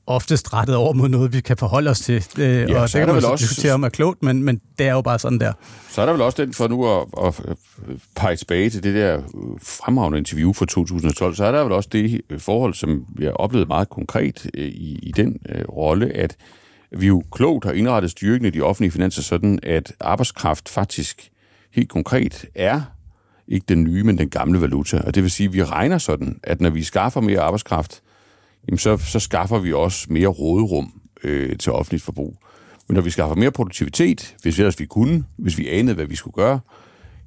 oftest 0.06 0.52
rettet 0.52 0.76
over 0.76 0.92
mod 0.92 1.08
noget, 1.08 1.32
vi 1.32 1.40
kan 1.40 1.56
forholde 1.56 1.90
os 1.90 2.00
til. 2.00 2.24
Øh, 2.38 2.70
ja, 2.70 2.82
og 2.82 2.92
det 2.92 2.92
kan 2.92 3.14
man 3.14 3.24
også 3.24 3.42
diskutere 3.42 3.72
om 3.72 3.82
er 3.82 3.88
klogt, 3.88 4.22
men, 4.22 4.42
men 4.42 4.60
det 4.78 4.86
er 4.86 4.92
jo 4.92 5.00
bare 5.00 5.18
sådan 5.18 5.38
der. 5.40 5.52
Så 5.90 6.00
er 6.00 6.06
der 6.06 6.12
vel 6.12 6.22
også 6.22 6.44
den, 6.44 6.54
for 6.54 6.68
nu 6.68 6.86
at, 6.86 7.06
at 7.26 7.56
pege 8.16 8.36
tilbage 8.36 8.70
til 8.70 8.82
det 8.82 8.94
der 8.94 9.22
fremragende 9.62 10.18
interview 10.18 10.52
fra 10.52 10.66
2012, 10.66 11.34
så 11.34 11.44
er 11.44 11.52
der 11.52 11.62
vel 11.62 11.72
også 11.72 11.88
det 11.92 12.20
forhold, 12.38 12.74
som 12.74 13.04
har 13.20 13.30
oplevet 13.30 13.68
meget 13.68 13.88
konkret 13.88 14.50
øh, 14.54 14.66
i, 14.66 14.98
i 15.02 15.12
den 15.12 15.40
øh, 15.48 15.64
rolle, 15.68 16.16
at 16.16 16.36
vi 16.90 17.06
jo 17.06 17.22
klogt 17.32 17.64
har 17.64 17.72
indrettet 17.72 18.10
styrken 18.10 18.46
i 18.46 18.50
de 18.50 18.60
offentlige 18.60 18.90
finanser 18.90 19.22
sådan, 19.22 19.58
at 19.62 19.92
arbejdskraft 20.00 20.68
faktisk 20.68 21.30
helt 21.72 21.88
konkret 21.88 22.44
er 22.54 22.82
ikke 23.48 23.64
den 23.68 23.84
nye, 23.84 24.02
men 24.02 24.18
den 24.18 24.30
gamle 24.30 24.60
valuta. 24.60 25.00
Og 25.06 25.14
det 25.14 25.22
vil 25.22 25.30
sige, 25.30 25.46
at 25.46 25.52
vi 25.52 25.62
regner 25.64 25.98
sådan, 25.98 26.40
at 26.42 26.60
når 26.60 26.70
vi 26.70 26.82
skaffer 26.82 27.20
mere 27.20 27.40
arbejdskraft, 27.40 28.02
jamen 28.68 28.78
så, 28.78 28.96
så 28.96 29.18
skaffer 29.18 29.58
vi 29.58 29.72
også 29.72 30.06
mere 30.10 30.28
råderum 30.28 30.92
øh, 31.24 31.56
til 31.56 31.72
offentligt 31.72 32.04
forbrug. 32.04 32.38
Men 32.88 32.94
når 32.94 33.02
vi 33.02 33.10
skaffer 33.10 33.34
mere 33.34 33.50
produktivitet, 33.50 34.34
hvis 34.42 34.58
ellers 34.58 34.80
vi 34.80 34.86
kunne, 34.86 35.24
hvis 35.36 35.58
vi 35.58 35.68
anede, 35.68 35.94
hvad 35.94 36.06
vi 36.06 36.16
skulle 36.16 36.34
gøre, 36.34 36.60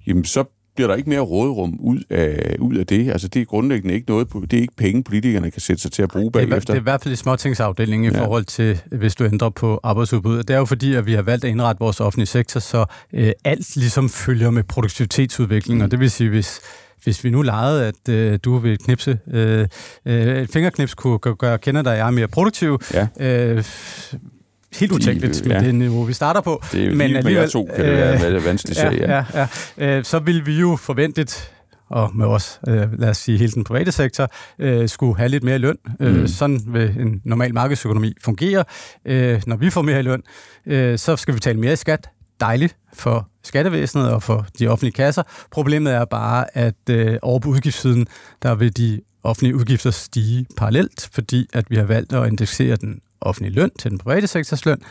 jamen 0.07 0.25
så 0.25 0.43
bliver 0.75 0.87
der 0.87 0.95
ikke 0.95 1.09
mere 1.09 1.19
råderum 1.19 1.77
ud 1.79 1.99
af, 2.09 2.55
ud 2.59 2.75
af 2.75 2.87
det. 2.87 3.11
Altså 3.11 3.27
det 3.27 3.41
er 3.41 3.45
grundlæggende 3.45 3.93
ikke 3.93 4.07
noget, 4.07 4.27
det 4.51 4.57
er 4.57 4.61
ikke 4.61 4.75
penge, 4.75 5.03
politikerne 5.03 5.51
kan 5.51 5.61
sætte 5.61 5.81
sig 5.81 5.91
til 5.91 6.01
at 6.01 6.09
bruge 6.09 6.31
bagefter. 6.31 6.59
Det 6.59 6.69
er, 6.69 6.75
i 6.75 6.83
hvert 6.83 7.03
fald 7.03 7.13
i 7.13 7.15
småtingsafdelingen 7.15 8.11
ja. 8.11 8.17
i 8.17 8.23
forhold 8.23 8.45
til, 8.45 8.81
hvis 8.91 9.15
du 9.15 9.23
ændrer 9.23 9.49
på 9.49 9.79
arbejdsudbuddet. 9.83 10.47
Det 10.47 10.53
er 10.53 10.57
jo 10.57 10.65
fordi, 10.65 10.93
at 10.93 11.05
vi 11.05 11.13
har 11.13 11.21
valgt 11.21 11.45
at 11.45 11.51
indrette 11.51 11.79
vores 11.79 11.99
offentlige 11.99 12.27
sektor, 12.27 12.59
så 12.59 12.85
øh, 13.13 13.31
alt 13.45 13.75
ligesom 13.75 14.09
følger 14.09 14.49
med 14.49 14.63
produktivitetsudviklingen, 14.63 15.81
mm. 15.81 15.83
og 15.83 15.91
det 15.91 15.99
vil 15.99 16.11
sige, 16.11 16.29
hvis 16.29 16.59
hvis 17.03 17.23
vi 17.23 17.29
nu 17.29 17.41
legede, 17.41 17.85
at 17.85 18.09
øh, 18.09 18.39
du 18.43 18.57
vil 18.57 18.77
knipse, 18.77 19.19
øh, 19.31 19.67
øh, 20.05 20.41
et 20.41 20.49
fingerknips 20.49 20.93
kunne 20.93 21.19
gøre 21.19 21.57
kender 21.57 21.81
dig, 21.81 21.97
er 21.97 22.09
mere 22.09 22.27
produktiv, 22.27 22.81
ja. 22.93 23.07
øh, 23.19 23.63
helt 24.75 24.91
utænkeligt 24.91 25.45
med 25.45 25.55
ja. 25.55 25.65
det 25.65 25.75
niveau, 25.75 26.03
vi 26.03 26.13
starter 26.13 26.41
på. 26.41 26.63
Det 26.71 26.81
er 26.81 26.85
jo 26.85 26.95
men 26.95 27.11
lige 27.11 27.23
med 27.23 27.49
to 27.49 27.69
kan 27.75 27.85
det 27.85 27.93
være 27.93 28.31
øh, 28.31 28.45
vanskeligt 28.45 28.79
ja, 28.79 28.91
ja. 28.91 29.23
ja, 29.33 29.47
ja. 29.77 29.97
Øh, 29.97 30.03
så 30.03 30.19
vil 30.19 30.45
vi 30.45 30.59
jo 30.59 30.75
forventet 30.75 31.51
og 31.89 32.15
med 32.15 32.25
os, 32.25 32.59
øh, 32.67 32.99
lad 32.99 33.09
os 33.09 33.17
sige 33.17 33.37
hele 33.37 33.51
den 33.51 33.63
private 33.63 33.91
sektor, 33.91 34.31
øh, 34.59 34.89
skulle 34.89 35.17
have 35.17 35.29
lidt 35.29 35.43
mere 35.43 35.57
løn. 35.57 35.77
Øh, 35.99 36.15
mm. 36.15 36.27
Sådan 36.27 36.61
vil 36.67 36.95
en 36.99 37.21
normal 37.25 37.53
markedsøkonomi 37.53 38.13
fungere. 38.23 38.63
Øh, 39.05 39.41
når 39.47 39.55
vi 39.55 39.69
får 39.69 39.81
mere 39.81 40.01
løn, 40.01 40.21
øh, 40.65 40.97
så 40.97 41.15
skal 41.15 41.33
vi 41.33 41.37
betale 41.37 41.59
mere 41.59 41.73
i 41.73 41.75
skat. 41.75 42.09
Dejligt 42.39 42.77
for 42.93 43.29
skattevæsenet 43.43 44.11
og 44.11 44.23
for 44.23 44.45
de 44.59 44.67
offentlige 44.67 44.93
kasser. 44.93 45.23
Problemet 45.51 45.93
er 45.93 46.05
bare, 46.05 46.57
at 46.57 46.89
øh, 46.89 47.17
over 47.21 47.39
på 47.39 47.49
udgiftssiden, 47.49 48.07
der 48.43 48.55
vil 48.55 48.77
de 48.77 49.01
offentlige 49.23 49.55
udgifter 49.55 49.91
stige 49.91 50.45
parallelt, 50.57 51.09
fordi 51.13 51.47
at 51.53 51.65
vi 51.69 51.75
har 51.75 51.83
valgt 51.83 52.13
at 52.13 52.27
indeksere 52.27 52.75
den 52.75 53.01
offentlige 53.21 53.53
løn 53.53 53.71
til 53.79 53.91
den 53.91 53.97
private 53.97 54.27
sektors 54.27 54.65
løn, 54.65 54.81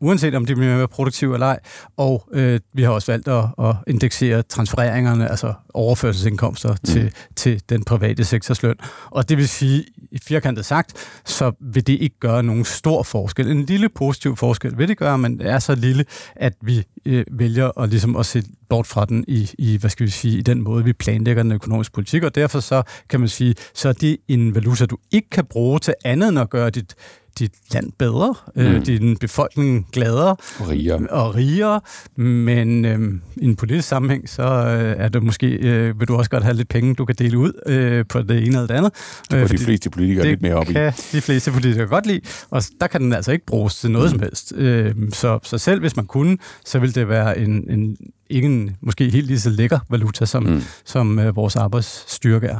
uanset 0.00 0.34
om 0.34 0.46
de 0.46 0.54
bliver 0.54 0.76
mere 0.76 0.88
produktive 0.88 1.34
eller 1.34 1.46
ej. 1.46 1.58
Og 1.96 2.28
øh, 2.32 2.60
vi 2.72 2.82
har 2.82 2.90
også 2.90 3.12
valgt 3.12 3.28
at, 3.28 3.44
at 3.58 3.74
indeksere 3.86 4.42
transfereringerne, 4.42 5.30
altså 5.30 5.54
overførselsindkomster 5.74 6.70
mm. 6.70 6.76
til, 6.84 7.12
til 7.36 7.62
den 7.68 7.84
private 7.84 8.24
sektors 8.24 8.62
løn. 8.62 8.76
Og 9.10 9.28
det 9.28 9.36
vil 9.36 9.48
sige, 9.48 9.84
i 10.10 10.18
firkantet 10.22 10.64
sagt, 10.64 10.92
så 11.24 11.52
vil 11.60 11.86
det 11.86 11.92
ikke 12.00 12.18
gøre 12.20 12.42
nogen 12.42 12.64
stor 12.64 13.02
forskel. 13.02 13.50
En 13.50 13.64
lille 13.64 13.88
positiv 13.88 14.36
forskel 14.36 14.78
vil 14.78 14.88
det 14.88 14.98
gøre, 14.98 15.18
men 15.18 15.38
det 15.38 15.48
er 15.48 15.58
så 15.58 15.74
lille, 15.74 16.04
at 16.36 16.52
vi 16.62 16.84
øh, 17.06 17.24
vælger 17.30 17.80
at, 17.80 17.88
ligesom 17.88 18.16
at 18.16 18.26
se 18.26 18.42
bort 18.68 18.86
fra 18.86 19.04
den 19.04 19.24
i, 19.28 19.50
i, 19.58 19.76
hvad 19.76 19.90
skal 19.90 20.06
vi 20.06 20.10
sige, 20.10 20.38
i 20.38 20.42
den 20.42 20.62
måde, 20.62 20.84
vi 20.84 20.92
planlægger 20.92 21.42
den 21.42 21.52
økonomiske 21.52 21.92
politik. 21.92 22.22
Og 22.22 22.34
derfor 22.34 22.60
så 22.60 22.82
kan 23.08 23.20
man 23.20 23.28
sige, 23.28 23.54
så 23.74 23.88
er 23.88 23.92
det 23.92 24.16
en 24.28 24.54
valuta, 24.54 24.86
du 24.86 24.96
ikke 25.10 25.30
kan 25.30 25.44
bruge 25.44 25.78
til 25.78 25.94
andet 26.04 26.28
end 26.28 26.38
at 26.38 26.50
gøre 26.50 26.70
dit 26.70 26.94
dit 27.38 27.52
land 27.72 27.92
bedre, 27.98 28.34
øh, 28.56 28.70
mm. 28.70 28.76
øh, 28.76 28.86
din 28.86 29.16
befolkning 29.16 29.86
gladere 29.92 30.36
og 30.60 30.68
rigere. 30.68 31.06
Og 31.10 31.34
rigere 31.34 31.80
men 32.16 32.84
øh, 32.84 33.20
i 33.36 33.44
en 33.44 33.56
politisk 33.56 33.88
sammenhæng, 33.88 34.28
så 34.28 34.42
øh, 34.42 34.94
er 34.98 35.08
det 35.08 35.22
måske, 35.22 35.46
øh, 35.46 36.00
vil 36.00 36.08
du 36.08 36.16
også 36.16 36.30
godt 36.30 36.44
have 36.44 36.56
lidt 36.56 36.68
penge, 36.68 36.94
du 36.94 37.04
kan 37.04 37.16
dele 37.18 37.38
ud 37.38 37.52
øh, 37.66 38.04
på 38.08 38.22
det 38.22 38.36
ene 38.36 38.46
eller 38.46 38.66
det 38.66 38.74
andet. 38.74 38.92
Det 39.20 39.28
kan 39.30 39.38
øh, 39.38 39.50
de 39.50 39.58
fleste 39.58 39.90
politikere 39.90 40.26
lidt 40.26 40.42
mere 40.42 40.54
op 40.54 40.70
i. 40.70 40.72
Kan 40.72 40.92
de 41.12 41.20
fleste 41.20 41.50
politikere 41.52 41.86
godt 41.86 42.06
lide, 42.06 42.20
og 42.50 42.62
der 42.80 42.86
kan 42.86 43.00
den 43.00 43.12
altså 43.12 43.32
ikke 43.32 43.46
bruges 43.46 43.74
til 43.74 43.90
noget 43.90 44.12
mm. 44.12 44.18
som 44.18 44.20
helst. 44.20 44.52
Øh, 44.56 44.94
så, 45.12 45.38
så 45.42 45.58
selv 45.58 45.80
hvis 45.80 45.96
man 45.96 46.06
kunne, 46.06 46.38
så 46.64 46.78
ville 46.78 46.92
det 46.92 47.08
være 47.08 47.38
en, 47.38 47.70
en 47.70 47.96
ikke 48.30 48.46
en 48.46 48.76
måske 48.80 49.10
helt 49.10 49.26
lige 49.26 49.40
så 49.40 49.50
lækker 49.50 49.78
valuta, 49.90 50.26
som, 50.26 50.42
mm. 50.42 50.62
som 50.84 51.18
øh, 51.18 51.36
vores 51.36 51.56
arbejdsstyrke 51.56 52.46
er. 52.46 52.58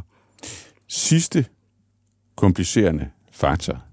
Sidste 0.88 1.44
komplicerende 2.36 3.06
faktor 3.32 3.85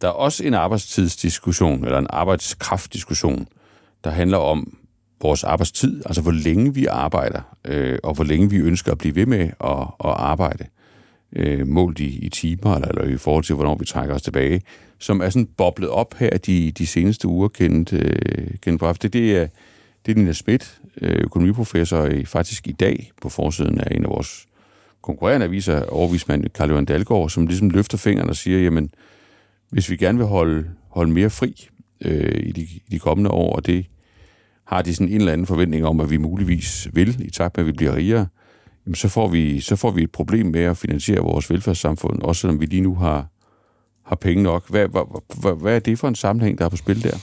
der 0.00 0.08
er 0.08 0.12
også 0.12 0.44
en 0.44 0.54
arbejdstidsdiskussion, 0.54 1.84
eller 1.84 1.98
en 1.98 2.06
arbejdskraftdiskussion, 2.10 3.46
der 4.04 4.10
handler 4.10 4.38
om 4.38 4.78
vores 5.22 5.44
arbejdstid, 5.44 6.02
altså 6.06 6.22
hvor 6.22 6.32
længe 6.32 6.74
vi 6.74 6.86
arbejder, 6.86 7.56
øh, 7.64 7.98
og 8.02 8.14
hvor 8.14 8.24
længe 8.24 8.50
vi 8.50 8.56
ønsker 8.56 8.92
at 8.92 8.98
blive 8.98 9.14
ved 9.14 9.26
med 9.26 9.50
at, 9.60 9.80
at 10.04 10.14
arbejde, 10.16 10.66
øh, 11.36 11.66
målt 11.66 12.00
i, 12.00 12.18
i 12.18 12.28
timer, 12.28 12.74
eller, 12.74 12.88
eller 12.88 13.04
i 13.04 13.16
forhold 13.16 13.44
til, 13.44 13.54
hvornår 13.54 13.76
vi 13.76 13.84
trækker 13.84 14.14
os 14.14 14.22
tilbage, 14.22 14.62
som 14.98 15.20
er 15.20 15.30
sådan 15.30 15.48
boblet 15.56 15.90
op 15.90 16.14
her 16.14 16.38
de, 16.38 16.72
de 16.72 16.86
seneste 16.86 17.28
uger 17.28 17.48
kendt, 17.48 17.92
øh, 17.92 18.50
kendt 18.62 18.80
på 18.80 18.92
Det, 18.92 19.12
det 19.12 19.36
er, 19.36 19.46
det 20.06 20.12
er 20.12 20.16
Nina 20.16 20.32
Schmidt, 20.32 20.80
øh, 21.00 21.16
økonomiprofessor, 21.20 22.06
i, 22.06 22.24
faktisk 22.24 22.68
i 22.68 22.72
dag 22.72 23.10
på 23.22 23.28
forsiden 23.28 23.80
af 23.80 23.96
en 23.96 24.04
af 24.04 24.10
vores 24.10 24.46
konkurrerende 25.02 25.46
aviser, 25.46 25.84
overvismand 25.84 26.44
Karl 26.54 26.70
Johan 26.70 26.84
Dalgaard, 26.84 27.30
som 27.30 27.46
ligesom 27.46 27.70
løfter 27.70 27.98
fingeren 27.98 28.28
og 28.28 28.36
siger, 28.36 28.58
jamen, 28.58 28.84
øh, 28.84 28.90
hvis 29.70 29.90
vi 29.90 29.96
gerne 29.96 30.18
vil 30.18 30.26
holde, 30.26 30.70
holde 30.88 31.12
mere 31.12 31.30
fri 31.30 31.68
øh, 32.00 32.42
i, 32.46 32.52
de, 32.52 32.60
i 32.60 32.82
de 32.90 32.98
kommende 32.98 33.30
år, 33.30 33.56
og 33.56 33.66
det 33.66 33.86
har 34.64 34.82
de 34.82 34.94
sådan 34.94 35.08
en 35.08 35.16
eller 35.16 35.32
anden 35.32 35.46
forventning 35.46 35.86
om, 35.86 36.00
at 36.00 36.10
vi 36.10 36.16
muligvis 36.16 36.88
vil, 36.92 37.26
i 37.26 37.30
takt 37.30 37.56
med, 37.56 37.64
at 37.64 37.66
vi 37.66 37.72
bliver 37.72 37.96
rigere, 37.96 38.26
jamen 38.86 38.94
så, 38.94 39.08
får 39.08 39.28
vi, 39.28 39.60
så 39.60 39.76
får 39.76 39.90
vi 39.90 40.02
et 40.02 40.12
problem 40.12 40.46
med 40.46 40.60
at 40.60 40.76
finansiere 40.76 41.20
vores 41.20 41.50
velfærdssamfund, 41.50 42.22
også 42.22 42.40
selvom 42.40 42.60
vi 42.60 42.66
lige 42.66 42.82
nu 42.82 42.94
har, 42.94 43.26
har 44.06 44.16
penge 44.16 44.42
nok. 44.42 44.70
Hvad, 44.70 44.88
hvad, 44.88 45.22
hvad, 45.40 45.60
hvad 45.60 45.74
er 45.74 45.78
det 45.78 45.98
for 45.98 46.08
en 46.08 46.14
sammenhæng, 46.14 46.58
der 46.58 46.64
er 46.64 46.68
på 46.68 46.76
spil 46.76 47.02
der? 47.02 47.18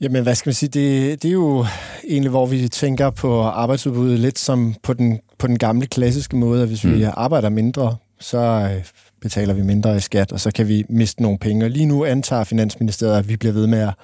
Jamen, 0.00 0.22
hvad 0.22 0.34
skal 0.34 0.48
man 0.48 0.54
sige, 0.54 0.68
det, 0.68 1.22
det 1.22 1.28
er 1.28 1.32
jo 1.32 1.66
egentlig, 2.08 2.30
hvor 2.30 2.46
vi 2.46 2.68
tænker 2.68 3.10
på 3.10 3.42
arbejdsudbuddet 3.42 4.18
lidt 4.18 4.38
som 4.38 4.74
på 4.82 4.92
den, 4.92 5.18
på 5.38 5.46
den 5.46 5.58
gamle 5.58 5.86
klassiske 5.86 6.36
måde, 6.36 6.62
at 6.62 6.68
hvis 6.68 6.84
mm. 6.84 6.94
vi 6.94 7.02
arbejder 7.02 7.48
mindre, 7.48 7.96
så 8.20 8.38
øh, 8.38 8.84
betaler 9.22 9.54
vi 9.54 9.62
mindre 9.62 9.96
i 9.96 10.00
skat, 10.00 10.32
og 10.32 10.40
så 10.40 10.50
kan 10.50 10.68
vi 10.68 10.84
miste 10.88 11.22
nogle 11.22 11.38
penge. 11.38 11.64
Og 11.64 11.70
lige 11.70 11.86
nu 11.86 12.04
antager 12.04 12.44
Finansministeriet, 12.44 13.18
at 13.18 13.28
vi 13.28 13.36
bliver 13.36 13.52
ved 13.52 13.66
med 13.66 13.78
at 13.78 13.94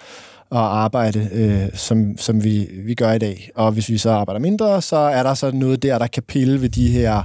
at 0.53 0.61
arbejde, 0.61 1.29
øh, 1.33 1.79
som, 1.79 2.19
som 2.19 2.45
vi, 2.45 2.69
vi 2.73 2.95
gør 2.95 3.13
i 3.13 3.19
dag. 3.19 3.51
Og 3.55 3.73
hvis 3.73 3.89
vi 3.89 3.99
så 3.99 4.11
arbejder 4.11 4.41
mindre, 4.41 4.83
så 4.83 4.97
er 4.97 5.23
der 5.23 5.35
så 5.35 5.51
noget 5.51 5.83
der, 5.83 5.99
der 5.99 6.07
kan 6.07 6.23
pille 6.23 6.61
ved 6.61 6.69
de 6.69 6.89
her 6.89 7.23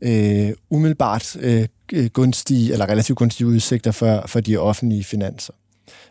øh, 0.00 0.52
umiddelbart 0.70 1.36
øh, 1.40 1.66
gunstige, 2.12 2.72
eller 2.72 2.88
relativt 2.88 3.18
gunstige 3.18 3.46
udsigter 3.46 3.90
for, 3.90 4.24
for 4.26 4.40
de 4.40 4.56
offentlige 4.56 5.04
finanser. 5.04 5.52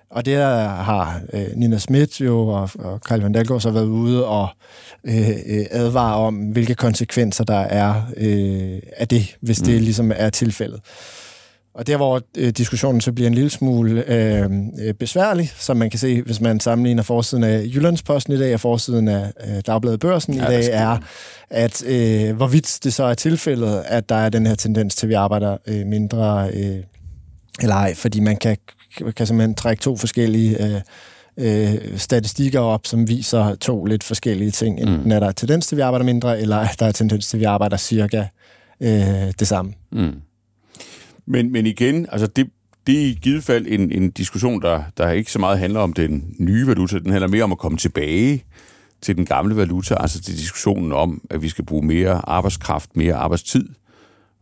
Og 0.09 0.25
det 0.25 0.37
har 0.37 1.21
øh, 1.33 1.47
Nina 1.55 1.77
Schmidt 1.77 2.21
jo 2.21 2.47
og, 2.47 2.69
og 2.79 3.01
Karl 3.01 3.21
van 3.21 3.31
Dalgaard 3.31 3.61
så 3.61 3.71
været 3.71 3.85
ude 3.85 4.25
og 4.25 4.47
øh, 5.03 5.29
øh, 5.29 5.65
advare 5.71 6.15
om, 6.15 6.35
hvilke 6.35 6.75
konsekvenser 6.75 7.43
der 7.43 7.59
er 7.59 8.01
øh, 8.17 8.79
af 8.97 9.07
det, 9.07 9.35
hvis 9.41 9.61
mm. 9.61 9.65
det 9.65 9.81
ligesom 9.81 10.11
er 10.15 10.29
tilfældet. 10.29 10.79
Og 11.75 11.87
der, 11.87 11.97
hvor 11.97 12.21
øh, 12.37 12.49
diskussionen 12.49 13.01
så 13.01 13.11
bliver 13.11 13.27
en 13.27 13.33
lille 13.33 13.49
smule 13.49 14.03
øh, 14.07 14.49
øh, 14.79 14.93
besværlig, 14.93 15.51
som 15.57 15.77
man 15.77 15.89
kan 15.89 15.99
se, 15.99 16.21
hvis 16.21 16.41
man 16.41 16.59
sammenligner 16.59 17.03
forsiden 17.03 17.43
af 17.43 17.65
Jyllandsposten 17.75 18.33
i 18.33 18.37
dag 18.37 18.53
og 18.53 18.59
forsiden 18.59 19.07
af 19.07 19.31
øh, 19.47 19.61
Dagbladet 19.67 19.99
Børsen 19.99 20.33
ja, 20.33 20.43
i 20.43 20.51
dag, 20.51 20.69
er, 20.71 20.97
at 21.49 21.83
øh, 21.85 22.35
hvorvidt 22.35 22.79
det 22.83 22.93
så 22.93 23.03
er 23.03 23.13
tilfældet, 23.13 23.83
at 23.85 24.09
der 24.09 24.15
er 24.15 24.29
den 24.29 24.45
her 24.45 24.55
tendens 24.55 24.95
til, 24.95 25.05
at 25.05 25.09
vi 25.09 25.13
arbejder 25.13 25.57
øh, 25.67 25.85
mindre 25.85 26.49
øh, 26.53 26.77
eller 27.61 27.75
ej, 27.75 27.95
fordi 27.95 28.19
man 28.19 28.37
kan, 28.37 28.57
kan 29.15 29.27
simpelthen 29.27 29.55
trække 29.55 29.81
to 29.81 29.97
forskellige 29.97 30.63
øh, 30.63 30.81
øh, 31.37 31.97
statistikker 31.97 32.59
op, 32.59 32.87
som 32.87 33.07
viser 33.07 33.55
to 33.55 33.85
lidt 33.85 34.03
forskellige 34.03 34.51
ting. 34.51 34.79
Enten 34.79 35.03
mm. 35.03 35.11
er 35.11 35.19
der 35.19 35.31
tendens 35.31 35.67
til, 35.67 35.75
at 35.75 35.77
vi 35.77 35.81
arbejder 35.81 36.05
mindre, 36.05 36.41
eller 36.41 36.57
er 36.57 36.75
der 36.79 36.91
tendens 36.91 37.27
til, 37.27 37.37
at 37.37 37.39
vi 37.39 37.45
arbejder 37.45 37.77
cirka 37.77 38.25
øh, 38.81 39.33
det 39.39 39.47
samme. 39.47 39.73
Mm. 39.91 40.13
Men, 41.25 41.51
men 41.51 41.65
igen, 41.65 42.07
altså 42.11 42.27
det, 42.27 42.49
det 42.87 43.01
er 43.01 43.05
i 43.05 43.19
givet 43.21 43.43
fald 43.43 43.65
en, 43.69 43.91
en 43.91 44.11
diskussion, 44.11 44.61
der, 44.61 44.83
der 44.97 45.11
ikke 45.11 45.31
så 45.31 45.39
meget 45.39 45.59
handler 45.59 45.79
om 45.79 45.93
den 45.93 46.35
nye 46.39 46.67
valuta, 46.67 46.99
den 46.99 47.11
handler 47.11 47.27
mere 47.27 47.43
om 47.43 47.51
at 47.51 47.57
komme 47.57 47.77
tilbage 47.77 48.43
til 49.01 49.15
den 49.15 49.25
gamle 49.25 49.55
valuta, 49.55 49.95
altså 49.99 50.21
til 50.21 50.37
diskussionen 50.37 50.91
om, 50.91 51.21
at 51.29 51.41
vi 51.41 51.49
skal 51.49 51.65
bruge 51.65 51.85
mere 51.85 52.29
arbejdskraft, 52.29 52.97
mere 52.97 53.13
arbejdstid 53.15 53.69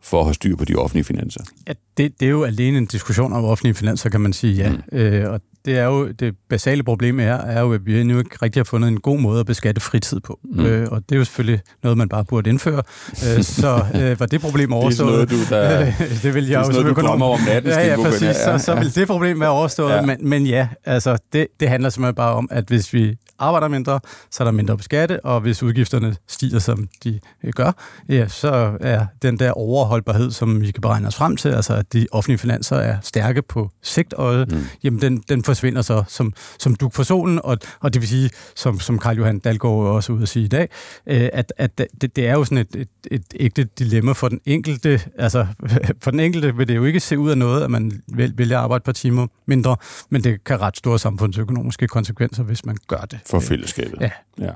for 0.04 0.20
at 0.20 0.26
have 0.26 0.34
styr 0.34 0.56
på 0.56 0.66
de 0.66 0.76
offentlige 0.76 1.04
finanser. 1.04 1.44
Ja, 1.68 1.74
det, 1.98 2.20
det 2.20 2.26
er 2.26 2.30
jo 2.30 2.44
alene 2.44 2.78
en 2.78 2.86
diskussion 2.86 3.34
om 3.34 3.46
offentlige 3.46 3.74
finanser, 3.74 4.10
kan 4.10 4.22
man 4.22 4.34
sige, 4.34 4.54
ja. 4.54 4.72
Mm. 4.72 4.98
Øh, 4.98 5.32
og 5.32 5.42
det 5.66 5.78
er 5.78 5.86
jo 5.86 6.08
det 6.08 6.36
basale 6.50 6.84
problem 6.84 7.20
er, 7.20 7.34
er 7.34 7.62
jo, 7.62 7.74
at 7.74 7.86
vi 7.86 8.02
endnu 8.02 8.18
ikke 8.18 8.38
rigtig 8.42 8.60
har 8.60 8.64
fundet 8.64 8.88
en 8.88 9.00
god 9.00 9.20
måde 9.20 9.40
at 9.40 9.46
beskatte 9.46 9.82
fritid 9.82 10.20
på. 10.20 10.40
Mm. 10.44 10.66
Øh, 10.66 10.88
og 10.92 11.02
det 11.10 11.16
er 11.16 11.20
jo 11.20 11.26
selvfølgelig 11.26 11.62
noget, 11.84 11.98
man 11.98 12.10
bare 12.10 12.26
burde 12.26 12.50
indføre. 12.50 12.82
Øh, 13.10 13.44
så 13.62 13.86
øh, 13.96 14.20
var 14.20 14.26
det 14.26 14.42
problem 14.42 14.74
overstået. 14.74 15.30
Det 15.30 15.42
er 15.42 15.46
sådan 15.46 15.60
noget, 15.60 15.92
du, 15.92 16.06
der, 16.06 16.08
det 16.24 16.34
vil 16.36 16.48
jeg 16.48 16.60
det 16.60 16.68
er 16.68 16.72
sådan 16.72 16.82
noget, 16.82 16.98
du 16.98 17.02
kommer 17.02 17.26
om 17.26 17.40
natten. 17.48 17.72
Ja, 17.72 17.88
ja, 17.88 17.96
præcis. 17.96 18.22
Ja, 18.22 18.58
Så, 18.58 18.66
så 18.66 18.76
vil 18.76 18.96
det 18.96 19.08
problem 19.08 19.40
være 19.40 19.50
overstået. 19.50 19.92
Ja. 19.92 20.02
Men, 20.02 20.30
men 20.30 20.48
ja, 20.48 20.68
altså, 20.86 21.18
det, 21.34 21.48
det 21.60 21.70
handler 21.70 21.90
simpelthen 21.90 22.16
bare 22.16 22.34
om, 22.34 22.48
at 22.52 22.64
hvis 22.68 22.94
vi 22.94 23.16
arbejder 23.40 23.68
mindre, 23.68 24.00
så 24.32 24.44
er 24.44 24.46
der 24.46 24.52
mindre 24.52 24.78
på 24.78 24.84
skatte, 24.84 25.26
og 25.26 25.42
hvis 25.42 25.64
udgifterne 25.64 26.16
stiger, 26.28 26.60
som 26.60 26.88
de 27.04 27.20
øh, 27.44 27.54
gør, 27.54 27.72
ja, 28.10 28.28
så 28.28 28.78
er 28.82 29.06
den 29.22 29.40
der 29.40 29.52
overholdbarhed, 29.52 30.32
som 30.32 30.62
vi 30.62 30.72
kan 30.72 30.82
beregne 30.82 31.08
os 31.08 31.16
frem 31.16 31.38
til, 31.38 31.50
altså 31.50 31.74
at 31.74 31.94
de 31.94 32.08
offentlige 32.12 32.38
finanser 32.38 32.76
er 32.76 32.98
stærke 33.02 33.42
på 33.42 33.70
sigtøjet, 33.82 34.52
mm. 34.52 34.66
jamen 34.84 35.02
den, 35.02 35.24
den 35.30 35.44
forsvinder 35.56 35.82
så 35.82 36.04
som, 36.08 36.34
som 36.60 36.76
duk 36.76 36.94
for 36.94 37.04
solen, 37.04 37.40
og, 37.44 37.58
og 37.80 37.94
det 37.94 38.02
vil 38.02 38.10
sige, 38.10 38.30
som, 38.56 38.80
som 38.80 39.00
Karl 39.00 39.18
Johan 39.18 39.40
Dalgaard 39.40 39.76
også 39.76 40.14
ude 40.14 40.22
at 40.22 40.30
sige 40.30 40.46
i 40.46 40.48
dag, 40.48 40.70
øh, 41.08 41.30
at, 41.34 41.54
at 41.58 41.78
det, 41.78 42.16
det 42.16 42.28
er 42.28 42.34
jo 42.34 42.44
sådan 42.44 42.58
et, 42.58 42.76
et, 42.76 42.88
et 43.12 43.24
ægte 43.40 43.64
dilemma 43.64 44.12
for 44.12 44.30
den 44.30 44.40
enkelte. 44.46 45.02
Altså, 45.18 45.48
for 46.04 46.12
den 46.12 46.20
enkelte 46.20 46.56
vil 46.56 46.68
det 46.68 46.76
jo 46.76 46.84
ikke 46.84 47.00
se 47.00 47.20
ud 47.20 47.30
af 47.30 47.38
noget, 47.38 47.64
at 47.64 47.72
man 47.72 48.02
vælger 48.08 48.58
at 48.58 48.64
arbejde 48.64 48.82
et 48.82 48.84
par 48.84 48.92
timer 48.92 49.28
mindre, 49.46 49.76
men 50.10 50.24
det 50.24 50.44
kan 50.44 50.62
ret 50.62 50.78
store 50.78 51.00
samfundsøkonomiske 51.00 51.88
konsekvenser, 51.88 52.44
hvis 52.44 52.66
man 52.66 52.78
gør 52.88 53.02
det. 53.12 53.20
For 53.26 53.40
fællesskabet. 53.40 54.02
Ja. 54.02 54.12
ja. 54.40 54.52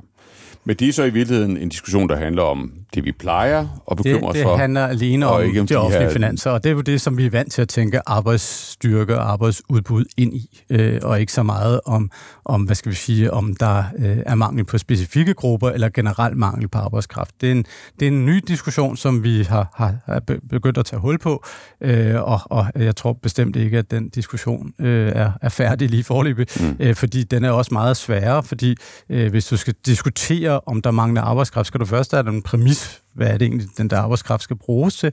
Men 0.67 0.75
det 0.75 0.87
er 0.87 0.93
så 0.93 1.03
i 1.03 1.09
virkeligheden 1.09 1.57
en 1.57 1.69
diskussion, 1.69 2.09
der 2.09 2.15
handler 2.15 2.41
om 2.43 2.71
det, 2.93 3.05
vi 3.05 3.11
plejer 3.11 3.67
at 3.91 3.97
bekymre 3.97 4.29
os 4.29 4.37
for. 4.41 4.49
Det 4.49 4.59
handler 4.59 4.87
alene 4.87 5.27
om, 5.27 5.43
ikke 5.43 5.61
om 5.61 5.67
de, 5.67 5.73
de 5.73 5.79
offentlige 5.79 6.07
her... 6.07 6.13
finanser, 6.13 6.51
og 6.51 6.63
det 6.63 6.69
er 6.69 6.73
jo 6.73 6.81
det, 6.81 7.01
som 7.01 7.17
vi 7.17 7.25
er 7.25 7.29
vant 7.29 7.51
til 7.51 7.61
at 7.61 7.69
tænke 7.69 8.01
arbejdsstyrke 8.05 9.17
og 9.17 9.31
arbejdsudbud 9.31 10.05
ind 10.17 10.33
i, 10.33 10.63
øh, 10.69 10.99
og 11.03 11.19
ikke 11.19 11.33
så 11.33 11.43
meget 11.43 11.79
om, 11.85 12.11
om, 12.45 12.61
hvad 12.61 12.75
skal 12.75 12.89
vi 12.89 12.95
sige, 12.95 13.33
om 13.33 13.55
der 13.55 13.83
øh, 13.97 14.17
er 14.25 14.35
mangel 14.35 14.65
på 14.65 14.77
specifikke 14.77 15.33
grupper, 15.33 15.69
eller 15.69 15.89
generelt 15.89 16.37
mangel 16.37 16.67
på 16.67 16.77
arbejdskraft. 16.77 17.41
Det 17.41 17.47
er 17.47 17.51
en, 17.51 17.65
det 17.99 18.07
er 18.07 18.11
en 18.11 18.25
ny 18.25 18.41
diskussion, 18.47 18.97
som 18.97 19.23
vi 19.23 19.43
har, 19.43 19.71
har, 19.75 19.95
har 20.05 20.21
begyndt 20.49 20.77
at 20.77 20.85
tage 20.85 20.99
hul 20.99 21.17
på, 21.17 21.43
øh, 21.81 22.21
og, 22.21 22.39
og 22.45 22.67
jeg 22.75 22.95
tror 22.95 23.13
bestemt 23.13 23.55
ikke, 23.55 23.77
at 23.77 23.91
den 23.91 24.09
diskussion 24.09 24.73
øh, 24.79 25.11
er, 25.15 25.31
er 25.41 25.49
færdig 25.49 25.89
lige 25.89 26.03
forløbig, 26.03 26.45
mm. 26.59 26.75
øh, 26.79 26.95
fordi 26.95 27.23
den 27.23 27.43
er 27.43 27.51
også 27.51 27.73
meget 27.73 27.97
sværere, 27.97 28.43
fordi 28.43 28.75
øh, 29.09 29.29
hvis 29.29 29.45
du 29.45 29.57
skal 29.57 29.73
diskutere, 29.85 30.56
om 30.65 30.81
der 30.81 30.91
mangler 30.91 31.21
arbejdskraft, 31.21 31.67
skal 31.67 31.79
du 31.79 31.85
først 31.85 32.11
have 32.11 32.29
en 32.29 32.41
præmis, 32.41 33.01
hvad 33.13 33.27
er 33.27 33.37
det 33.37 33.45
egentlig, 33.45 33.67
den 33.77 33.89
der 33.89 33.99
arbejdskraft 33.99 34.43
skal 34.43 34.55
bruges 34.55 34.97
til, 34.97 35.11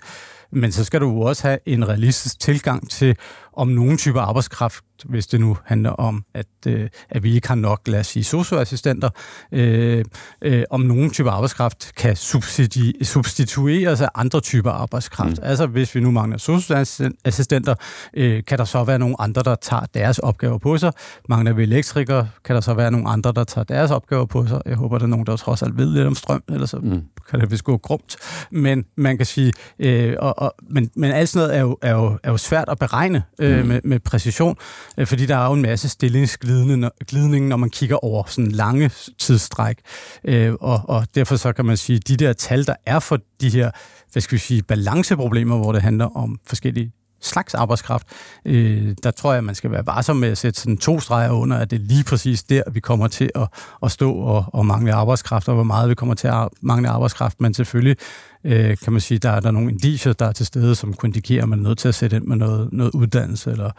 men 0.52 0.72
så 0.72 0.84
skal 0.84 1.00
du 1.00 1.22
også 1.22 1.48
have 1.48 1.58
en 1.66 1.88
realistisk 1.88 2.40
tilgang 2.40 2.90
til, 2.90 3.16
om 3.56 3.68
nogle 3.68 3.96
typer 3.96 4.20
arbejdskraft, 4.20 4.84
hvis 5.04 5.26
det 5.26 5.40
nu 5.40 5.56
handler 5.64 5.90
om, 5.90 6.24
at, 6.34 6.46
øh, 6.66 6.88
at 7.10 7.22
vi 7.22 7.34
ikke 7.34 7.48
har 7.48 7.54
nok, 7.54 7.80
lad 7.86 8.00
os 8.00 8.06
sige, 8.06 8.24
socioassistenter, 8.24 9.08
øh, 9.52 10.04
øh, 10.42 10.62
om 10.70 10.80
nogle 10.80 11.10
typer 11.10 11.30
arbejdskraft 11.30 11.92
kan 11.96 12.16
substiti- 12.16 13.04
substitueres 13.04 14.00
af 14.00 14.08
andre 14.14 14.40
typer 14.40 14.70
arbejdskraft. 14.70 15.38
Mm. 15.38 15.42
Altså 15.42 15.66
hvis 15.66 15.94
vi 15.94 16.00
nu 16.00 16.10
mangler 16.10 16.38
socioassistenter, 16.38 17.74
øh, 18.14 18.44
kan 18.46 18.58
der 18.58 18.64
så 18.64 18.84
være 18.84 18.98
nogle 18.98 19.16
andre, 19.18 19.42
der 19.42 19.54
tager 19.54 19.86
deres 19.94 20.18
opgaver 20.18 20.58
på 20.58 20.78
sig. 20.78 20.92
Mangler 21.28 21.52
vi 21.52 21.62
elektrikere, 21.62 22.28
kan 22.44 22.54
der 22.54 22.60
så 22.60 22.74
være 22.74 22.90
nogle 22.90 23.08
andre, 23.08 23.32
der 23.32 23.44
tager 23.44 23.64
deres 23.64 23.90
opgaver 23.90 24.26
på 24.26 24.46
sig. 24.46 24.60
Jeg 24.66 24.76
håber, 24.76 24.98
der 24.98 25.04
er 25.04 25.08
nogen, 25.08 25.26
der 25.26 25.36
trods 25.36 25.62
alt 25.62 25.76
ved 25.76 25.86
lidt 25.86 26.06
om 26.06 26.14
strøm, 26.14 26.42
ellers 26.48 26.70
så 26.70 26.76
mm. 26.76 27.02
kan 27.30 27.40
det 27.40 27.50
vist 27.50 27.64
gå 27.64 27.76
grumt. 27.76 28.16
Men 28.50 28.84
man 28.96 29.16
kan 29.16 29.26
sige, 29.26 29.52
øh, 29.78 30.14
og, 30.18 30.38
og, 30.38 30.54
men, 30.70 30.90
men 30.96 31.10
alt 31.10 31.28
sådan 31.28 31.48
noget 31.48 31.58
er 31.58 31.60
jo, 31.60 31.78
er 31.82 31.92
jo, 31.92 32.18
er 32.22 32.30
jo 32.30 32.36
svært 32.36 32.68
at 32.68 32.78
beregne 32.78 33.22
øh, 33.44 33.60
mm. 33.60 33.68
med, 33.68 33.80
med 33.84 34.00
præcision, 34.00 34.56
øh, 34.98 35.06
fordi 35.06 35.26
der 35.26 35.36
er 35.36 35.46
jo 35.46 35.52
en 35.52 35.62
masse 35.62 35.88
stillingsglidning, 35.88 37.48
når 37.48 37.56
man 37.56 37.70
kigger 37.70 38.04
over 38.04 38.24
sådan 38.26 38.50
lange 38.50 38.90
tidsstræk. 39.18 39.78
Øh, 40.24 40.52
og, 40.60 40.80
og 40.84 41.06
derfor 41.14 41.36
så 41.36 41.52
kan 41.52 41.64
man 41.64 41.76
sige, 41.76 41.96
at 41.96 42.08
de 42.08 42.16
der 42.16 42.32
tal, 42.32 42.66
der 42.66 42.74
er 42.86 42.98
for 42.98 43.18
de 43.40 43.48
her 43.48 43.70
hvad 44.12 44.20
skal 44.20 44.36
vi 44.36 44.40
sige, 44.40 44.62
balanceproblemer, 44.62 45.56
hvor 45.56 45.72
det 45.72 45.82
handler 45.82 46.16
om 46.16 46.38
forskellige 46.46 46.92
slags 47.24 47.54
arbejdskraft, 47.54 48.06
øh, 48.44 48.94
der 49.02 49.10
tror 49.10 49.32
jeg, 49.32 49.38
at 49.38 49.44
man 49.44 49.54
skal 49.54 49.70
være 49.70 49.86
varsom 49.86 50.16
med 50.16 50.28
at 50.28 50.38
sætte 50.38 50.60
sådan 50.60 50.76
to 50.76 51.00
streger 51.00 51.30
under, 51.30 51.56
at 51.56 51.70
det 51.70 51.76
er 51.76 51.84
lige 51.84 52.04
præcis 52.04 52.42
der, 52.42 52.62
vi 52.72 52.80
kommer 52.80 53.08
til 53.08 53.30
at, 53.34 53.48
at 53.82 53.90
stå 53.90 54.12
og, 54.12 54.44
og 54.52 54.66
mangle 54.66 54.92
arbejdskraft, 54.92 55.48
og 55.48 55.54
hvor 55.54 55.64
meget 55.64 55.90
vi 55.90 55.94
kommer 55.94 56.14
til 56.14 56.28
at 56.28 56.48
mangle 56.60 56.88
arbejdskraft, 56.88 57.40
men 57.40 57.54
selvfølgelig 57.54 57.96
øh, 58.44 58.76
kan 58.76 58.92
man 58.92 59.00
sige, 59.00 59.18
der 59.18 59.30
er 59.30 59.40
der 59.40 59.50
nogle 59.50 59.70
indiger, 59.70 60.12
der 60.12 60.26
er 60.26 60.32
til 60.32 60.46
stede, 60.46 60.74
som 60.74 60.94
kunne 60.94 61.08
indikere, 61.08 61.42
at 61.42 61.48
man 61.48 61.58
er 61.58 61.62
nødt 61.62 61.78
til 61.78 61.88
at 61.88 61.94
sætte 61.94 62.16
ind 62.16 62.24
med 62.24 62.36
noget, 62.36 62.68
noget 62.72 62.90
uddannelse 62.94 63.50
eller 63.50 63.70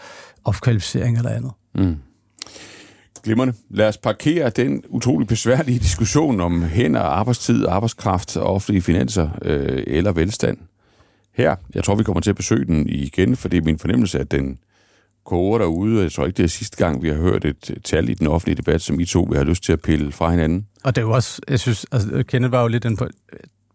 opkvalificering 0.46 1.18
eller 1.18 1.32
andet. 1.32 1.52
Mm. 1.76 1.96
Glimmerne. 3.24 3.54
Lad 3.70 3.88
os 3.88 3.98
parkere 3.98 4.50
den 4.50 4.84
utrolig 4.90 5.28
besværlige 5.28 5.80
diskussion 5.80 6.42
om 6.42 6.64
hænder, 6.64 7.02
arbejdstid, 7.02 7.68
arbejdskraft, 7.68 8.38
offentlige 8.38 8.82
finanser 8.82 9.30
øh, 9.42 9.84
eller 9.88 10.12
velstand 10.12 10.58
her. 11.36 11.56
Jeg 11.76 11.84
tror, 11.84 11.96
vi 11.96 12.04
kommer 12.04 12.22
til 12.22 12.30
at 12.30 12.36
besøge 12.36 12.66
den 12.66 12.90
igen, 12.90 13.36
for 13.36 13.50
det 13.50 13.58
er 13.58 13.62
min 13.62 13.80
fornemmelse, 13.80 14.20
at 14.20 14.32
den 14.32 14.58
koger 15.26 15.58
derude. 15.58 16.04
Jeg 16.04 16.12
tror 16.12 16.26
ikke, 16.26 16.38
det 16.38 16.44
er 16.44 16.48
sidste 16.48 16.78
gang, 16.78 17.04
vi 17.04 17.10
har 17.10 17.16
hørt 17.16 17.46
et 17.46 17.72
tal 17.84 18.10
i 18.10 18.14
den 18.14 18.28
offentlige 18.28 18.56
debat, 18.56 18.82
som 18.82 19.00
I 19.00 19.06
to 19.06 19.22
vil 19.22 19.38
have 19.38 19.50
lyst 19.50 19.64
til 19.64 19.74
at 19.74 19.82
pille 19.82 20.12
fra 20.12 20.32
hinanden. 20.32 20.68
Og 20.84 20.96
det 20.96 21.02
er 21.02 21.06
jo 21.06 21.12
også, 21.12 21.42
jeg 21.50 21.60
synes, 21.60 21.86
altså, 21.92 22.24
Kenneth 22.28 22.52
var 22.52 22.62
jo 22.62 22.68
lidt 22.68 22.84
den 22.84 22.98
på, 22.98 23.08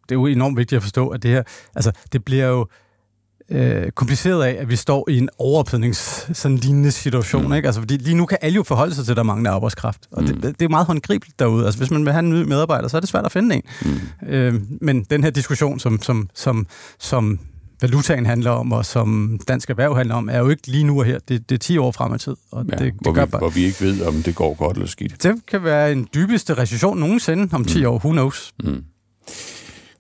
det 0.09 0.11
er 0.11 0.15
jo 0.15 0.27
enormt 0.27 0.57
vigtigt 0.57 0.77
at 0.77 0.83
forstå, 0.83 1.09
at 1.09 1.23
det 1.23 1.31
her, 1.31 1.43
altså, 1.75 1.93
det 2.13 2.25
bliver 2.25 2.47
jo 2.47 2.67
øh, 3.51 3.91
kompliceret 3.91 4.45
af, 4.45 4.57
at 4.61 4.69
vi 4.69 4.77
står 4.77 5.11
i 5.11 5.19
en 5.19 5.29
overophednings 5.39 6.29
sådan 6.33 6.57
lignende 6.57 6.91
situation, 6.91 7.47
mm. 7.47 7.55
ikke? 7.55 7.69
Altså, 7.69 7.81
fordi 7.81 7.97
lige 7.97 8.17
nu 8.17 8.27
kan 8.27 8.39
alle 8.41 8.57
jo 8.57 8.63
forholde 8.63 8.95
sig 8.95 9.05
til, 9.05 9.13
at 9.13 9.17
der 9.17 9.23
mangler 9.23 9.51
arbejdskraft, 9.51 10.09
og 10.11 10.23
mm. 10.23 10.29
det, 10.29 10.61
det, 10.61 10.65
er 10.65 10.69
meget 10.69 10.87
håndgribeligt 10.87 11.39
derude. 11.39 11.65
Altså, 11.65 11.81
hvis 11.81 11.91
man 11.91 12.05
vil 12.05 12.13
have 12.13 12.25
en 12.25 12.31
ny 12.31 12.43
medarbejder, 12.43 12.89
så 12.89 12.97
er 12.97 13.01
det 13.01 13.09
svært 13.09 13.25
at 13.25 13.33
finde 13.33 13.55
en. 13.55 13.63
Mm. 13.83 14.29
Øh, 14.29 14.55
men 14.81 15.05
den 15.05 15.25
her 15.25 15.31
diskussion, 15.31 15.81
som, 15.81 16.03
som, 16.03 16.31
som, 16.35 16.67
som 16.99 17.39
valutaen 17.83 18.27
handler 18.27 18.51
om, 18.51 18.73
og 18.73 18.87
som 18.87 19.41
dansk 19.49 19.71
erhverv 19.71 19.97
handler 19.97 20.15
om, 20.15 20.29
er 20.29 20.39
jo 20.39 20.49
ikke 20.49 20.67
lige 20.67 20.85
nu 20.85 20.99
og 20.99 21.05
her. 21.05 21.19
Det, 21.29 21.49
det 21.49 21.55
er 21.55 21.59
10 21.59 21.79
år 21.79 21.91
frem 21.91 22.15
i 22.15 22.19
tid. 22.19 22.37
Og 22.51 22.65
ja, 22.71 22.77
det, 22.77 22.93
hvor, 23.01 23.13
det 23.13 23.23
vi, 23.23 23.31
bare, 23.31 23.39
hvor 23.39 23.49
vi 23.49 23.65
ikke 23.65 23.81
ved, 23.81 24.03
om 24.03 24.15
det 24.15 24.35
går 24.35 24.55
godt 24.55 24.77
eller 24.77 24.89
skidt. 24.89 25.23
Det 25.23 25.47
kan 25.47 25.65
være 25.65 25.93
en 25.93 26.09
dybeste 26.15 26.55
recession 26.55 26.99
nogensinde 26.99 27.49
om 27.53 27.65
10 27.65 27.81
mm. 27.81 27.87
år. 27.87 27.99
Who 27.99 28.11
knows? 28.11 28.53
Mm. 28.65 28.85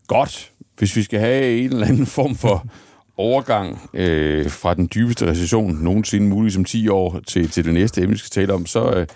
Godt. 0.06 0.52
Hvis 0.78 0.96
vi 0.96 1.02
skal 1.02 1.20
have 1.20 1.58
en 1.58 1.72
eller 1.72 1.86
anden 1.86 2.06
form 2.06 2.34
for 2.34 2.66
overgang 3.16 3.90
øh, 3.94 4.50
fra 4.50 4.74
den 4.74 4.88
dybeste 4.94 5.26
recession 5.26 5.74
nogensinde 5.74 6.28
muligt 6.28 6.54
som 6.54 6.64
10 6.64 6.88
år 6.88 7.20
til, 7.26 7.50
til 7.50 7.64
det 7.64 7.74
næste 7.74 8.02
emne, 8.02 8.12
vi 8.12 8.18
skal 8.18 8.30
tale 8.30 8.54
om, 8.54 8.66
så, 8.66 8.90
øh, 8.90 9.06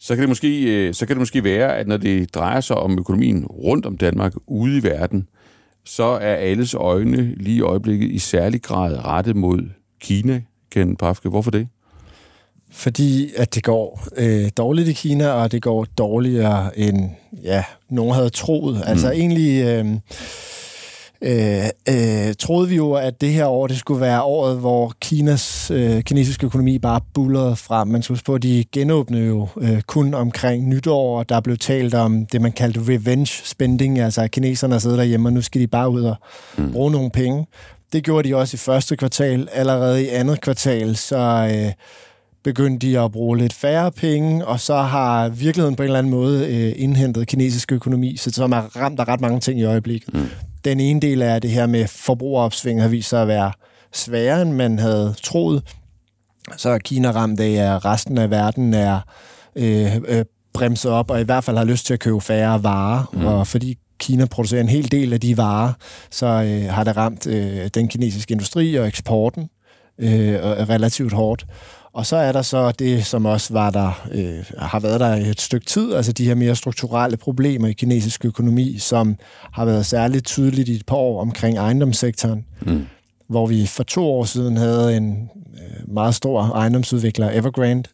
så, 0.00 0.14
kan 0.14 0.20
det 0.20 0.28
måske, 0.28 0.62
øh, 0.62 0.94
så 0.94 1.06
kan 1.06 1.16
det 1.16 1.20
måske 1.20 1.44
være, 1.44 1.76
at 1.76 1.88
når 1.88 1.96
det 1.96 2.34
drejer 2.34 2.60
sig 2.60 2.76
om 2.76 2.98
økonomien 2.98 3.46
rundt 3.46 3.86
om 3.86 3.96
Danmark 3.96 4.32
ude 4.46 4.78
i 4.78 4.82
verden, 4.82 5.28
så 5.84 6.04
er 6.04 6.34
alles 6.34 6.74
øjne 6.74 7.34
lige 7.36 7.56
i 7.56 7.60
øjeblikket 7.60 8.10
i 8.10 8.18
særlig 8.18 8.62
grad 8.62 9.04
rettet 9.04 9.36
mod 9.36 9.70
Kina, 10.00 10.42
Ken 10.70 10.96
Pafke. 10.96 11.28
Hvorfor 11.28 11.50
det? 11.50 11.68
fordi 12.74 13.30
at 13.36 13.54
det 13.54 13.62
går 13.62 14.06
øh, 14.16 14.50
dårligt 14.56 14.88
i 14.88 14.92
Kina, 14.92 15.28
og 15.28 15.52
det 15.52 15.62
går 15.62 15.86
dårligere 15.98 16.78
end 16.78 17.10
ja, 17.42 17.64
nogen 17.90 18.14
havde 18.14 18.30
troet. 18.30 18.82
Altså 18.86 19.06
mm. 19.06 19.12
egentlig... 19.12 19.64
Øh, 19.64 19.86
øh, 21.24 21.64
øh, 21.88 22.34
troede 22.38 22.68
vi 22.68 22.76
jo, 22.76 22.92
at 22.92 23.20
det 23.20 23.32
her 23.32 23.46
år 23.46 23.66
det 23.66 23.78
skulle 23.78 24.00
være 24.00 24.22
året, 24.22 24.58
hvor 24.58 24.92
Kinas 25.00 25.70
øh, 25.70 26.02
kinesiske 26.02 26.46
økonomi 26.46 26.78
bare 26.78 27.00
bullerede 27.14 27.56
frem. 27.56 27.88
Man 27.88 28.02
skulle 28.02 28.20
på, 28.26 28.34
at 28.34 28.42
de 28.42 28.64
genåbnede 28.72 29.26
jo 29.26 29.48
øh, 29.60 29.82
kun 29.82 30.14
omkring 30.14 30.68
nytår, 30.68 31.18
og 31.18 31.28
der 31.28 31.40
blev 31.40 31.58
talt 31.58 31.94
om 31.94 32.26
det, 32.26 32.40
man 32.40 32.52
kaldte 32.52 32.80
revenge 32.80 33.40
spending, 33.44 33.98
altså 33.98 34.22
at 34.22 34.30
kineserne 34.30 34.80
sidder 34.80 34.96
derhjemme, 34.96 35.28
og 35.28 35.32
nu 35.32 35.42
skal 35.42 35.60
de 35.60 35.66
bare 35.66 35.90
ud 35.90 36.02
og 36.02 36.16
mm. 36.58 36.72
bruge 36.72 36.92
nogle 36.92 37.10
penge. 37.10 37.46
Det 37.92 38.04
gjorde 38.04 38.28
de 38.28 38.36
også 38.36 38.54
i 38.54 38.58
første 38.58 38.96
kvartal. 38.96 39.48
Allerede 39.52 40.04
i 40.04 40.08
andet 40.08 40.40
kvartal, 40.40 40.96
så... 40.96 41.50
Øh, 41.54 41.72
begyndte 42.44 42.86
de 42.86 43.00
at 43.00 43.12
bruge 43.12 43.38
lidt 43.38 43.52
færre 43.52 43.92
penge, 43.92 44.46
og 44.46 44.60
så 44.60 44.76
har 44.76 45.28
virkeligheden 45.28 45.76
på 45.76 45.82
en 45.82 45.86
eller 45.86 45.98
anden 45.98 46.10
måde 46.10 46.46
øh, 46.46 46.72
indhentet 46.76 47.26
kinesisk 47.26 47.72
økonomi, 47.72 48.16
så 48.16 48.30
som 48.30 48.52
er 48.52 48.76
ramt 48.76 49.00
af 49.00 49.08
ret 49.08 49.20
mange 49.20 49.40
ting 49.40 49.60
i 49.60 49.64
øjeblikket. 49.64 50.14
Mm. 50.14 50.26
Den 50.64 50.80
ene 50.80 51.00
del 51.00 51.22
af 51.22 51.40
det 51.40 51.50
her 51.50 51.66
med 51.66 51.86
forbrugeropsving 51.86 52.82
har 52.82 52.88
vist 52.88 53.08
sig 53.08 53.22
at 53.22 53.28
være 53.28 53.52
sværere, 53.92 54.42
end 54.42 54.52
man 54.52 54.78
havde 54.78 55.14
troet. 55.22 55.62
Så 56.56 56.68
er 56.68 56.78
Kina 56.78 57.10
ramt 57.10 57.40
af, 57.40 57.74
at 57.74 57.84
resten 57.84 58.18
af 58.18 58.30
verden 58.30 58.74
er 58.74 59.00
øh, 59.56 59.96
øh, 60.08 60.24
bremset 60.54 60.90
op, 60.90 61.10
og 61.10 61.20
i 61.20 61.24
hvert 61.24 61.44
fald 61.44 61.56
har 61.56 61.64
lyst 61.64 61.86
til 61.86 61.94
at 61.94 62.00
købe 62.00 62.20
færre 62.20 62.62
varer. 62.62 63.10
Mm. 63.12 63.26
Og 63.26 63.46
fordi 63.46 63.78
Kina 63.98 64.26
producerer 64.26 64.60
en 64.60 64.68
hel 64.68 64.90
del 64.90 65.12
af 65.12 65.20
de 65.20 65.36
varer, 65.36 65.72
så 66.10 66.26
øh, 66.26 66.72
har 66.72 66.84
det 66.84 66.96
ramt 66.96 67.26
øh, 67.26 67.68
den 67.74 67.88
kinesiske 67.88 68.32
industri 68.32 68.74
og 68.74 68.86
eksporten 68.86 69.48
øh, 69.98 70.34
relativt 70.44 71.12
hårdt. 71.12 71.46
Og 71.94 72.06
så 72.06 72.16
er 72.16 72.32
der 72.32 72.42
så 72.42 72.72
det, 72.72 73.06
som 73.06 73.26
også 73.26 73.52
var 73.52 73.70
der, 73.70 74.06
øh, 74.12 74.44
har 74.58 74.80
været 74.80 75.00
der 75.00 75.06
et 75.06 75.40
stykke 75.40 75.66
tid, 75.66 75.94
altså 75.94 76.12
de 76.12 76.24
her 76.24 76.34
mere 76.34 76.56
strukturelle 76.56 77.16
problemer 77.16 77.68
i 77.68 77.72
kinesisk 77.72 78.24
økonomi, 78.24 78.78
som 78.78 79.16
har 79.52 79.64
været 79.64 79.86
særligt 79.86 80.26
tydeligt 80.26 80.68
i 80.68 80.74
et 80.74 80.86
par 80.86 80.96
år 80.96 81.20
omkring 81.20 81.58
ejendomssektoren, 81.58 82.44
mm. 82.66 82.86
hvor 83.28 83.46
vi 83.46 83.66
for 83.66 83.82
to 83.82 84.04
år 84.04 84.24
siden 84.24 84.56
havde 84.56 84.96
en 84.96 85.30
øh, 85.54 85.94
meget 85.94 86.14
stor 86.14 86.42
ejendomsudvikler, 86.42 87.30
Evergrande, 87.30 87.88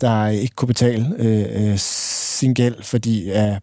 der 0.00 0.26
ikke 0.26 0.54
kunne 0.54 0.66
betale 0.66 1.14
øh, 1.18 1.70
øh, 1.70 1.78
sin 1.78 2.54
gæld, 2.54 2.82
fordi 2.82 3.30
at 3.30 3.58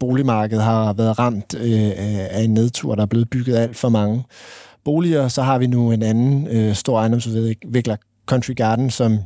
boligmarkedet 0.00 0.64
har 0.64 0.92
været 0.92 1.18
ramt 1.18 1.54
øh, 1.54 1.92
af 2.30 2.42
en 2.42 2.54
nedtur, 2.54 2.94
der 2.94 3.02
er 3.02 3.06
blevet 3.06 3.30
bygget 3.30 3.56
alt 3.56 3.76
for 3.76 3.88
mange 3.88 4.24
boliger. 4.84 5.28
Så 5.28 5.42
har 5.42 5.58
vi 5.58 5.66
nu 5.66 5.92
en 5.92 6.02
anden 6.02 6.46
øh, 6.46 6.74
stor 6.74 6.98
ejendomsudvikler, 6.98 7.96
Country 8.26 8.54
Garden, 8.54 8.90
som 8.90 9.18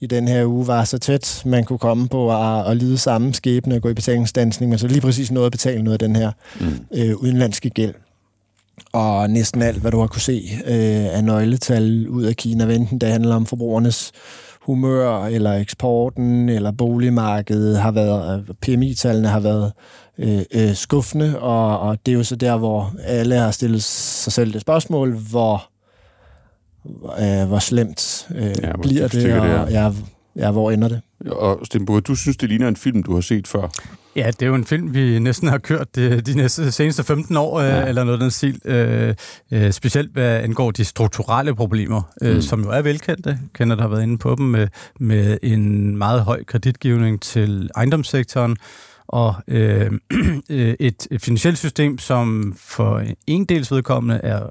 i 0.00 0.06
den 0.06 0.28
her 0.28 0.46
uge 0.46 0.66
var 0.66 0.84
så 0.84 0.98
tæt, 0.98 1.42
man 1.46 1.64
kunne 1.64 1.78
komme 1.78 2.08
på 2.08 2.32
at, 2.32 2.70
at 2.70 2.76
lide 2.76 2.98
samme 2.98 3.34
skæbne 3.34 3.74
og 3.74 3.82
gå 3.82 3.88
i 3.88 3.94
betalingsdansning, 3.94 4.70
men 4.70 4.78
så 4.78 4.86
lige 4.86 5.00
præcis 5.00 5.30
noget 5.30 5.46
at 5.46 5.52
betale 5.52 5.82
noget 5.82 6.02
af 6.02 6.08
den 6.08 6.16
her 6.16 6.32
mm. 6.60 6.66
øh, 6.94 7.16
udenlandske 7.16 7.70
gæld. 7.70 7.94
Og 8.92 9.30
næsten 9.30 9.62
alt, 9.62 9.78
hvad 9.78 9.90
du 9.90 10.00
har 10.00 10.06
kunne 10.06 10.20
se 10.20 10.42
øh, 10.66 11.16
af 11.16 11.24
nøgletal 11.24 12.08
ud 12.08 12.24
af 12.24 12.36
Kina, 12.36 12.74
enten 12.74 12.98
det 12.98 13.08
handler 13.08 13.34
om 13.34 13.46
forbrugernes 13.46 14.12
humør, 14.62 15.24
eller 15.24 15.52
eksporten, 15.52 16.48
eller 16.48 16.72
boligmarkedet, 16.72 17.78
har 17.78 17.90
været, 17.90 18.44
øh, 18.48 18.54
PMI-tallene 18.62 19.28
har 19.28 19.40
været 19.40 19.72
øh, 20.18 20.42
øh, 20.54 20.74
skuffende, 20.74 21.38
og, 21.38 21.80
og 21.80 21.98
det 22.06 22.12
er 22.12 22.16
jo 22.16 22.24
så 22.24 22.36
der, 22.36 22.56
hvor 22.56 22.94
alle 23.04 23.34
har 23.34 23.50
stillet 23.50 23.82
sig 23.82 24.32
selv 24.32 24.52
det 24.52 24.60
spørgsmål, 24.60 25.16
hvor 25.30 25.70
øh, 27.20 27.48
hvor 27.48 27.58
slemt 27.58 28.28
øh, 28.34 28.42
ja, 28.42 28.72
hvor 28.72 28.82
bliver 28.82 29.08
det, 29.08 29.32
og 29.32 29.46
det 29.46 29.72
ja, 29.72 29.92
ja, 30.36 30.50
hvor 30.50 30.70
ender 30.70 30.88
det. 30.88 31.00
Og 31.26 31.60
Stenborg, 31.64 32.06
du 32.06 32.14
synes, 32.14 32.36
det 32.36 32.48
ligner 32.48 32.68
en 32.68 32.76
film, 32.76 33.02
du 33.02 33.14
har 33.14 33.20
set 33.20 33.46
før? 33.46 33.68
Ja, 34.16 34.26
det 34.26 34.42
er 34.42 34.46
jo 34.46 34.54
en 34.54 34.64
film, 34.64 34.94
vi 34.94 35.18
næsten 35.18 35.48
har 35.48 35.58
kørt 35.58 35.96
de, 35.96 36.20
de 36.20 36.34
næste, 36.34 36.72
seneste 36.72 37.04
15 37.04 37.36
år, 37.36 37.58
øh, 37.58 37.68
ja. 37.68 37.82
øh, 37.82 37.88
eller 37.88 38.04
noget 38.04 38.18
af 38.18 38.20
den 38.20 38.30
stil. 38.30 38.60
Øh, 38.64 39.14
øh, 39.52 39.72
specielt 39.72 40.12
hvad 40.12 40.36
angår 40.36 40.70
de 40.70 40.84
strukturelle 40.84 41.54
problemer, 41.54 42.02
øh, 42.22 42.34
mm. 42.34 42.42
som 42.42 42.62
jo 42.62 42.70
er 42.70 42.82
velkendte. 42.82 43.38
Kender, 43.54 43.76
der 43.76 43.82
har 43.82 43.88
været 43.88 44.02
inde 44.02 44.18
på 44.18 44.34
dem, 44.34 44.46
med, 44.46 44.68
med 45.00 45.38
en 45.42 45.96
meget 45.96 46.22
høj 46.22 46.44
kreditgivning 46.44 47.22
til 47.22 47.70
ejendomssektoren, 47.76 48.56
og 49.08 49.34
øh, 49.48 49.90
et, 50.48 51.06
et 51.10 51.22
finansielt 51.22 51.58
system, 51.58 51.98
som 51.98 52.54
for 52.58 53.02
en 53.26 53.44
dels 53.44 53.72
vedkommende 53.72 54.20
er 54.22 54.42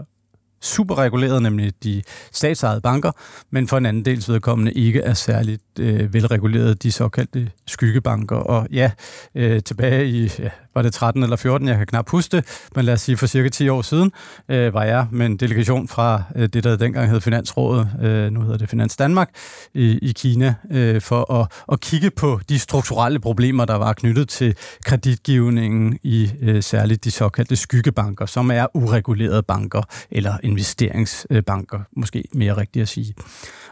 super 0.68 0.98
reguleret, 0.98 1.42
nemlig 1.42 1.74
de 1.84 2.04
statsejede 2.32 2.82
banker, 2.82 3.12
men 3.52 3.68
for 3.68 3.78
en 3.78 3.86
anden 3.86 4.06
dels 4.06 4.30
vedkommende 4.30 4.72
ikke 4.72 5.02
er 5.02 5.14
særligt 5.14 5.64
øh, 5.80 6.14
velreguleret, 6.14 6.84
de 6.84 6.92
såkaldte 6.92 7.52
skyggebanker. 7.68 8.36
Og 8.36 8.68
ja, 8.72 8.92
øh, 9.36 9.62
tilbage 9.64 10.08
i 10.08 10.32
ja, 10.40 10.50
var 10.78 10.82
det 10.82 10.94
13 10.94 11.24
eller 11.24 11.36
14, 11.36 11.68
jeg 11.68 11.78
kan 11.78 11.88
knap 11.88 12.10
huske 12.10 12.38
det, 12.38 12.68
men 12.76 12.86
lad 12.86 12.94
os 12.94 13.02
sige 13.02 13.18
for 13.18 13.28
cirka 13.28 13.50
10 13.50 13.70
år 13.70 13.82
siden, 13.82 14.12
øh, 14.50 14.74
var 14.74 14.84
jeg 14.84 15.08
med 15.12 15.26
en 15.26 15.38
delegation 15.38 15.88
fra 15.88 16.24
øh, 16.36 16.50
det, 16.50 16.64
der 16.64 16.76
dengang 16.76 17.10
hed 17.10 17.22
Finansrådet, 17.22 17.90
øh, 18.02 18.32
nu 18.32 18.42
hedder 18.42 18.58
det 18.58 18.70
Finans 18.70 18.98
Danmark, 18.98 19.30
i, 19.74 20.00
i 20.02 20.12
Kina, 20.12 20.56
øh, 20.72 21.02
for 21.02 21.34
at, 21.34 21.52
at 21.72 21.80
kigge 21.80 22.12
på 22.12 22.40
de 22.50 22.60
strukturelle 22.60 23.20
problemer, 23.20 23.66
der 23.66 23.76
var 23.76 23.94
knyttet 23.94 24.30
til 24.30 24.56
kreditgivningen 24.86 26.00
i 26.04 26.32
øh, 26.42 26.64
særligt 26.64 27.04
de 27.04 27.12
såkaldte 27.12 27.56
skyggebanker, 27.56 28.26
som 28.26 28.52
er 28.52 28.66
uregulerede 28.74 29.44
banker, 29.44 29.82
eller 30.12 30.38
investeringsbanker, 30.44 31.80
måske 31.96 32.24
mere 32.34 32.58
rigtigt 32.58 32.84
at 32.84 32.90
sige. 32.90 33.16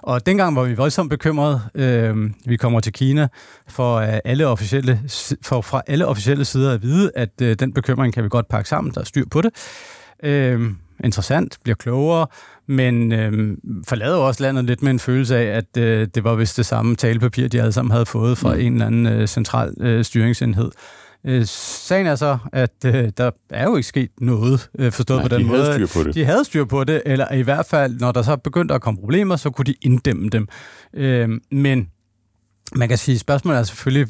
Og 0.06 0.26
dengang 0.26 0.56
var 0.56 0.64
vi 0.64 0.74
voldsomt 0.74 1.10
bekymrede. 1.10 1.62
Øh, 1.76 2.32
vi 2.45 2.58
kommer 2.58 2.80
til 2.80 2.93
Kina 2.93 3.28
for, 3.68 3.99
alle 3.99 4.47
officielle, 4.47 5.01
for 5.41 5.62
fra 5.62 5.82
alle 5.88 6.08
officielle 6.08 6.45
sider 6.45 6.74
at 6.74 6.82
vide, 6.82 7.12
at 7.16 7.41
øh, 7.41 7.56
den 7.60 7.74
bekymring 7.74 8.14
kan 8.14 8.24
vi 8.24 8.30
godt 8.30 8.47
pakke 8.47 8.70
sammen, 8.70 8.93
der 8.93 9.01
er 9.01 9.06
styr 9.06 9.26
på 9.32 9.41
det. 9.41 9.51
Øh, 10.24 10.62
interessant, 11.03 11.58
bliver 11.64 11.76
klogere, 11.76 12.28
men 12.68 13.12
øh, 13.12 13.58
forlader 13.88 14.18
også 14.18 14.43
landet 14.43 14.66
lidt 14.66 14.84
med 14.84 14.91
en 14.91 14.99
følelse 14.99 15.38
af, 15.38 15.58
at 15.58 15.78
øh, 15.78 16.08
det 16.16 16.24
var 16.24 16.36
vist 16.36 16.58
det 16.58 16.66
samme 16.66 16.95
talepapir, 16.95 17.47
de 17.47 17.62
alle 17.62 17.72
sammen 17.72 17.91
havde 17.91 18.06
fået 18.06 18.38
fra 18.38 18.53
mm. 18.53 18.60
en 18.60 18.74
eller 18.74 18.86
anden 18.86 19.08
øh, 19.08 19.28
central 19.28 19.74
øh, 19.80 20.06
styringsenhed. 20.06 20.72
Øh, 21.26 21.45
sagen 21.45 22.07
er 22.07 22.15
så, 22.15 22.38
at 22.53 22.86
øh, 22.86 23.11
der 23.17 23.32
er 23.49 23.63
jo 23.63 23.76
ikke 23.76 23.88
sket 23.88 24.09
noget 24.21 24.69
øh, 24.80 24.91
forstået 24.91 25.17
Nej, 25.17 25.28
på 25.28 25.36
den 25.36 25.43
de 25.43 25.47
måde. 25.47 25.61
Havde 25.63 25.88
styr 25.88 25.99
på 25.99 26.07
det. 26.07 26.15
De 26.15 26.26
havde 26.26 26.45
styr 26.45 26.65
på 26.65 26.84
det, 26.84 27.01
eller 27.05 27.34
i 27.34 27.41
hvert 27.41 27.65
fald, 27.65 27.99
når 27.99 28.11
der 28.11 28.21
så 28.21 28.36
begyndte 28.36 28.73
at 28.73 28.82
komme 28.82 28.99
problemer, 28.99 29.36
så 29.36 29.49
kunne 29.49 29.65
de 29.65 29.76
inddæmme 29.82 30.30
dem. 30.30 30.47
Øh, 30.93 31.30
men 31.51 31.89
man 32.76 32.89
kan 32.89 32.97
sige, 32.97 33.19
spørgsmålet 33.19 33.59
er 33.59 33.63
selvfølgelig, 33.63 34.07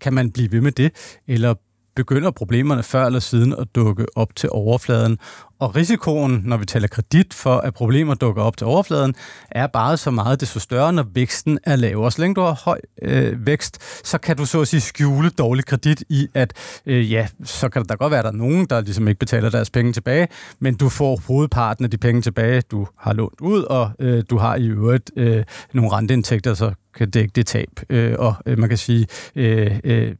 kan 0.00 0.14
man 0.14 0.30
blive 0.30 0.52
ved 0.52 0.60
med 0.60 0.72
det, 0.72 0.92
eller 1.28 1.54
begynder 1.96 2.30
problemerne 2.30 2.82
før 2.82 3.06
eller 3.06 3.20
siden 3.20 3.54
at 3.58 3.66
dukke 3.74 4.06
op 4.16 4.36
til 4.36 4.48
overfladen. 4.52 5.18
Og 5.58 5.76
risikoen, 5.76 6.42
når 6.44 6.56
vi 6.56 6.66
taler 6.66 6.88
kredit 6.88 7.34
for, 7.34 7.56
at 7.56 7.74
problemer 7.74 8.14
dukker 8.14 8.42
op 8.42 8.56
til 8.56 8.66
overfladen, 8.66 9.14
er 9.50 9.66
bare 9.66 9.96
så 9.96 10.10
meget 10.10 10.40
desto 10.40 10.60
større, 10.60 10.92
når 10.92 11.06
væksten 11.14 11.58
er 11.64 11.76
lavere. 11.76 12.10
Så 12.12 12.20
længe 12.20 12.34
du 12.34 12.40
har 12.40 12.60
høj 12.64 12.80
øh, 13.02 13.46
vækst, 13.46 14.06
så 14.06 14.18
kan 14.18 14.36
du 14.36 14.46
så 14.46 14.60
at 14.60 14.68
sige 14.68 14.80
skjule 14.80 15.30
dårlig 15.30 15.64
kredit 15.64 16.04
i, 16.08 16.28
at 16.34 16.52
øh, 16.86 17.12
ja, 17.12 17.26
så 17.44 17.68
kan 17.68 17.84
der 17.84 17.96
godt 17.96 18.10
være, 18.10 18.18
at 18.18 18.24
der 18.24 18.30
er 18.32 18.36
nogen, 18.36 18.66
der 18.66 18.80
ligesom 18.80 19.08
ikke 19.08 19.18
betaler 19.18 19.50
deres 19.50 19.70
penge 19.70 19.92
tilbage, 19.92 20.28
men 20.60 20.74
du 20.74 20.88
får 20.88 21.20
hovedparten 21.26 21.84
af 21.84 21.90
de 21.90 21.98
penge 21.98 22.22
tilbage, 22.22 22.60
du 22.60 22.86
har 22.98 23.12
lånt 23.12 23.40
ud, 23.40 23.62
og 23.62 23.90
øh, 23.98 24.24
du 24.30 24.38
har 24.38 24.56
i 24.56 24.66
øvrigt 24.66 25.10
øh, 25.16 25.44
nogle 25.72 25.92
renteindtægter, 25.92 26.54
så 26.54 26.72
kan 26.94 27.10
dække 27.10 27.32
det 27.34 27.46
tab. 27.46 27.80
Øh, 27.90 28.14
og 28.18 28.34
øh, 28.46 28.58
man 28.58 28.68
kan 28.68 28.78
sige, 28.78 29.06
øh, 29.36 29.80
øh, 29.84 30.14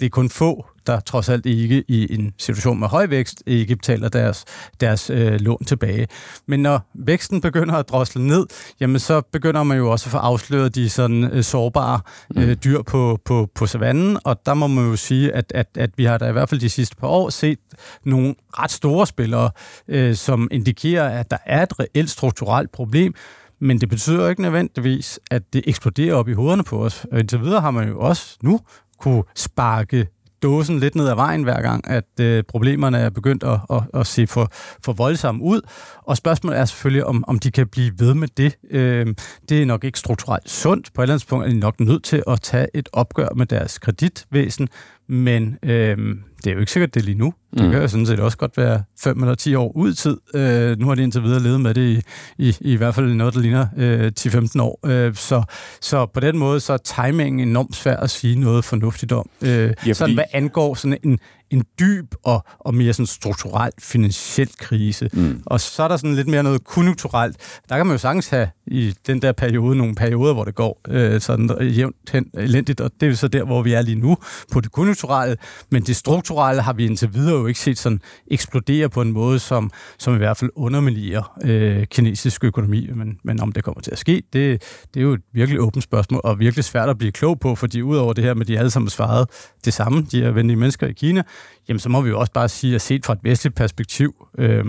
det 0.00 0.06
er 0.06 0.10
kun 0.10 0.30
få, 0.30 0.66
der 0.86 1.00
trods 1.00 1.28
alt 1.28 1.46
ikke 1.46 1.84
i 1.88 2.14
en 2.14 2.32
situation 2.38 2.80
med 2.80 2.88
høj 2.88 3.06
vækst 3.06 3.42
ikke 3.46 3.76
betaler 3.76 4.08
deres, 4.08 4.44
deres 4.80 5.10
øh, 5.10 5.40
lån 5.40 5.64
tilbage. 5.64 6.08
Men 6.46 6.60
når 6.60 6.90
væksten 6.94 7.40
begynder 7.40 7.74
at 7.74 7.88
drosle 7.88 8.26
ned, 8.26 8.46
jamen 8.80 8.98
så 8.98 9.20
begynder 9.20 9.62
man 9.62 9.78
jo 9.78 9.90
også 9.90 10.06
at 10.06 10.10
få 10.10 10.18
afsløret 10.18 10.74
de 10.74 10.90
sådan 10.90 11.24
øh, 11.24 11.44
sårbare 11.44 12.00
øh, 12.36 12.48
mm. 12.48 12.56
dyr 12.56 12.82
på, 12.82 13.18
på, 13.24 13.48
på 13.54 13.66
savannen, 13.66 14.18
og 14.24 14.46
der 14.46 14.54
må 14.54 14.66
man 14.66 14.84
jo 14.84 14.96
sige, 14.96 15.32
at, 15.32 15.52
at, 15.54 15.66
at 15.74 15.90
vi 15.96 16.04
har 16.04 16.18
da 16.18 16.28
i 16.28 16.32
hvert 16.32 16.48
fald 16.48 16.60
de 16.60 16.70
sidste 16.70 16.96
par 16.96 17.08
år 17.08 17.30
set 17.30 17.58
nogle 18.04 18.34
ret 18.52 18.70
store 18.70 19.06
spillere, 19.06 19.50
øh, 19.88 20.14
som 20.14 20.48
indikerer, 20.50 21.20
at 21.20 21.30
der 21.30 21.38
er 21.46 21.62
et 21.62 21.80
reelt 21.80 22.10
strukturelt 22.10 22.72
problem, 22.72 23.14
men 23.60 23.80
det 23.80 23.88
betyder 23.88 24.28
ikke 24.28 24.42
nødvendigvis, 24.42 25.20
at 25.30 25.42
det 25.52 25.62
eksploderer 25.66 26.14
op 26.14 26.28
i 26.28 26.32
hovederne 26.32 26.64
på 26.64 26.84
os. 26.84 27.06
Og 27.12 27.20
indtil 27.20 27.40
videre 27.40 27.60
har 27.60 27.70
man 27.70 27.88
jo 27.88 28.00
også 28.00 28.36
nu 28.42 28.60
kunne 29.00 29.22
sparke 29.36 30.06
dåsen 30.42 30.78
lidt 30.78 30.94
ned 30.94 31.08
ad 31.08 31.14
vejen 31.14 31.42
hver 31.42 31.62
gang, 31.62 31.90
at 31.90 32.20
øh, 32.20 32.44
problemerne 32.48 32.98
er 32.98 33.10
begyndt 33.10 33.44
at, 33.44 33.60
at, 33.70 33.82
at 33.94 34.06
se 34.06 34.26
for, 34.26 34.48
for 34.84 34.92
voldsomme 34.92 35.42
ud. 35.42 35.60
Og 36.02 36.16
spørgsmålet 36.16 36.58
er 36.58 36.64
selvfølgelig, 36.64 37.04
om, 37.04 37.24
om 37.28 37.38
de 37.38 37.50
kan 37.50 37.68
blive 37.68 37.92
ved 37.98 38.14
med 38.14 38.28
det. 38.36 38.56
Øh, 38.70 39.06
det 39.48 39.62
er 39.62 39.66
nok 39.66 39.84
ikke 39.84 39.98
strukturelt 39.98 40.50
sundt. 40.50 40.92
På 40.94 41.02
et 41.02 41.04
eller 41.04 41.14
andet 41.14 41.28
punkt 41.28 41.46
er 41.46 41.50
de 41.50 41.58
nok 41.58 41.80
nødt 41.80 42.04
til 42.04 42.22
at 42.26 42.40
tage 42.40 42.66
et 42.74 42.88
opgør 42.92 43.28
med 43.36 43.46
deres 43.46 43.78
kreditvæsen. 43.78 44.68
Men 45.10 45.58
øh, 45.62 45.96
det 46.44 46.50
er 46.50 46.52
jo 46.52 46.60
ikke 46.60 46.72
sikkert, 46.72 46.94
det 46.94 47.00
er 47.00 47.04
lige 47.04 47.18
nu. 47.18 47.34
Det 47.54 47.64
mm. 47.64 47.70
kan 47.70 47.80
jo 47.80 47.88
sådan 47.88 48.06
set 48.06 48.20
også 48.20 48.38
godt 48.38 48.56
være 48.56 48.82
5 49.00 49.22
eller 49.22 49.34
10 49.34 49.54
år 49.54 49.72
ud 49.76 49.92
i 49.92 49.94
tid. 49.94 50.16
Øh, 50.34 50.78
nu 50.78 50.86
har 50.86 50.94
de 50.94 51.02
indtil 51.02 51.22
videre 51.22 51.42
levet 51.42 51.60
med 51.60 51.74
det 51.74 51.80
i, 51.80 52.02
i, 52.48 52.56
i 52.60 52.76
hvert 52.76 52.94
fald 52.94 53.14
noget, 53.14 53.34
der 53.34 53.40
ligner 53.40 53.66
øh, 53.76 54.12
10-15 54.20 54.62
år. 54.62 54.78
Øh, 54.86 55.14
så, 55.14 55.42
så 55.80 56.06
på 56.06 56.20
den 56.20 56.38
måde, 56.38 56.60
så 56.60 56.72
er 56.72 56.76
timingen 56.76 57.48
enormt 57.48 57.76
svær 57.76 57.96
at 57.96 58.10
sige 58.10 58.40
noget 58.40 58.64
fornuftigt 58.64 59.12
om. 59.12 59.30
Øh, 59.42 59.48
ja, 59.48 59.68
fordi... 59.68 59.94
Sådan 59.94 60.14
hvad 60.14 60.24
angår 60.32 60.74
sådan 60.74 60.98
en, 61.02 61.18
en 61.50 61.64
dyb 61.80 62.14
og, 62.24 62.44
og 62.58 62.74
mere 62.74 62.92
sådan 62.92 63.06
strukturel 63.06 63.72
finansiel 63.78 64.50
krise. 64.58 65.10
Mm. 65.12 65.42
Og 65.46 65.60
så 65.60 65.82
er 65.82 65.88
der 65.88 65.96
sådan 65.96 66.14
lidt 66.14 66.28
mere 66.28 66.42
noget 66.42 66.64
konjunkturelt. 66.64 67.36
Der 67.68 67.76
kan 67.76 67.86
man 67.86 67.94
jo 67.94 67.98
sagtens 67.98 68.28
have 68.28 68.48
i 68.66 68.94
den 69.06 69.22
der 69.22 69.32
periode 69.32 69.76
nogle 69.76 69.94
perioder, 69.94 70.34
hvor 70.34 70.44
det 70.44 70.54
går 70.54 70.80
øh, 70.88 71.20
sådan 71.20 71.50
jævnt 71.60 72.10
hen 72.12 72.30
elendigt, 72.34 72.80
og 72.80 72.90
det 73.00 73.08
er 73.08 73.14
så 73.14 73.28
der, 73.28 73.44
hvor 73.44 73.62
vi 73.62 73.72
er 73.72 73.82
lige 73.82 74.00
nu 74.00 74.16
på 74.52 74.60
det 74.60 74.72
konjunkturelle. 74.72 75.36
Men 75.70 75.82
det 75.82 75.96
strukturelle 75.96 76.62
har 76.62 76.72
vi 76.72 76.86
indtil 76.86 77.14
videre 77.14 77.38
jo 77.40 77.46
ikke 77.46 77.60
set 77.60 77.78
sådan 77.78 78.00
eksplodere 78.30 78.88
på 78.88 79.02
en 79.02 79.12
måde, 79.12 79.38
som, 79.38 79.70
som 79.98 80.14
i 80.14 80.16
hvert 80.16 80.36
fald 80.36 80.50
underminerer 80.54 81.38
øh, 81.44 81.86
kinesisk 81.86 82.44
økonomi. 82.44 82.90
Men, 82.94 83.18
men 83.24 83.40
om 83.40 83.52
det 83.52 83.64
kommer 83.64 83.80
til 83.80 83.90
at 83.90 83.98
ske, 83.98 84.22
det, 84.32 84.62
det 84.94 85.00
er 85.00 85.04
jo 85.04 85.12
et 85.12 85.20
virkelig 85.32 85.60
åbent 85.60 85.84
spørgsmål, 85.84 86.20
og 86.24 86.38
virkelig 86.38 86.64
svært 86.64 86.88
at 86.88 86.98
blive 86.98 87.12
klog 87.12 87.40
på, 87.40 87.54
fordi 87.54 87.82
udover 87.82 88.12
det 88.12 88.24
her 88.24 88.34
med, 88.34 88.46
de 88.46 88.58
alle 88.58 88.70
sammen 88.70 88.90
svaret 88.90 89.28
det 89.64 89.74
samme, 89.74 90.06
de 90.12 90.22
her 90.22 90.30
venlige 90.30 90.56
mennesker 90.56 90.86
i 90.86 90.92
Kina, 90.92 91.22
jamen 91.68 91.80
så 91.80 91.88
må 91.88 92.00
vi 92.00 92.08
jo 92.08 92.20
også 92.20 92.32
bare 92.32 92.48
sige, 92.48 92.74
at 92.74 92.80
set 92.80 93.06
fra 93.06 93.12
et 93.12 93.18
vestligt 93.22 93.56
perspektiv, 93.56 94.26
øh, 94.38 94.64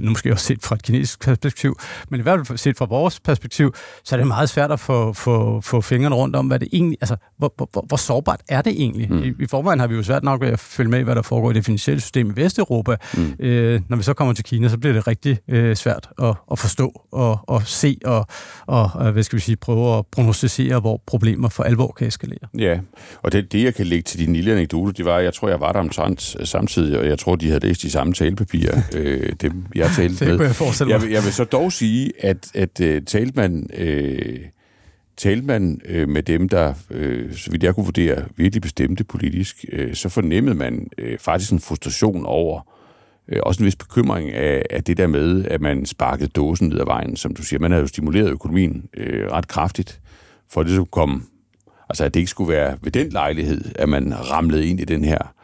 nu 0.00 0.10
måske 0.10 0.32
også 0.32 0.46
set 0.46 0.62
fra 0.62 0.74
et 0.74 0.82
kinesisk 0.82 1.20
perspektiv, 1.20 1.76
men 2.08 2.20
i 2.20 2.22
hvert 2.22 2.46
fald 2.46 2.58
set 2.58 2.76
fra 2.76 2.84
vores 2.84 3.20
perspektiv, 3.20 3.74
så 4.04 4.14
er 4.14 4.18
det 4.18 4.26
meget 4.26 4.48
svært 4.48 4.72
at 4.72 4.80
få, 4.80 5.12
få, 5.12 5.60
få 5.60 5.80
fingrene 5.80 6.14
rundt 6.14 6.36
om, 6.36 6.46
hvad 6.46 6.58
det 6.58 6.68
egentlig, 6.72 6.98
altså, 7.00 7.16
hvor, 7.38 7.54
hvor, 7.56 7.84
hvor 7.88 7.96
sårbart 7.96 8.40
er 8.48 8.62
det 8.62 8.72
egentlig? 8.72 9.12
Mm. 9.12 9.22
I, 9.22 9.32
I 9.40 9.46
forvejen 9.46 9.80
har 9.80 9.86
vi 9.86 9.94
jo 9.94 10.02
svært 10.02 10.22
nok 10.22 10.40
ved 10.40 10.48
at 10.48 10.60
følge 10.60 10.90
med, 10.90 11.04
hvad 11.04 11.14
der 11.14 11.22
foregår 11.22 11.50
i 11.50 11.54
det 11.54 11.64
finansielle 11.64 12.00
system 12.00 12.30
i 12.30 12.32
Vesteuropa. 12.36 12.96
Mm. 13.16 13.34
Øh, 13.38 13.80
når 13.88 13.96
vi 13.96 14.02
så 14.02 14.14
kommer 14.14 14.34
til 14.34 14.44
Kina, 14.44 14.68
så 14.68 14.78
bliver 14.78 14.92
det 14.92 15.06
rigtig 15.06 15.38
øh, 15.48 15.76
svært 15.76 16.08
at, 16.22 16.34
at 16.52 16.58
forstå 16.58 17.02
og, 17.12 17.38
og 17.42 17.62
se 17.66 17.98
og, 18.04 18.26
og, 18.66 19.12
hvad 19.12 19.22
skal 19.22 19.36
vi 19.36 19.40
sige, 19.40 19.56
prøve 19.56 19.98
at 19.98 20.06
prognostisere, 20.12 20.80
hvor 20.80 21.02
problemer 21.06 21.48
for 21.48 21.62
alvor 21.62 21.94
kan 21.98 22.06
eskalere. 22.06 22.38
Ja, 22.58 22.80
og 23.22 23.32
det, 23.32 23.52
det 23.52 23.64
jeg 23.64 23.74
kan 23.74 23.86
lægge 23.86 24.02
til 24.02 24.18
din 24.18 24.32
lille 24.32 24.52
anekdote, 24.52 24.92
det 24.92 25.04
var, 25.04 25.18
jeg 25.18 25.34
tror, 25.34 25.48
jeg 25.48 25.60
var 25.60 25.72
der 25.72 25.80
omtrent 25.80 26.36
samtidig, 26.44 26.98
og 26.98 27.06
jeg 27.06 27.18
tror, 27.18 27.36
de 27.36 27.46
havde 27.46 27.66
læst 27.66 27.82
de 27.82 27.90
samme 27.90 28.12
talepapirer, 28.12 28.82
øh, 28.96 29.32
dem 29.60 29.72
jeg 29.74 29.90
talte 29.96 30.24
det 30.30 30.38
med. 30.38 30.46
Jeg, 30.80 30.88
jeg, 30.88 31.02
vil, 31.02 31.10
jeg 31.10 31.24
vil 31.24 31.32
så 31.32 31.44
dog 31.44 31.72
sige, 31.72 32.12
at, 32.18 32.50
at 32.54 32.80
uh, 32.80 33.04
talte 33.06 33.32
man, 33.36 33.70
uh, 33.80 34.40
talte 35.16 35.46
man 35.46 35.80
uh, 35.94 36.08
med 36.08 36.22
dem, 36.22 36.48
der, 36.48 36.74
uh, 36.90 37.32
så 37.32 37.50
vidt 37.50 37.62
jeg 37.62 37.74
kunne 37.74 37.84
vurdere, 37.84 38.24
virkelig 38.36 38.62
bestemte 38.62 39.04
politisk, 39.04 39.64
uh, 39.72 39.92
så 39.92 40.08
fornemmede 40.08 40.54
man 40.54 40.88
uh, 41.02 41.18
faktisk 41.18 41.52
en 41.52 41.60
frustration 41.60 42.26
over, 42.26 42.60
uh, 43.32 43.38
også 43.42 43.62
en 43.62 43.66
vis 43.66 43.76
bekymring 43.76 44.32
af, 44.32 44.62
af 44.70 44.84
det 44.84 44.96
der 44.96 45.06
med, 45.06 45.44
at 45.44 45.60
man 45.60 45.86
sparkede 45.86 46.28
dåsen 46.28 46.68
ned 46.68 46.80
ad 46.80 46.86
vejen, 46.86 47.16
som 47.16 47.34
du 47.34 47.42
siger. 47.42 47.60
Man 47.60 47.70
havde 47.70 47.82
jo 47.82 47.88
stimuleret 47.88 48.30
økonomien 48.30 48.88
uh, 48.96 49.32
ret 49.32 49.48
kraftigt, 49.48 50.00
for 50.50 50.60
at 50.60 50.66
det 50.66 50.74
skulle 50.74 50.90
komme, 50.90 51.22
altså 51.88 52.04
at 52.04 52.14
det 52.14 52.20
ikke 52.20 52.30
skulle 52.30 52.52
være 52.52 52.76
ved 52.82 52.92
den 52.92 53.08
lejlighed, 53.08 53.64
at 53.74 53.88
man 53.88 54.30
ramlede 54.30 54.66
ind 54.66 54.80
i 54.80 54.84
den 54.84 55.04
her 55.04 55.34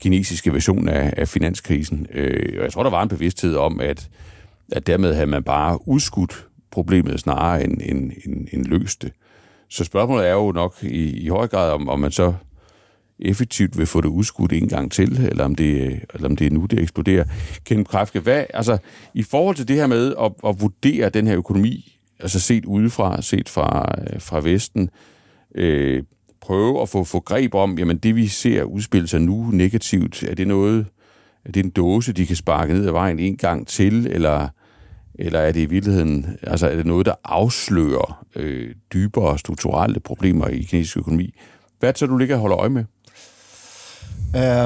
kinesiske 0.00 0.52
version 0.52 0.88
af, 0.88 1.14
af 1.16 1.28
finanskrisen. 1.28 2.06
Øh, 2.12 2.54
og 2.58 2.64
jeg 2.64 2.72
tror, 2.72 2.82
der 2.82 2.90
var 2.90 3.02
en 3.02 3.08
bevidsthed 3.08 3.56
om, 3.56 3.80
at, 3.80 4.08
at 4.72 4.86
dermed 4.86 5.14
havde 5.14 5.26
man 5.26 5.42
bare 5.42 5.88
udskudt 5.88 6.46
problemet 6.70 7.20
snarere 7.20 7.64
end, 7.64 7.80
end, 7.84 8.12
end, 8.24 8.48
end 8.52 8.64
løst 8.64 9.02
det. 9.02 9.12
Så 9.68 9.84
spørgsmålet 9.84 10.28
er 10.28 10.32
jo 10.32 10.52
nok 10.52 10.76
i, 10.82 11.24
i 11.24 11.28
høj 11.28 11.46
grad, 11.46 11.70
om, 11.70 11.88
om 11.88 12.00
man 12.00 12.10
så 12.10 12.34
effektivt 13.18 13.78
vil 13.78 13.86
få 13.86 14.00
det 14.00 14.08
udskudt 14.08 14.52
en 14.52 14.68
gang 14.68 14.92
til, 14.92 15.26
eller 15.30 15.44
om 15.44 15.54
det, 15.54 16.00
eller 16.14 16.28
om 16.28 16.36
det 16.36 16.46
er 16.46 16.50
nu, 16.50 16.64
det 16.64 16.80
eksploderer. 16.80 17.24
Kenneth 17.64 17.90
Krafke, 17.90 18.20
hvad, 18.20 18.44
altså, 18.54 18.78
i 19.14 19.22
forhold 19.22 19.56
til 19.56 19.68
det 19.68 19.76
her 19.76 19.86
med 19.86 20.14
at, 20.20 20.32
at 20.46 20.60
vurdere 20.60 21.08
den 21.08 21.26
her 21.26 21.36
økonomi, 21.36 21.98
altså 22.20 22.40
set 22.40 22.64
udefra, 22.64 23.22
set 23.22 23.48
fra, 23.48 23.94
øh, 24.00 24.20
fra 24.20 24.40
Vesten, 24.40 24.90
øh, 25.54 26.02
prøve 26.40 26.82
at 26.82 26.88
få, 26.88 27.04
få 27.04 27.20
greb 27.20 27.54
om, 27.54 27.78
jamen 27.78 27.98
det 27.98 28.16
vi 28.16 28.28
ser 28.28 28.62
udspille 28.62 29.08
sig 29.08 29.20
nu 29.20 29.50
negativt, 29.52 30.22
er 30.22 30.34
det 30.34 30.48
noget, 30.48 30.86
er 31.44 31.52
det 31.52 31.64
en 31.64 31.70
dåse, 31.70 32.12
de 32.12 32.26
kan 32.26 32.36
sparke 32.36 32.72
ned 32.72 32.86
ad 32.86 32.92
vejen 32.92 33.18
en 33.18 33.36
gang 33.36 33.66
til, 33.66 34.06
eller, 34.06 34.48
eller 35.14 35.38
er 35.38 35.52
det 35.52 35.60
i 35.60 35.64
virkeligheden, 35.64 36.36
altså 36.42 36.68
er 36.68 36.76
det 36.76 36.86
noget, 36.86 37.06
der 37.06 37.14
afslører 37.24 38.24
øh, 38.36 38.74
dybere 38.92 39.38
strukturelle 39.38 40.00
problemer 40.00 40.48
i 40.48 40.62
kinesisk 40.62 40.96
økonomi? 40.96 41.34
Hvad 41.78 41.88
er 41.88 41.92
det 41.92 41.98
så, 41.98 42.06
du 42.06 42.16
ligger 42.16 42.34
og 42.34 42.40
holder 42.40 42.58
øje 42.58 42.68
med? 42.68 42.84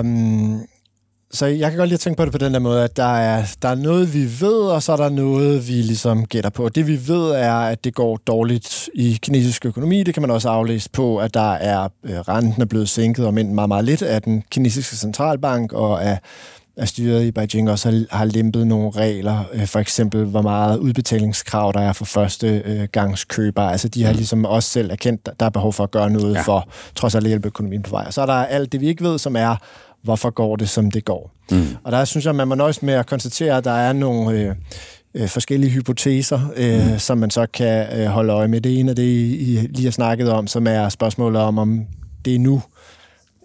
Um, 0.00 0.66
så 1.34 1.46
jeg 1.46 1.70
kan 1.70 1.78
godt 1.78 1.88
lide 1.88 1.94
at 1.94 2.00
tænke 2.00 2.16
på 2.16 2.24
det 2.24 2.32
på 2.32 2.38
den 2.38 2.54
der 2.54 2.60
måde, 2.60 2.84
at 2.84 2.96
der 2.96 3.16
er, 3.16 3.44
der 3.62 3.68
er 3.68 3.74
noget, 3.74 4.14
vi 4.14 4.40
ved, 4.40 4.60
og 4.60 4.82
så 4.82 4.92
er 4.92 4.96
der 4.96 5.08
noget, 5.08 5.68
vi 5.68 5.72
ligesom 5.72 6.26
gætter 6.26 6.50
på. 6.50 6.68
Det 6.68 6.86
vi 6.86 7.08
ved 7.08 7.30
er, 7.30 7.54
at 7.54 7.84
det 7.84 7.94
går 7.94 8.16
dårligt 8.16 8.88
i 8.94 9.18
kinesisk 9.22 9.66
økonomi. 9.66 10.02
Det 10.02 10.14
kan 10.14 10.20
man 10.20 10.30
også 10.30 10.48
aflæse 10.48 10.90
på, 10.90 11.18
at 11.18 11.34
der 11.34 11.52
er 11.52 11.88
øh, 12.04 12.18
renten 12.18 12.62
er 12.62 12.66
blevet 12.66 12.88
sænket, 12.88 13.26
om 13.26 13.34
meget, 13.34 13.68
meget 13.68 13.84
lidt 13.84 14.02
af 14.02 14.22
den 14.22 14.42
kinesiske 14.50 14.96
centralbank, 14.96 15.72
og 15.72 16.04
af 16.04 16.18
at 16.76 16.88
styret 16.88 17.24
i 17.24 17.30
Beijing 17.30 17.70
også 17.70 17.90
har, 17.90 18.16
har 18.16 18.24
lempet 18.24 18.66
nogle 18.66 18.90
regler, 18.90 19.44
øh, 19.52 19.66
for 19.66 19.78
eksempel 19.78 20.24
hvor 20.24 20.42
meget 20.42 20.78
udbetalingskrav 20.78 21.72
der 21.74 21.80
er 21.80 21.92
for 21.92 22.04
første 22.04 22.62
øh, 22.64 22.88
gangs 22.92 23.24
køber. 23.24 23.62
Altså 23.62 23.88
de 23.88 24.04
har 24.04 24.12
mm. 24.12 24.16
ligesom 24.16 24.44
også 24.44 24.68
selv 24.68 24.90
erkendt, 24.90 25.28
at 25.28 25.40
der 25.40 25.46
er 25.46 25.50
behov 25.50 25.72
for 25.72 25.84
at 25.84 25.90
gøre 25.90 26.10
noget 26.10 26.34
ja. 26.34 26.40
for 26.40 26.68
trods 26.94 27.14
alt 27.14 27.24
at 27.24 27.28
hjælpe 27.28 27.46
økonomien 27.46 27.82
på 27.82 27.90
vej. 27.90 28.04
Og 28.06 28.12
så 28.12 28.22
er 28.22 28.26
der 28.26 28.32
alt 28.32 28.72
det, 28.72 28.80
vi 28.80 28.86
ikke 28.86 29.04
ved, 29.04 29.18
som 29.18 29.36
er, 29.36 29.56
hvorfor 30.04 30.30
går 30.30 30.56
det, 30.56 30.68
som 30.68 30.90
det 30.90 31.04
går. 31.04 31.30
Mm. 31.50 31.66
Og 31.84 31.92
der 31.92 32.04
synes 32.04 32.26
jeg, 32.26 32.34
man 32.34 32.48
må 32.48 32.54
nøjes 32.54 32.82
med 32.82 32.94
at 32.94 33.06
konstatere, 33.06 33.56
at 33.56 33.64
der 33.64 33.70
er 33.70 33.92
nogle 33.92 34.38
øh, 34.38 34.54
øh, 35.14 35.28
forskellige 35.28 35.70
hypoteser, 35.70 36.40
øh, 36.56 36.92
mm. 36.92 36.98
som 36.98 37.18
man 37.18 37.30
så 37.30 37.46
kan 37.46 38.00
øh, 38.00 38.06
holde 38.06 38.32
øje 38.32 38.48
med. 38.48 38.60
Det 38.60 38.80
ene 38.80 38.90
af 38.90 38.96
det, 38.96 39.02
I 39.02 39.68
lige 39.70 39.84
har 39.84 39.90
snakket 39.90 40.30
om, 40.30 40.46
som 40.46 40.66
er 40.66 40.88
spørgsmålet 40.88 41.42
om, 41.42 41.58
om 41.58 41.80
det 42.24 42.34
er 42.34 42.38
nu, 42.38 42.62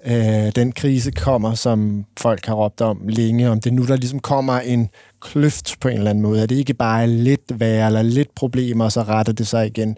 øh, 0.05 0.51
den 0.55 0.72
krise 0.72 1.12
kommer, 1.12 1.53
som 1.53 2.05
folk 2.20 2.45
har 2.45 2.53
råbt 2.53 2.82
om 2.82 3.07
længe, 3.07 3.49
om 3.49 3.60
det 3.60 3.74
nu, 3.74 3.86
der 3.86 3.95
ligesom 3.95 4.20
kommer 4.20 4.60
en 4.60 4.89
kløft 5.22 5.76
på 5.82 5.88
en 5.88 5.97
eller 5.97 6.10
anden 6.10 6.22
måde. 6.22 6.41
Er 6.41 6.45
det 6.45 6.55
ikke 6.55 6.74
bare 6.74 7.07
lidt 7.07 7.60
værre 7.60 7.88
eller 7.88 8.01
lidt 8.01 8.36
problemer, 8.36 8.86
og 8.86 8.91
så 8.91 9.03
retter 9.03 9.34
det 9.34 9.47
sig 9.47 9.68
igen? 9.68 9.97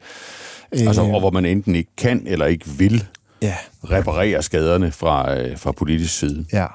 Altså, 0.71 1.01
og 1.01 1.19
hvor 1.19 1.31
man 1.31 1.45
enten 1.45 1.75
ikke 1.75 1.91
kan 1.97 2.23
eller 2.27 2.45
ikke 2.45 2.65
vil 2.67 3.05
ja. 3.41 3.55
reparere 3.83 4.41
skaderne 4.41 4.91
fra, 4.91 5.37
øh, 5.37 5.57
fra 5.57 5.71
politisk 5.71 6.19
side. 6.19 6.45
Ja. 6.53 6.65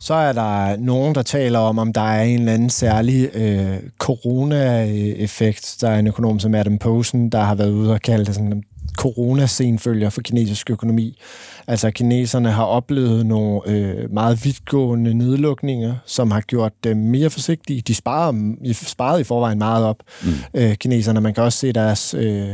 Så 0.00 0.14
er 0.14 0.32
der 0.32 0.76
nogen, 0.76 1.14
der 1.14 1.22
taler 1.22 1.58
om, 1.58 1.78
om 1.78 1.92
der 1.92 2.00
er 2.00 2.22
en 2.22 2.38
eller 2.38 2.52
anden 2.52 2.70
særlig 2.70 3.30
øh, 3.34 3.76
corona-effekt. 3.98 5.76
Der 5.80 5.88
er 5.88 5.98
en 5.98 6.06
økonom 6.06 6.38
som 6.38 6.54
Adam 6.54 6.78
Posen, 6.78 7.30
der 7.30 7.40
har 7.40 7.54
været 7.54 7.70
ude 7.70 7.92
og 7.92 8.00
kalde 8.00 8.24
det 8.24 8.34
sådan 8.34 8.62
coronasenfølger 8.96 10.10
for 10.10 10.20
kinesisk 10.20 10.70
økonomi. 10.70 11.18
Altså 11.66 11.90
kineserne 11.90 12.50
har 12.50 12.64
oplevet 12.64 13.26
nogle 13.26 13.60
øh, 13.66 14.12
meget 14.12 14.44
vidtgående 14.44 15.14
nedlukninger, 15.14 15.94
som 16.06 16.30
har 16.30 16.40
gjort 16.40 16.72
dem 16.84 16.96
mere 16.96 17.30
forsigtige. 17.30 17.80
De 17.80 17.94
sparer, 17.94 18.32
sparede 18.72 19.20
i 19.20 19.24
forvejen 19.24 19.58
meget 19.58 19.84
op, 19.84 19.96
mm. 20.22 20.30
øh, 20.54 20.74
kineserne. 20.74 21.20
Man 21.20 21.34
kan 21.34 21.44
også 21.44 21.58
se 21.58 21.72
deres 21.72 22.14
øh, 22.14 22.48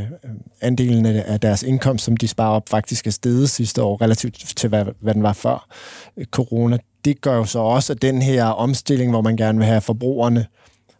andelen 0.61 1.05
af 1.05 1.39
deres 1.39 1.63
indkomst, 1.63 2.05
som 2.05 2.17
de 2.17 2.27
sparer 2.27 2.55
op, 2.55 2.69
faktisk 2.69 3.07
er 3.07 3.11
steget 3.11 3.49
sidste 3.49 3.83
år, 3.83 4.01
relativt 4.01 4.53
til 4.55 4.69
hvad, 4.69 4.85
hvad 4.99 5.13
den 5.13 5.23
var 5.23 5.33
før 5.33 5.67
øh, 6.17 6.25
corona. 6.25 6.77
Det 7.05 7.21
gør 7.21 7.35
jo 7.35 7.45
så 7.45 7.59
også, 7.59 7.93
at 7.93 8.01
den 8.01 8.21
her 8.21 8.45
omstilling, 8.45 9.11
hvor 9.11 9.21
man 9.21 9.37
gerne 9.37 9.57
vil 9.57 9.67
have 9.67 9.81
forbrugerne 9.81 10.45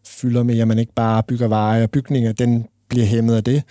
fylder 0.05 0.43
med, 0.43 0.59
at 0.59 0.67
man 0.67 0.79
ikke 0.79 0.93
bare 0.93 1.23
bygger 1.23 1.47
veje 1.47 1.83
og 1.83 1.89
bygninger, 1.89 2.31
den 2.31 2.65
bliver 2.89 3.05
hæmmet 3.05 3.35
af 3.35 3.43
det. 3.43 3.63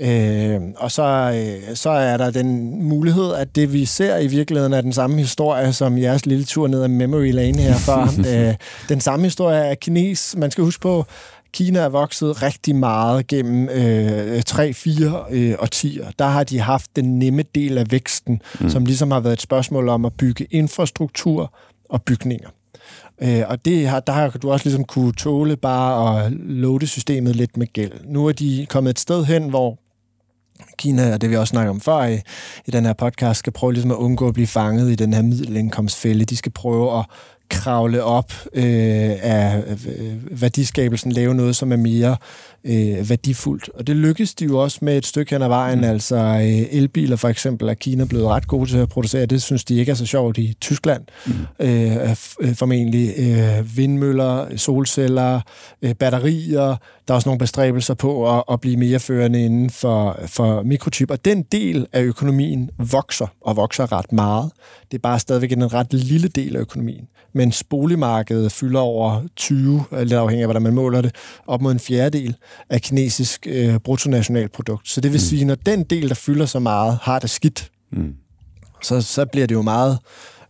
Øh, 0.00 0.60
og 0.76 0.90
så, 0.90 1.02
øh, 1.02 1.76
så 1.76 1.90
er 1.90 2.16
der 2.16 2.30
den 2.30 2.82
mulighed, 2.82 3.34
at 3.34 3.56
det 3.56 3.72
vi 3.72 3.84
ser 3.84 4.18
i 4.18 4.26
virkeligheden 4.26 4.72
er 4.72 4.80
den 4.80 4.92
samme 4.92 5.18
historie, 5.18 5.72
som 5.72 5.98
jeres 5.98 6.26
lille 6.26 6.44
tur 6.44 6.68
ned 6.68 6.82
ad 6.82 6.88
Memory 6.88 7.32
Lane 7.32 7.58
her 7.58 7.74
før. 7.74 8.02
øh, 8.48 8.54
den 8.88 9.00
samme 9.00 9.26
historie 9.26 9.58
er 9.58 9.74
kines. 9.74 10.34
Man 10.38 10.50
skal 10.50 10.64
huske 10.64 10.80
på, 10.80 11.06
Kina 11.52 11.78
er 11.78 11.88
vokset 11.88 12.42
rigtig 12.42 12.76
meget 12.76 13.26
gennem 13.26 13.68
øh, 13.68 14.42
3-4 14.50 15.34
øh, 15.34 15.54
årtier. 15.58 16.10
Der 16.18 16.26
har 16.26 16.44
de 16.44 16.60
haft 16.60 16.96
den 16.96 17.18
nemme 17.18 17.44
del 17.54 17.78
af 17.78 17.90
væksten, 17.90 18.42
mm. 18.60 18.70
som 18.70 18.84
ligesom 18.84 19.10
har 19.10 19.20
været 19.20 19.32
et 19.32 19.42
spørgsmål 19.42 19.88
om 19.88 20.04
at 20.04 20.12
bygge 20.12 20.46
infrastruktur 20.50 21.54
og 21.88 22.02
bygninger. 22.02 22.48
Øh, 23.22 23.42
og 23.48 23.64
det 23.64 23.88
har, 23.88 24.00
der 24.00 24.12
har 24.12 24.30
du 24.30 24.50
også 24.50 24.66
ligesom 24.66 24.84
kunne 24.84 25.12
tåle 25.12 25.56
bare 25.56 26.24
at 26.24 26.32
låde 26.32 26.86
systemet 26.86 27.36
lidt 27.36 27.56
med 27.56 27.66
gæld. 27.66 27.92
Nu 28.04 28.26
er 28.26 28.32
de 28.32 28.66
kommet 28.68 28.90
et 28.90 28.98
sted 28.98 29.24
hen, 29.24 29.48
hvor 29.48 29.78
Kina, 30.78 31.12
og 31.14 31.20
det 31.20 31.30
vi 31.30 31.36
også 31.36 31.50
snakker 31.50 31.70
om 31.70 31.80
før 31.80 32.04
i, 32.04 32.20
i 32.66 32.70
den 32.70 32.86
her 32.86 32.92
podcast, 32.92 33.38
skal 33.38 33.52
prøve 33.52 33.72
ligesom 33.72 33.90
at 33.90 33.96
undgå 33.96 34.28
at 34.28 34.34
blive 34.34 34.46
fanget 34.46 34.90
i 34.90 34.94
den 34.94 35.12
her 35.12 35.22
middelindkomstfælde. 35.22 36.24
De 36.24 36.36
skal 36.36 36.52
prøve 36.52 36.98
at 36.98 37.04
kravle 37.50 38.04
op 38.04 38.32
øh, 38.54 38.64
af 39.22 39.62
øh, 39.68 40.40
værdiskabelsen, 40.40 41.12
lave 41.12 41.34
noget, 41.34 41.56
som 41.56 41.72
er 41.72 41.76
mere 41.76 42.16
øh, 42.64 43.10
værdifuldt. 43.10 43.70
Og 43.74 43.86
det 43.86 43.96
lykkedes 43.96 44.34
de 44.34 44.44
jo 44.44 44.58
også 44.58 44.78
med 44.82 44.98
et 44.98 45.06
stykke 45.06 45.34
hen 45.34 45.42
ad 45.42 45.48
vejen. 45.48 45.78
Mm. 45.78 45.84
Altså 45.84 46.16
øh, 46.16 46.78
elbiler 46.78 47.16
for 47.16 47.28
eksempel 47.28 47.68
er 47.68 47.74
Kina 47.74 48.04
blevet 48.04 48.26
ret 48.26 48.46
gode 48.46 48.70
til 48.70 48.78
at 48.78 48.88
producere. 48.88 49.26
Det 49.26 49.42
synes 49.42 49.64
de 49.64 49.78
ikke 49.78 49.92
er 49.92 49.96
så 49.96 50.06
sjovt 50.06 50.38
i 50.38 50.56
Tyskland. 50.60 51.02
Mm. 51.26 51.32
Øh, 51.60 52.16
øh, 52.40 52.54
formentlig 52.54 53.14
øh, 53.18 53.76
vindmøller, 53.76 54.56
solceller, 54.56 55.40
øh, 55.82 55.94
batterier. 55.94 56.76
Der 57.08 57.14
er 57.14 57.14
også 57.14 57.28
nogle 57.28 57.38
bestræbelser 57.38 57.94
på 57.94 58.38
at, 58.38 58.44
at 58.52 58.60
blive 58.60 58.76
mere 58.76 58.98
førende 58.98 59.44
inden 59.44 59.70
for, 59.70 60.20
for 60.26 60.62
mikrochip. 60.62 61.10
Og 61.10 61.24
den 61.24 61.42
del 61.42 61.86
af 61.92 62.02
økonomien 62.02 62.70
vokser, 62.78 63.26
og 63.40 63.56
vokser 63.56 63.92
ret 63.92 64.12
meget. 64.12 64.50
Det 64.90 64.98
er 64.98 65.02
bare 65.02 65.18
stadigvæk 65.18 65.52
en 65.52 65.74
ret 65.74 65.92
lille 65.92 66.28
del 66.28 66.56
af 66.56 66.60
økonomien 66.60 67.08
mens 67.38 67.64
boligmarkedet 67.64 68.52
fylder 68.52 68.80
over 68.80 69.22
20, 69.36 69.84
lidt 69.92 70.12
afhængig 70.12 70.42
af, 70.42 70.46
hvordan 70.46 70.62
man 70.62 70.74
måler 70.74 71.00
det, 71.00 71.14
op 71.46 71.62
mod 71.62 71.72
en 71.72 71.78
fjerdedel 71.78 72.36
af 72.70 72.82
kinesisk 72.82 73.46
øh, 73.50 73.78
bruttonationalprodukt. 73.78 74.88
Så 74.88 75.00
det 75.00 75.12
vil 75.12 75.18
mm. 75.18 75.24
sige, 75.24 75.44
når 75.44 75.54
den 75.54 75.84
del, 75.84 76.08
der 76.08 76.14
fylder 76.14 76.46
så 76.46 76.58
meget, 76.58 76.98
har 77.02 77.18
det 77.18 77.30
skidt, 77.30 77.70
mm. 77.92 78.14
så, 78.82 79.00
så 79.00 79.26
bliver 79.26 79.46
det 79.46 79.54
jo 79.54 79.62
meget 79.62 79.98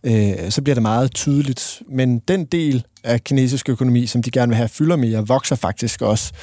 øh, 0.03 0.49
så 0.49 0.61
bliver 0.61 0.75
det 0.75 0.81
meget 0.81 1.11
tydeligt. 1.13 1.81
Men 1.89 2.19
den 2.19 2.45
del 2.45 2.85
af 3.03 3.23
kinesisk 3.23 3.69
økonomi, 3.69 4.05
som 4.05 4.23
de 4.23 4.31
gerne 4.31 4.49
vil 4.49 4.57
have 4.57 4.69
fylder 4.69 4.95
mere, 4.95 5.27
vokser 5.27 5.55
faktisk 5.55 6.01
også 6.01 6.33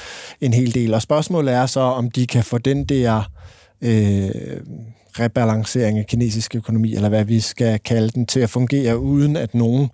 en 0.40 0.55
hel 0.55 0.74
del. 0.74 0.94
Og 0.94 1.03
spørgsmålet 1.03 1.55
er 1.55 1.66
så, 1.66 1.80
om 1.80 2.11
de 2.11 2.26
kan 2.26 2.44
få 2.44 2.59
den 2.59 2.84
der 2.84 3.30
øh, 3.82 4.30
rebalancering 5.20 5.99
af 5.99 6.07
kinesisk 6.07 6.55
økonomi, 6.55 6.94
eller 6.94 7.09
hvad 7.09 7.24
vi 7.24 7.40
skal 7.40 7.78
kalde 7.78 8.09
den, 8.09 8.26
til 8.26 8.40
at 8.40 8.51
fungere, 8.51 8.99
uden 8.99 9.36
at 9.36 9.55
nogen 9.55 9.88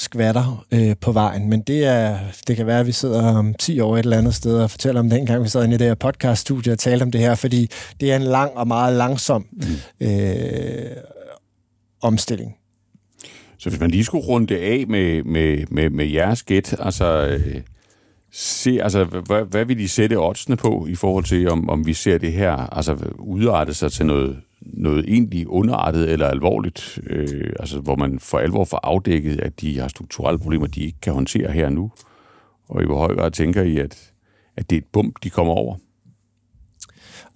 skvatter 0.00 0.64
øh, 0.72 0.96
på 1.00 1.12
vejen. 1.12 1.48
Men 1.48 1.60
det, 1.60 1.84
er, 1.84 2.18
det 2.46 2.56
kan 2.56 2.66
være, 2.66 2.80
at 2.80 2.86
vi 2.86 2.92
sidder 2.92 3.22
om 3.22 3.54
10 3.54 3.80
år 3.80 3.96
et 3.96 3.98
eller 3.98 4.18
andet 4.18 4.34
sted 4.34 4.62
og 4.62 4.70
fortæller 4.70 5.00
om 5.00 5.10
den 5.10 5.26
gang, 5.26 5.44
vi 5.44 5.48
sad 5.48 5.64
inde 5.64 5.74
i 5.74 5.78
det 5.78 5.86
her 5.86 5.94
podcaststudie 5.94 6.72
og 6.72 6.78
talte 6.78 7.02
om 7.02 7.10
det 7.10 7.20
her, 7.20 7.34
fordi 7.34 7.70
det 8.00 8.12
er 8.12 8.16
en 8.16 8.22
lang 8.22 8.56
og 8.56 8.68
meget 8.68 8.96
langsom 8.96 9.46
mm. 9.52 10.06
øh, 10.06 10.96
omstilling. 12.02 12.56
Så 13.58 13.68
hvis 13.68 13.80
man 13.80 13.90
lige 13.90 14.04
skulle 14.04 14.26
runde 14.26 14.58
af 14.58 14.84
med, 14.88 15.24
med, 15.24 15.64
med, 15.70 15.90
med 15.90 16.06
jeres 16.06 16.42
gæt, 16.42 16.74
altså... 16.78 17.26
Øh 17.26 17.60
se, 18.32 18.78
altså, 18.82 19.04
hvad, 19.04 19.44
hvad 19.44 19.64
vil 19.64 19.78
de 19.78 19.88
sætte 19.88 20.18
oddsene 20.18 20.56
på 20.56 20.86
i 20.90 20.94
forhold 20.94 21.24
til, 21.24 21.50
om, 21.50 21.70
om 21.70 21.86
vi 21.86 21.92
ser 21.92 22.18
det 22.18 22.32
her 22.32 22.52
altså, 22.52 22.96
udarte 23.18 23.74
sig 23.74 23.92
til 23.92 24.06
noget, 24.06 24.36
noget 24.62 25.04
egentlig 25.08 25.48
underartet 25.48 26.10
eller 26.10 26.28
alvorligt, 26.28 26.98
øh, 27.06 27.52
altså, 27.60 27.80
hvor 27.80 27.96
man 27.96 28.18
for 28.18 28.38
alvor 28.38 28.64
får 28.64 28.80
afdækket, 28.82 29.40
at 29.40 29.60
de 29.60 29.78
har 29.78 29.88
strukturelle 29.88 30.38
problemer, 30.38 30.66
de 30.66 30.84
ikke 30.84 31.00
kan 31.02 31.12
håndtere 31.12 31.52
her 31.52 31.68
nu? 31.68 31.90
Og 32.68 32.82
i 32.82 32.86
hvor 32.86 32.98
høj 32.98 33.16
grad 33.16 33.30
tænker 33.30 33.62
I, 33.62 33.78
at, 33.78 34.12
at 34.56 34.70
det 34.70 34.76
er 34.76 34.80
et 34.80 34.86
bump, 34.92 35.14
de 35.22 35.30
kommer 35.30 35.52
over? 35.52 35.76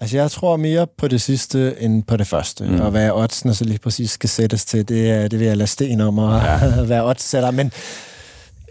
Altså, 0.01 0.17
jeg 0.17 0.31
tror 0.31 0.57
mere 0.57 0.87
på 0.99 1.09
det 1.09 1.21
sidste, 1.21 1.81
end 1.81 2.03
på 2.03 2.17
det 2.17 2.27
første. 2.27 2.65
Mm. 2.65 2.81
Og 2.81 2.91
hvad 2.91 3.11
oddsene 3.11 3.55
så 3.55 3.65
lige 3.65 3.79
præcis 3.79 4.11
skal 4.11 4.29
sættes 4.29 4.65
til, 4.65 4.89
det, 4.89 5.31
det 5.31 5.41
vil 5.41 5.47
jeg 5.47 5.57
lade 5.57 5.67
sten 5.67 6.01
om 6.01 6.19
at 6.19 6.43
ja. 6.43 6.83
være 6.93 7.05
oddssætter. 7.05 7.51
Men 7.51 7.73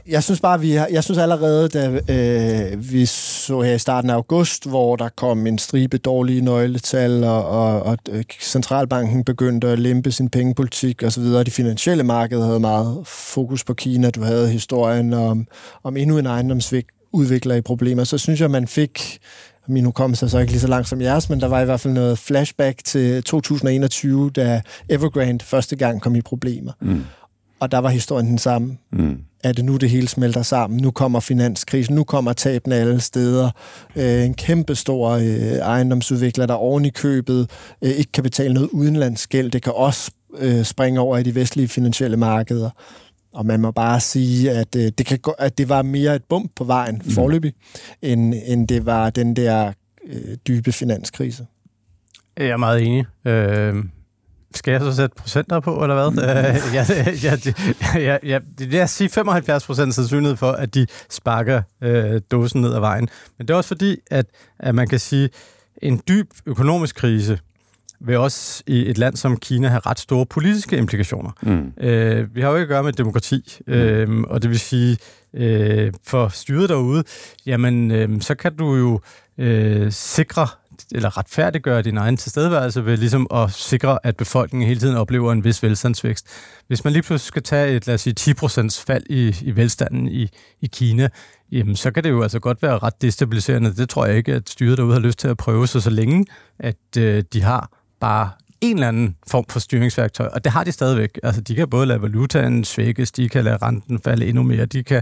jeg 0.07 0.23
synes 0.23 0.41
bare, 0.41 0.59
vi 0.59 0.71
har, 0.71 0.87
jeg 0.91 1.03
synes 1.03 1.17
allerede, 1.17 1.67
da 1.67 1.99
øh, 2.09 2.91
vi 2.91 3.05
så 3.05 3.61
her 3.61 3.73
i 3.73 3.79
starten 3.79 4.09
af 4.09 4.13
august, 4.13 4.69
hvor 4.69 4.95
der 4.95 5.09
kom 5.09 5.47
en 5.47 5.57
stribe 5.57 5.97
dårlige 5.97 6.41
nøgletal, 6.41 7.23
og, 7.23 7.45
og, 7.45 7.83
og 7.83 7.97
øh, 8.09 8.23
centralbanken 8.41 9.23
begyndte 9.23 9.67
at 9.67 9.79
lempe 9.79 10.11
sin 10.11 10.29
pengepolitik 10.29 11.03
osv., 11.03 11.23
og 11.23 11.45
de 11.45 11.51
finansielle 11.51 12.03
markeder 12.03 12.45
havde 12.45 12.59
meget 12.59 13.07
fokus 13.07 13.63
på 13.63 13.73
Kina. 13.73 14.09
Du 14.09 14.21
havde 14.21 14.49
historien 14.49 15.13
om, 15.13 15.47
om 15.83 15.97
endnu 15.97 16.17
en 16.17 16.25
ejendomsudvikler 16.25 17.55
i 17.55 17.61
problemer. 17.61 18.03
Så 18.03 18.17
synes 18.17 18.41
jeg, 18.41 18.51
man 18.51 18.67
fik 18.67 19.19
min 19.67 19.85
hukommelse 19.85 20.25
er 20.25 20.29
så 20.29 20.39
ikke 20.39 20.51
lige 20.51 20.61
så 20.61 20.67
langt 20.67 20.87
som 20.87 21.01
jeres, 21.01 21.29
men 21.29 21.41
der 21.41 21.47
var 21.47 21.61
i 21.61 21.65
hvert 21.65 21.79
fald 21.79 21.93
noget 21.93 22.17
flashback 22.19 22.83
til 22.83 23.23
2021, 23.23 24.29
da 24.29 24.61
Evergrande 24.89 25.45
første 25.45 25.75
gang 25.75 26.01
kom 26.01 26.15
i 26.15 26.21
problemer. 26.21 26.71
Mm. 26.81 27.03
Og 27.59 27.71
der 27.71 27.77
var 27.77 27.89
historien 27.89 28.27
den 28.27 28.37
samme. 28.37 28.77
Mm 28.91 29.17
er 29.43 29.51
det 29.51 29.65
nu, 29.65 29.77
det 29.77 29.89
hele 29.89 30.07
smelter 30.07 30.41
sammen. 30.41 30.79
Nu 30.81 30.91
kommer 30.91 31.19
finanskrisen, 31.19 31.95
nu 31.95 32.03
kommer 32.03 32.33
tabene 32.33 32.75
alle 32.75 32.99
steder. 32.99 33.49
Øh, 33.95 34.25
en 34.25 34.33
kæmpe 34.33 34.75
stor 34.75 35.09
øh, 35.09 35.57
ejendomsudvikler, 35.57 36.45
der 36.45 36.53
oven 36.53 36.85
i 36.85 36.89
købet 36.89 37.49
øh, 37.81 37.91
ikke 37.91 38.11
kan 38.11 38.23
betale 38.23 38.53
noget 38.53 38.69
udenlandsgæld. 38.69 39.51
Det 39.51 39.61
kan 39.61 39.73
også 39.75 40.11
øh, 40.37 40.63
springe 40.63 40.99
over 40.99 41.17
i 41.17 41.23
de 41.23 41.35
vestlige 41.35 41.67
finansielle 41.67 42.17
markeder. 42.17 42.69
Og 43.33 43.45
man 43.45 43.61
må 43.61 43.71
bare 43.71 43.99
sige, 43.99 44.51
at, 44.51 44.75
øh, 44.75 44.91
det, 44.97 45.05
kan 45.05 45.19
gå, 45.19 45.31
at 45.31 45.57
det 45.57 45.69
var 45.69 45.81
mere 45.81 46.15
et 46.15 46.23
bump 46.29 46.51
på 46.55 46.63
vejen 46.63 47.01
mm. 47.05 47.11
forløbig, 47.11 47.53
end, 48.01 48.33
end 48.45 48.67
det 48.67 48.85
var 48.85 49.09
den 49.09 49.35
der 49.35 49.73
øh, 50.07 50.37
dybe 50.47 50.71
finanskrise. 50.71 51.45
Jeg 52.37 52.47
er 52.47 52.57
meget 52.57 52.81
enig. 52.81 53.05
Øh, 53.25 53.75
skal 54.57 54.71
jeg 54.71 54.81
så 54.81 54.95
sætte 54.95 55.15
procenter 55.15 55.59
på, 55.59 55.81
eller 55.81 55.95
hvad? 55.95 56.03
Mm. 56.13 56.73
Ja, 56.73 56.85
ja, 57.23 57.37
ja, 57.95 58.17
ja, 58.23 58.39
det 58.59 58.73
er 58.73 58.83
at 58.83 58.89
sige 58.89 59.09
75 59.09 59.65
procent 59.65 59.95
sandsynlighed 59.95 60.37
for, 60.37 60.51
at 60.51 60.73
de 60.73 60.87
sparker 61.09 61.61
uh, 61.85 62.19
dåsen 62.31 62.61
ned 62.61 62.73
ad 62.73 62.79
vejen. 62.79 63.09
Men 63.37 63.47
det 63.47 63.53
er 63.53 63.57
også 63.57 63.67
fordi, 63.67 63.97
at, 64.11 64.25
at 64.59 64.75
man 64.75 64.87
kan 64.87 64.99
sige, 64.99 65.29
en 65.81 66.01
dyb 66.07 66.31
økonomisk 66.45 66.95
krise 66.95 67.39
vil 67.99 68.17
også 68.17 68.63
i 68.67 68.89
et 68.89 68.97
land 68.97 69.15
som 69.15 69.37
Kina 69.37 69.67
have 69.67 69.79
ret 69.85 69.99
store 69.99 70.25
politiske 70.25 70.77
implikationer. 70.77 71.31
Mm. 71.41 71.73
Uh, 71.77 72.35
vi 72.35 72.41
har 72.41 72.49
jo 72.49 72.55
ikke 72.55 72.61
at 72.61 72.67
gøre 72.67 72.83
med 72.83 72.93
demokrati, 72.93 73.57
mm. 73.67 74.23
uh, 74.23 74.29
og 74.29 74.41
det 74.41 74.49
vil 74.49 74.59
sige, 74.59 74.97
uh, 75.33 75.93
for 76.07 76.27
styret 76.27 76.69
derude, 76.69 77.03
jamen, 77.45 77.91
uh, 77.91 78.21
så 78.21 78.35
kan 78.35 78.55
du 78.55 78.75
jo 78.75 78.99
uh, 79.37 79.91
sikre 79.91 80.47
eller 80.91 81.17
retfærdiggøre 81.17 81.81
din 81.81 81.97
egen 81.97 82.17
tilstedeværelse 82.17 82.85
ved 82.85 82.97
ligesom 82.97 83.27
at 83.33 83.51
sikre, 83.51 83.99
at 84.03 84.17
befolkningen 84.17 84.67
hele 84.67 84.79
tiden 84.79 84.95
oplever 84.95 85.31
en 85.31 85.43
vis 85.43 85.63
velstandsvækst. 85.63 86.27
Hvis 86.67 86.83
man 86.83 86.93
lige 86.93 87.03
pludselig 87.03 87.27
skal 87.27 87.43
tage 87.43 87.75
et, 87.75 87.87
lad 87.87 87.95
os 87.95 88.01
sige, 88.01 88.15
10% 88.19 88.83
fald 88.87 89.03
i, 89.09 89.35
i 89.41 89.55
velstanden 89.55 90.07
i, 90.07 90.29
i 90.61 90.67
Kina, 90.67 91.09
jamen 91.51 91.75
så 91.75 91.91
kan 91.91 92.03
det 92.03 92.09
jo 92.09 92.21
altså 92.21 92.39
godt 92.39 92.61
være 92.61 92.77
ret 92.77 93.01
destabiliserende. 93.01 93.75
Det 93.75 93.89
tror 93.89 94.05
jeg 94.05 94.17
ikke, 94.17 94.33
at 94.33 94.49
styret 94.49 94.77
derude 94.77 94.93
har 94.93 95.01
lyst 95.01 95.19
til 95.19 95.27
at 95.27 95.37
prøve 95.37 95.67
så 95.67 95.79
så 95.79 95.89
længe 95.89 96.25
at 96.59 96.97
øh, 96.97 97.23
de 97.33 97.41
har 97.41 97.69
bare 97.99 98.29
en 98.61 98.75
eller 98.75 98.87
anden 98.87 99.15
form 99.27 99.45
for 99.49 99.59
styringsværktøj, 99.59 100.27
og 100.33 100.43
det 100.43 100.51
har 100.51 100.63
de 100.63 100.71
stadigvæk. 100.71 101.19
Altså, 101.23 101.41
de 101.41 101.55
kan 101.55 101.69
både 101.69 101.85
lade 101.85 102.01
valutaen 102.01 102.63
svækkes, 102.63 103.11
de 103.11 103.29
kan 103.29 103.43
lade 103.43 103.57
renten 103.57 103.99
falde 103.99 104.25
endnu 104.25 104.43
mere, 104.43 104.65
de 104.65 104.83
kan 104.83 105.01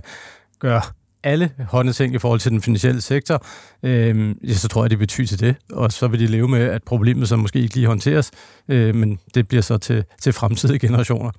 gøre 0.59 0.81
alle 1.23 1.49
håndting 1.67 2.15
i 2.15 2.19
forhold 2.19 2.39
til 2.39 2.51
den 2.51 2.61
finansielle 2.61 3.01
sektor, 3.01 3.45
øh, 3.83 4.35
ja, 4.43 4.53
så 4.53 4.67
tror 4.67 4.83
jeg, 4.83 4.89
det 4.89 4.99
vil 4.99 5.07
ty 5.07 5.25
til 5.25 5.39
det. 5.39 5.55
Og 5.71 5.91
så 5.91 6.07
vil 6.07 6.19
de 6.19 6.27
leve 6.27 6.47
med, 6.47 6.59
at 6.59 6.83
problemet 6.83 7.29
så 7.29 7.35
måske 7.35 7.59
ikke 7.59 7.75
lige 7.75 7.87
håndteres, 7.87 8.31
øh, 8.67 8.95
men 8.95 9.19
det 9.35 9.47
bliver 9.47 9.61
så 9.61 9.77
til, 9.77 10.03
til 10.21 10.33
fremtidige 10.33 10.79
generationer. 10.87 11.31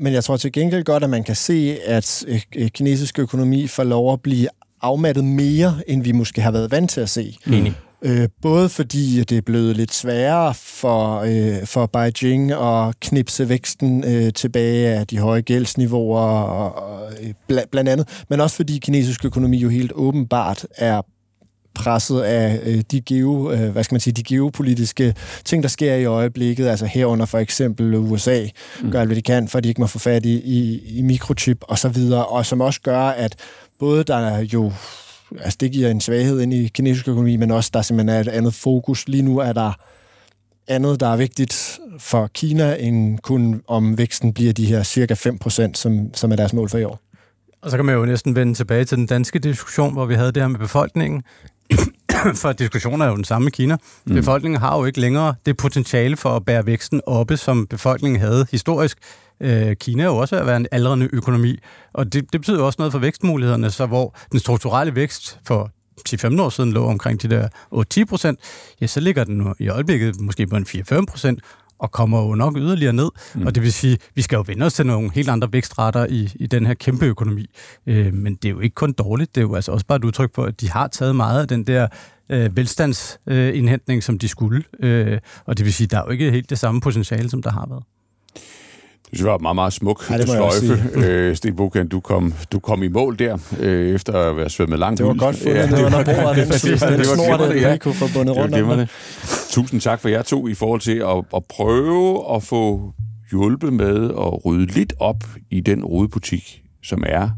Men 0.00 0.12
jeg 0.12 0.24
tror 0.24 0.36
til 0.36 0.52
gengæld 0.52 0.84
godt, 0.84 1.04
at 1.04 1.10
man 1.10 1.24
kan 1.24 1.34
se, 1.34 1.78
at 1.86 2.24
øh, 2.56 2.68
kinesisk 2.70 3.18
økonomi 3.18 3.66
får 3.66 3.84
lov 3.84 4.12
at 4.12 4.22
blive 4.22 4.48
afmattet 4.82 5.24
mere, 5.24 5.82
end 5.86 6.02
vi 6.02 6.12
måske 6.12 6.40
har 6.40 6.50
været 6.50 6.70
vant 6.70 6.90
til 6.90 7.00
at 7.00 7.10
se. 7.10 7.38
Enig. 7.46 7.74
Øh, 8.02 8.28
både 8.42 8.68
fordi 8.68 9.24
det 9.24 9.38
er 9.38 9.42
blevet 9.42 9.76
lidt 9.76 9.94
sværere 9.94 10.54
for, 10.54 11.20
øh, 11.20 11.66
for 11.66 11.86
Beijing 11.86 12.52
at 12.52 13.00
knipse 13.00 13.48
væksten 13.48 14.04
øh, 14.04 14.32
tilbage 14.32 14.88
af 14.88 15.06
de 15.06 15.18
høje 15.18 15.40
gældsniveauer, 15.40 16.20
og, 16.20 16.74
og, 16.74 17.08
bl- 17.52 17.66
blandt 17.70 17.90
andet, 17.90 18.24
men 18.28 18.40
også 18.40 18.56
fordi 18.56 18.78
kinesisk 18.78 19.24
økonomi 19.24 19.56
jo 19.56 19.68
helt 19.68 19.92
åbenbart 19.94 20.66
er 20.76 21.02
presset 21.74 22.20
af 22.20 22.60
øh, 22.62 22.82
de, 22.90 23.00
geo, 23.00 23.52
øh, 23.52 23.70
hvad 23.70 23.84
skal 23.84 23.94
man 23.94 24.00
sige, 24.00 24.14
de 24.14 24.22
geopolitiske 24.22 25.14
ting, 25.44 25.62
der 25.62 25.68
sker 25.68 25.94
i 25.94 26.04
øjeblikket, 26.04 26.68
altså 26.68 26.86
herunder 26.86 27.26
for 27.26 27.38
eksempel 27.38 27.94
USA, 27.94 28.46
mm. 28.82 28.90
gør 28.90 29.00
alt, 29.00 29.08
hvad 29.08 29.16
de 29.16 29.22
kan, 29.22 29.48
for 29.48 29.58
at 29.58 29.64
de 29.64 29.68
ikke 29.68 29.80
må 29.80 29.86
få 29.86 29.98
fat 29.98 30.26
i, 30.26 30.40
i, 30.40 30.82
i 30.98 31.02
mikrochip 31.02 31.58
og 31.62 31.78
så 31.78 31.88
videre, 31.88 32.26
og 32.26 32.46
som 32.46 32.60
også 32.60 32.80
gør, 32.80 33.00
at 33.00 33.36
både 33.78 34.04
der 34.04 34.16
er 34.16 34.40
jo 34.40 34.72
altså 35.40 35.56
det 35.60 35.72
giver 35.72 35.90
en 35.90 36.00
svaghed 36.00 36.40
ind 36.40 36.54
i 36.54 36.68
kinesisk 36.68 37.08
økonomi, 37.08 37.36
men 37.36 37.50
også 37.50 37.70
der 37.74 37.82
simpelthen 37.82 38.16
er 38.16 38.20
et 38.20 38.28
andet 38.28 38.54
fokus. 38.54 39.08
Lige 39.08 39.22
nu 39.22 39.38
er 39.38 39.52
der 39.52 39.72
andet, 40.68 41.00
der 41.00 41.08
er 41.08 41.16
vigtigt 41.16 41.80
for 41.98 42.26
Kina, 42.26 42.76
end 42.80 43.18
kun 43.18 43.62
om 43.68 43.98
væksten 43.98 44.32
bliver 44.32 44.52
de 44.52 44.66
her 44.66 44.82
cirka 44.82 45.14
5%, 45.14 45.70
som, 45.74 46.14
som 46.14 46.32
er 46.32 46.36
deres 46.36 46.52
mål 46.52 46.68
for 46.68 46.78
i 46.78 46.84
år. 46.84 47.00
Og 47.62 47.70
så 47.70 47.76
kan 47.76 47.84
man 47.86 47.94
jo 47.94 48.04
næsten 48.04 48.36
vende 48.36 48.54
tilbage 48.54 48.84
til 48.84 48.98
den 48.98 49.06
danske 49.06 49.38
diskussion, 49.38 49.92
hvor 49.92 50.06
vi 50.06 50.14
havde 50.14 50.32
det 50.32 50.42
her 50.42 50.48
med 50.48 50.58
befolkningen. 50.58 51.22
for 52.42 52.52
diskussionen 52.52 53.00
er 53.00 53.06
jo 53.06 53.16
den 53.16 53.24
samme 53.24 53.48
i 53.48 53.50
Kina. 53.50 53.76
Mm. 54.06 54.14
Befolkningen 54.14 54.60
har 54.60 54.78
jo 54.78 54.84
ikke 54.84 55.00
længere 55.00 55.34
det 55.46 55.56
potentiale 55.56 56.16
for 56.16 56.36
at 56.36 56.44
bære 56.44 56.66
væksten 56.66 57.00
oppe, 57.06 57.36
som 57.36 57.66
befolkningen 57.66 58.20
havde 58.20 58.46
historisk. 58.50 58.98
Øh, 59.40 59.76
Kina 59.76 60.02
er 60.02 60.06
jo 60.06 60.16
også 60.16 60.36
at 60.36 60.46
være 60.46 60.56
en 60.56 60.66
aldrende 60.72 61.08
økonomi, 61.12 61.58
og 61.92 62.12
det, 62.12 62.32
det 62.32 62.40
betyder 62.40 62.62
også 62.62 62.76
noget 62.78 62.92
for 62.92 62.98
vækstmulighederne, 62.98 63.70
så 63.70 63.86
hvor 63.86 64.16
den 64.32 64.40
strukturelle 64.40 64.94
vækst 64.94 65.38
for 65.46 65.70
10-15 66.08 66.42
år 66.42 66.48
siden 66.48 66.72
lå 66.72 66.86
omkring 66.86 67.22
de 67.22 67.28
der 67.28 67.48
8-10 68.00 68.04
procent, 68.04 68.40
ja, 68.80 68.86
så 68.86 69.00
ligger 69.00 69.24
den 69.24 69.36
nu 69.36 69.54
i 69.58 69.68
øjeblikket 69.68 70.20
måske 70.20 70.46
på 70.46 70.56
en 70.56 70.66
4-5 70.68 71.04
procent, 71.04 71.40
og 71.78 71.92
kommer 71.92 72.22
jo 72.22 72.34
nok 72.34 72.56
yderligere 72.56 72.92
ned. 72.92 73.10
Mm. 73.34 73.46
Og 73.46 73.54
det 73.54 73.62
vil 73.62 73.72
sige, 73.72 73.98
vi 74.14 74.22
skal 74.22 74.36
jo 74.36 74.44
vende 74.46 74.66
os 74.66 74.74
til 74.74 74.86
nogle 74.86 75.10
helt 75.14 75.28
andre 75.28 75.48
vækstrater 75.52 76.06
i, 76.06 76.32
i 76.34 76.46
den 76.46 76.66
her 76.66 76.74
kæmpe 76.74 77.06
økonomi. 77.06 77.46
Øh, 77.86 78.14
men 78.14 78.34
det 78.34 78.44
er 78.44 78.52
jo 78.52 78.60
ikke 78.60 78.74
kun 78.74 78.92
dårligt, 78.92 79.34
det 79.34 79.40
er 79.40 79.44
jo 79.44 79.54
altså 79.54 79.72
også 79.72 79.86
bare 79.86 79.96
et 79.96 80.04
udtryk 80.04 80.34
for, 80.34 80.44
at 80.44 80.60
de 80.60 80.70
har 80.70 80.88
taget 80.88 81.16
meget 81.16 81.40
af 81.40 81.48
den 81.48 81.64
der 81.64 81.88
øh, 82.30 82.56
velstandsindhentning, 82.56 83.98
øh, 83.98 84.02
som 84.02 84.18
de 84.18 84.28
skulle. 84.28 84.62
Øh, 84.80 85.18
og 85.46 85.58
det 85.58 85.64
vil 85.64 85.74
sige, 85.74 85.86
der 85.86 85.98
er 85.98 86.02
jo 86.04 86.10
ikke 86.10 86.30
helt 86.30 86.50
det 86.50 86.58
samme 86.58 86.80
potentiale, 86.80 87.30
som 87.30 87.42
der 87.42 87.50
har 87.50 87.66
været. 87.68 87.82
Det 89.10 89.24
var 89.24 89.38
meget, 89.38 89.54
meget 89.54 89.72
smuk 89.72 90.10
ja, 90.10 90.26
sløjfe. 90.26 91.06
Øh, 91.06 91.36
Sten 91.36 91.88
du 91.90 92.00
kom, 92.00 92.34
du 92.52 92.58
kom 92.58 92.82
i 92.82 92.88
mål 92.88 93.18
der, 93.18 93.38
øh, 93.60 93.94
efter 93.94 94.12
at 94.12 94.36
være 94.36 94.50
svømmet 94.50 94.78
langt 94.78 94.98
Det 94.98 95.06
var 95.06 95.14
godt 95.14 95.36
fundet 95.36 95.56
ja, 95.56 95.66
det 95.66 95.84
under 95.84 96.04
bordet, 96.04 96.36
den, 96.36 96.48
det, 96.48 96.62
det, 96.62 96.98
det, 96.98 97.06
snor, 97.06 97.36
det, 97.36 97.62
ja. 97.62 97.76
kunne 97.76 97.94
få 97.94 98.04
bundet 98.14 98.36
rundt 98.36 98.54
det 98.54 98.62
om 98.62 98.78
det. 98.78 98.88
Tusind 99.50 99.80
tak 99.80 100.00
for 100.00 100.08
jer 100.08 100.22
to 100.22 100.48
i 100.48 100.54
forhold 100.54 100.80
til 100.80 100.98
at, 100.98 101.24
at 101.36 101.44
prøve 101.48 102.34
at 102.34 102.42
få 102.42 102.92
hjulpet 103.30 103.72
med 103.72 104.04
at 104.10 104.44
rydde 104.44 104.66
lidt 104.66 104.92
op 105.00 105.24
i 105.50 105.60
den 105.60 105.84
rodebutik, 105.84 106.62
som 106.82 107.02
er 107.06 107.28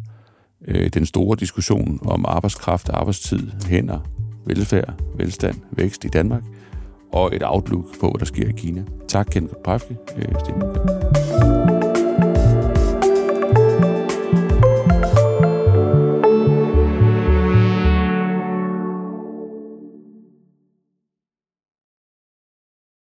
øh, 0.68 0.91
den 0.95 1.07
store 1.07 1.37
diskussion 1.41 1.99
om 2.05 2.25
arbejdskraft, 2.29 2.89
arbejdstid, 2.89 3.51
hænder, 3.66 3.99
velfærd, 4.47 4.95
velstand, 5.16 5.57
vækst 5.73 6.05
i 6.05 6.09
Danmark, 6.09 6.43
og 7.12 7.37
et 7.37 7.43
outlook 7.45 7.85
på, 8.01 8.11
hvad 8.11 8.18
der 8.18 8.27
sker 8.27 8.49
i 8.49 8.53
Kina. 8.57 8.83
Tak, 9.09 9.27
Kenneth 9.31 9.55
Pafke, 9.64 9.97
øh, 10.16 10.25
Sten 10.41 10.99